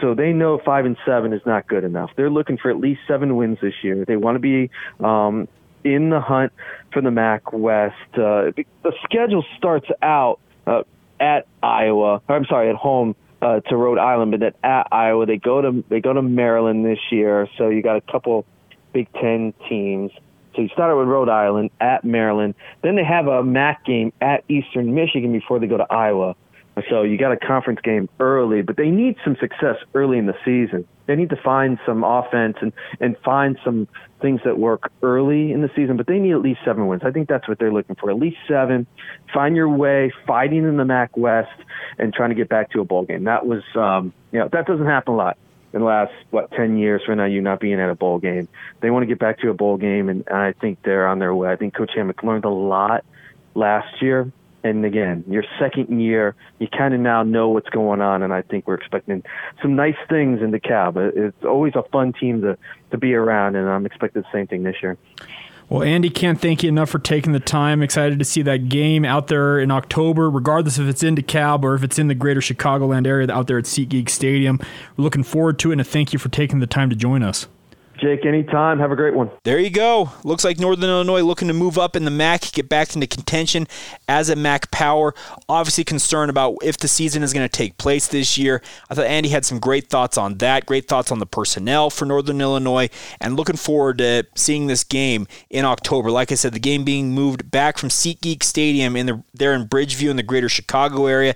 So 0.01 0.15
they 0.15 0.33
know 0.33 0.61
five 0.65 0.85
and 0.85 0.97
seven 1.07 1.33
is 1.33 1.43
not 1.47 1.69
good 1.69 1.85
enough. 1.85 2.11
They're 2.17 2.31
looking 2.31 2.59
for 2.59 2.71
at 2.71 2.79
least 2.79 3.01
seven 3.07 3.37
wins 3.37 3.59
this 3.63 3.75
year. 3.83 4.05
They 4.05 4.17
want 4.17 4.35
to 4.35 4.41
be 4.41 4.71
um, 5.01 5.49
in 5.85 6.11
the 6.11 6.21
hunt 6.21 6.53
for 6.93 7.03
the 7.03 7.11
MAC 7.11 7.53
West. 7.53 7.95
Uh, 8.15 8.51
the 8.57 8.93
schedule 9.05 9.45
starts 9.57 9.87
out 10.03 10.41
uh, 10.67 10.83
at 11.21 11.47
Iowa. 11.63 12.23
Or 12.29 12.37
I'm 12.37 12.47
sorry, 12.47 12.71
at 12.71 12.77
home 12.77 13.15
uh, 13.43 13.61
to 13.61 13.77
Rhode 13.77 13.99
Island, 13.99 14.31
but 14.33 14.41
then 14.41 14.53
at 14.63 14.89
Iowa 14.91 15.27
they 15.27 15.37
go 15.37 15.61
to 15.61 15.85
they 15.89 16.01
go 16.01 16.13
to 16.13 16.23
Maryland 16.23 16.85
this 16.85 16.99
year. 17.11 17.49
So 17.59 17.69
you 17.69 17.83
got 17.83 17.97
a 17.97 18.01
couple 18.01 18.47
Big 18.93 19.13
Ten 19.13 19.53
teams. 19.69 20.11
So 20.55 20.63
you 20.63 20.69
start 20.69 20.91
out 20.91 20.99
with 20.99 21.09
Rhode 21.09 21.29
Island 21.29 21.71
at 21.81 22.05
Maryland. 22.05 22.55
Then 22.83 22.97
they 22.97 23.05
have 23.05 23.27
a 23.27 23.43
MAC 23.43 23.85
game 23.85 24.13
at 24.21 24.45
Eastern 24.49 24.95
Michigan 24.95 25.33
before 25.33 25.59
they 25.59 25.67
go 25.67 25.77
to 25.77 25.93
Iowa. 25.93 26.37
So 26.91 27.03
you 27.03 27.17
got 27.17 27.31
a 27.31 27.37
conference 27.37 27.81
game 27.83 28.09
early, 28.19 28.63
but 28.63 28.77
they 28.77 28.91
need 28.91 29.17
some 29.25 29.37
success 29.37 29.77
early 29.95 30.19
in 30.19 30.27
the 30.27 30.35
season. 30.45 30.87
They 31.07 31.15
need 31.15 31.31
to 31.31 31.37
find 31.37 31.79
some 31.87 32.03
offense 32.03 32.57
and, 32.61 32.73
and 33.01 33.17
find 33.19 33.57
some 33.65 33.87
things 34.21 34.41
that 34.45 34.59
work 34.59 34.91
early 35.03 35.53
in 35.53 35.61
the 35.63 35.71
season, 35.77 35.97
but 35.97 36.07
they 36.07 36.19
need 36.19 36.33
at 36.33 36.41
least 36.41 36.61
seven 36.65 36.89
wins. 36.89 37.03
I 37.05 37.13
think 37.13 37.29
that's 37.29 37.47
what 37.47 37.59
they're 37.59 37.73
looking 37.73 37.95
for. 37.95 38.11
At 38.11 38.19
least 38.19 38.39
seven. 38.49 38.87
Find 39.33 39.55
your 39.55 39.69
way, 39.69 40.13
fighting 40.27 40.65
in 40.65 40.77
the 40.77 40.85
MAC 40.85 41.17
West, 41.17 41.53
and 41.99 42.13
trying 42.13 42.31
to 42.31 42.35
get 42.35 42.49
back 42.49 42.71
to 42.73 42.81
a 42.81 42.85
bowl 42.85 43.05
game. 43.05 43.25
That 43.25 43.47
was, 43.47 43.63
um, 43.77 44.13
you 44.33 44.41
know, 44.41 44.49
that 44.49 44.67
doesn't 44.67 44.87
happen 44.87 45.15
a 45.15 45.17
lot 45.17 45.37
in 45.73 45.81
the 45.81 45.87
last 45.87 46.13
what 46.31 46.51
ten 46.53 46.79
years 46.79 47.03
for 47.05 47.27
you 47.27 47.41
not 47.41 47.61
being 47.61 47.81
at 47.81 47.91
a 47.91 47.95
bowl 47.95 48.19
game. 48.19 48.49
They 48.81 48.91
want 48.91 49.03
to 49.03 49.07
get 49.07 49.19
back 49.21 49.41
to 49.41 49.51
a 49.51 49.55
bowl 49.55 49.77
game, 49.77 50.09
and 50.09 50.27
I 50.29 50.53
think 50.53 50.83
they're 50.83 51.07
on 51.07 51.21
their 51.21 51.35
way. 51.35 51.53
I 51.53 51.57
think 51.57 51.75
Coach 51.75 51.93
Hammock 51.95 52.23
learned 52.23 52.45
a 52.45 52.51
lot 52.51 53.05
last 53.55 54.03
year 54.03 54.33
and 54.65 54.85
again, 54.85 55.23
your 55.29 55.45
second 55.59 56.01
year, 56.01 56.35
you 56.59 56.67
kind 56.67 56.95
of 56.95 57.01
now 57.01 57.23
know 57.23 57.51
what's 57.51 57.69
going 57.69 58.01
on, 58.01 58.23
and 58.23 58.33
I 58.33 58.41
think 58.41 58.67
we're 58.67 58.75
expecting 58.75 59.23
some 59.61 59.77
nice 59.77 59.97
things 60.09 60.41
in 60.41 60.53
DeKalb. 60.53 60.97
Uh, 60.97 61.27
it's 61.27 61.45
always 61.45 61.75
a 61.77 61.83
fun 61.93 62.15
team 62.15 62.41
to 62.41 62.57
to 62.91 62.99
be 62.99 63.15
around, 63.15 63.57
and 63.57 63.69
I'm 63.69 63.85
expecting 63.85 64.23
the 64.23 64.29
same 64.33 64.47
thing 64.47 64.63
this 64.63 64.77
year. 64.83 64.97
Well, 65.69 65.83
Andy, 65.83 66.11
can't 66.11 66.41
thank 66.41 66.63
you 66.63 66.69
enough 66.69 66.91
for 66.91 66.99
taking 66.99 67.33
the 67.33 67.41
time. 67.41 67.83
Excited 67.83 68.19
to 68.19 68.25
see 68.25 68.43
that 68.43 68.69
game 68.69 69.05
out 69.05 69.29
there 69.29 69.59
in 69.59 69.71
October, 69.71 70.31
regardless 70.31 70.79
if 70.79 70.87
it's 70.89 71.03
in 71.03 71.15
DeKalb 71.15 71.63
or 71.63 71.75
if 71.75 71.83
it's 71.83 71.99
in 71.99 72.09
the 72.09 72.15
greater 72.15 72.41
Chicagoland 72.41 73.07
area 73.07 73.31
out 73.31 73.47
there 73.47 73.59
at 73.59 73.65
SeatGeek 73.65 74.09
Stadium. 74.09 74.59
We're 74.97 75.05
looking 75.05 75.25
forward 75.25 75.59
to 75.61 75.71
it, 75.71 75.79
and 75.79 75.87
thank 75.87 76.13
you 76.13 76.19
for 76.19 76.31
taking 76.31 76.61
the 76.61 76.67
time 76.67 76.91
to 76.91 76.97
join 76.97 77.23
us. 77.23 77.47
Jake, 78.05 78.27
anytime. 78.27 78.79
Have 78.79 78.93
a 78.93 78.97
great 78.97 79.15
one. 79.15 79.31
There 79.45 79.59
you 79.59 79.71
go. 79.71 80.11
Looks 80.25 80.45
like 80.45 80.59
Northern 80.59 80.91
Illinois 80.91 81.23
looking 81.23 81.49
to 81.49 81.55
move 81.55 81.79
up 81.79 81.97
in 81.97 82.05
the 82.05 82.11
MAC, 82.11 82.53
get 82.53 82.69
back 82.69 82.95
into 82.95 83.07
contention 83.07 83.67
as 84.07 84.29
a 84.29 84.37
MAC 84.37 84.71
power. 84.71 85.15
Obviously, 85.49 85.85
concerned 85.85 86.29
about 86.29 86.57
if 86.63 86.77
the 86.77 86.87
season 86.87 87.23
is 87.23 87.33
going 87.33 87.49
to 87.49 87.53
take 87.53 87.79
place 87.79 88.07
this 88.09 88.37
year. 88.37 88.61
I 88.91 88.95
thought 88.95 89.07
Andy 89.07 89.31
had 89.31 89.47
some 89.47 89.59
great 89.59 89.89
thoughts 89.89 90.19
on 90.19 90.37
that, 90.39 90.67
great 90.67 90.87
thoughts 90.87 91.11
on 91.11 91.19
the 91.19 91.27
personnel 91.27 91.89
for 91.89 92.05
Northern 92.05 92.41
Illinois, 92.41 92.91
and 93.21 93.37
looking 93.37 93.57
forward 93.57 93.99
to 93.99 94.27
seeing 94.35 94.67
this 94.67 94.85
game 94.85 95.27
in 95.49 95.65
October. 95.65 96.11
Like 96.11 96.31
I 96.31 96.35
said, 96.35 96.53
the 96.53 96.61
game 96.61 96.85
being 96.85 97.13
moved 97.13 97.51
back 97.51 97.79
from 97.79 97.89
SeatGeek 97.89 98.43
Stadium 98.43 98.97
in 98.97 99.07
the 99.07 99.23
there 99.33 99.55
in 99.55 99.67
Bridgeview 99.67 100.11
in 100.11 100.17
the 100.17 100.23
greater 100.23 100.51
Chicago 100.51 101.07
area 101.07 101.35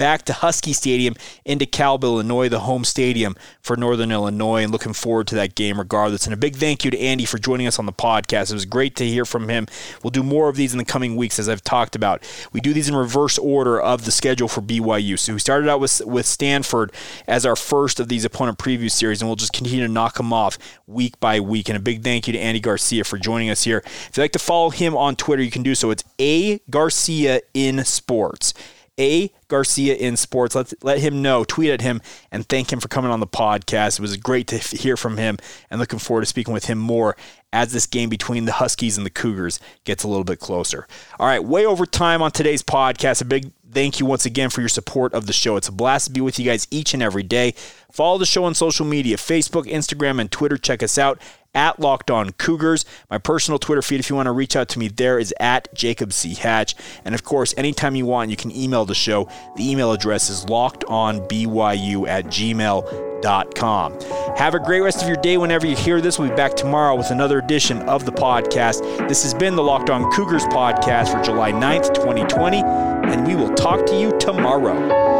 back 0.00 0.22
to 0.24 0.32
Huskie 0.32 0.74
Stadium 0.74 1.14
into 1.44 1.66
DeKalb, 1.66 2.02
Illinois, 2.02 2.48
the 2.48 2.60
home 2.60 2.84
stadium 2.84 3.36
for 3.60 3.76
Northern 3.76 4.10
Illinois, 4.10 4.62
and 4.62 4.72
looking 4.72 4.94
forward 4.94 5.26
to 5.26 5.34
that 5.34 5.54
game 5.54 5.78
regardless. 6.10 6.26
And 6.26 6.34
a 6.34 6.36
big 6.36 6.56
thank 6.56 6.84
you 6.84 6.90
to 6.90 6.98
Andy 6.98 7.24
for 7.24 7.38
joining 7.38 7.66
us 7.66 7.78
on 7.78 7.86
the 7.86 7.92
podcast. 7.92 8.50
It 8.50 8.54
was 8.54 8.64
great 8.64 8.96
to 8.96 9.06
hear 9.06 9.24
from 9.24 9.48
him. 9.48 9.66
We'll 10.02 10.10
do 10.10 10.22
more 10.22 10.48
of 10.48 10.56
these 10.56 10.72
in 10.72 10.78
the 10.78 10.84
coming 10.84 11.16
weeks, 11.16 11.38
as 11.38 11.48
I've 11.48 11.62
talked 11.62 11.96
about. 11.96 12.22
We 12.52 12.60
do 12.60 12.72
these 12.72 12.88
in 12.88 12.96
reverse 12.96 13.38
order 13.38 13.80
of 13.80 14.04
the 14.04 14.10
schedule 14.10 14.48
for 14.48 14.60
BYU. 14.60 15.18
So 15.18 15.32
we 15.32 15.38
started 15.38 15.68
out 15.68 15.80
with, 15.80 16.02
with 16.04 16.26
Stanford 16.26 16.92
as 17.26 17.46
our 17.46 17.56
first 17.56 18.00
of 18.00 18.08
these 18.08 18.24
opponent 18.24 18.58
preview 18.58 18.90
series, 18.90 19.22
and 19.22 19.28
we'll 19.28 19.36
just 19.36 19.52
continue 19.52 19.86
to 19.86 19.92
knock 19.92 20.16
them 20.16 20.32
off 20.32 20.58
week 20.86 21.18
by 21.20 21.40
week. 21.40 21.68
And 21.68 21.76
a 21.76 21.80
big 21.80 22.02
thank 22.02 22.26
you 22.26 22.32
to 22.32 22.38
Andy 22.38 22.60
Garcia 22.60 23.04
for 23.04 23.18
joining 23.18 23.50
us 23.50 23.64
here. 23.64 23.82
If 23.84 24.16
you'd 24.16 24.22
like 24.22 24.32
to 24.32 24.38
follow 24.38 24.70
him 24.70 24.96
on 24.96 25.16
Twitter, 25.16 25.42
you 25.42 25.50
can 25.50 25.62
do 25.62 25.74
so. 25.74 25.90
It's 25.90 26.04
A 26.20 26.58
Garcia 26.70 27.40
in 27.54 27.84
Sports. 27.84 28.54
A 29.00 29.32
Garcia 29.48 29.94
in 29.94 30.16
sports. 30.16 30.54
Let 30.54 30.72
let 30.84 30.98
him 31.00 31.22
know. 31.22 31.42
Tweet 31.42 31.70
at 31.70 31.80
him 31.80 32.02
and 32.30 32.46
thank 32.46 32.70
him 32.70 32.78
for 32.78 32.88
coming 32.88 33.10
on 33.10 33.18
the 33.18 33.26
podcast. 33.26 33.98
It 33.98 34.02
was 34.02 34.16
great 34.18 34.46
to 34.48 34.58
hear 34.58 34.96
from 34.96 35.16
him 35.16 35.38
and 35.70 35.80
looking 35.80 35.98
forward 35.98 36.20
to 36.20 36.26
speaking 36.26 36.52
with 36.52 36.66
him 36.66 36.78
more 36.78 37.16
as 37.52 37.72
this 37.72 37.86
game 37.86 38.10
between 38.10 38.44
the 38.44 38.52
Huskies 38.52 38.96
and 38.96 39.04
the 39.04 39.10
Cougars 39.10 39.58
gets 39.84 40.04
a 40.04 40.08
little 40.08 40.22
bit 40.22 40.38
closer. 40.38 40.86
All 41.18 41.26
right, 41.26 41.42
way 41.42 41.64
over 41.66 41.86
time 41.86 42.22
on 42.22 42.30
today's 42.30 42.62
podcast. 42.62 43.22
A 43.22 43.24
big 43.24 43.50
thank 43.72 43.98
you 43.98 44.06
once 44.06 44.26
again 44.26 44.50
for 44.50 44.60
your 44.60 44.68
support 44.68 45.14
of 45.14 45.26
the 45.26 45.32
show. 45.32 45.56
It's 45.56 45.68
a 45.68 45.72
blast 45.72 46.06
to 46.06 46.12
be 46.12 46.20
with 46.20 46.38
you 46.38 46.44
guys 46.44 46.68
each 46.70 46.92
and 46.94 47.02
every 47.02 47.22
day. 47.22 47.54
Follow 47.90 48.18
the 48.18 48.26
show 48.26 48.44
on 48.44 48.54
social 48.54 48.86
media 48.86 49.16
Facebook, 49.16 49.64
Instagram, 49.64 50.20
and 50.20 50.30
Twitter. 50.30 50.58
Check 50.58 50.82
us 50.82 50.98
out 50.98 51.20
at 51.54 51.80
Locked 51.80 52.10
On 52.10 52.30
Cougars. 52.32 52.84
My 53.10 53.18
personal 53.18 53.58
Twitter 53.58 53.82
feed, 53.82 54.00
if 54.00 54.10
you 54.10 54.16
want 54.16 54.26
to 54.26 54.32
reach 54.32 54.56
out 54.56 54.68
to 54.70 54.78
me 54.78 54.88
there, 54.88 55.18
is 55.18 55.34
at 55.40 55.72
Jacob 55.74 56.12
C. 56.12 56.34
Hatch. 56.34 56.74
And 57.04 57.14
of 57.14 57.24
course, 57.24 57.54
anytime 57.56 57.94
you 57.94 58.06
want, 58.06 58.30
you 58.30 58.36
can 58.36 58.54
email 58.54 58.84
the 58.84 58.94
show. 58.94 59.28
The 59.56 59.70
email 59.70 59.92
address 59.92 60.30
is 60.30 60.44
lockedonbyu 60.46 62.08
at 62.08 62.26
gmail.com. 62.26 64.00
Have 64.36 64.54
a 64.54 64.58
great 64.60 64.80
rest 64.80 65.02
of 65.02 65.08
your 65.08 65.16
day 65.18 65.36
whenever 65.36 65.66
you 65.66 65.76
hear 65.76 66.00
this. 66.00 66.18
We'll 66.18 66.30
be 66.30 66.36
back 66.36 66.54
tomorrow 66.54 66.94
with 66.96 67.10
another 67.10 67.38
edition 67.38 67.82
of 67.82 68.06
the 68.06 68.12
podcast. 68.12 69.08
This 69.08 69.22
has 69.22 69.34
been 69.34 69.56
the 69.56 69.62
Locked 69.62 69.90
On 69.90 70.10
Cougars 70.12 70.44
podcast 70.44 71.12
for 71.12 71.22
July 71.22 71.52
9th, 71.52 71.94
2020, 71.94 72.62
and 72.62 73.26
we 73.26 73.34
will 73.34 73.54
talk 73.54 73.84
to 73.86 74.00
you 74.00 74.16
tomorrow. 74.18 75.19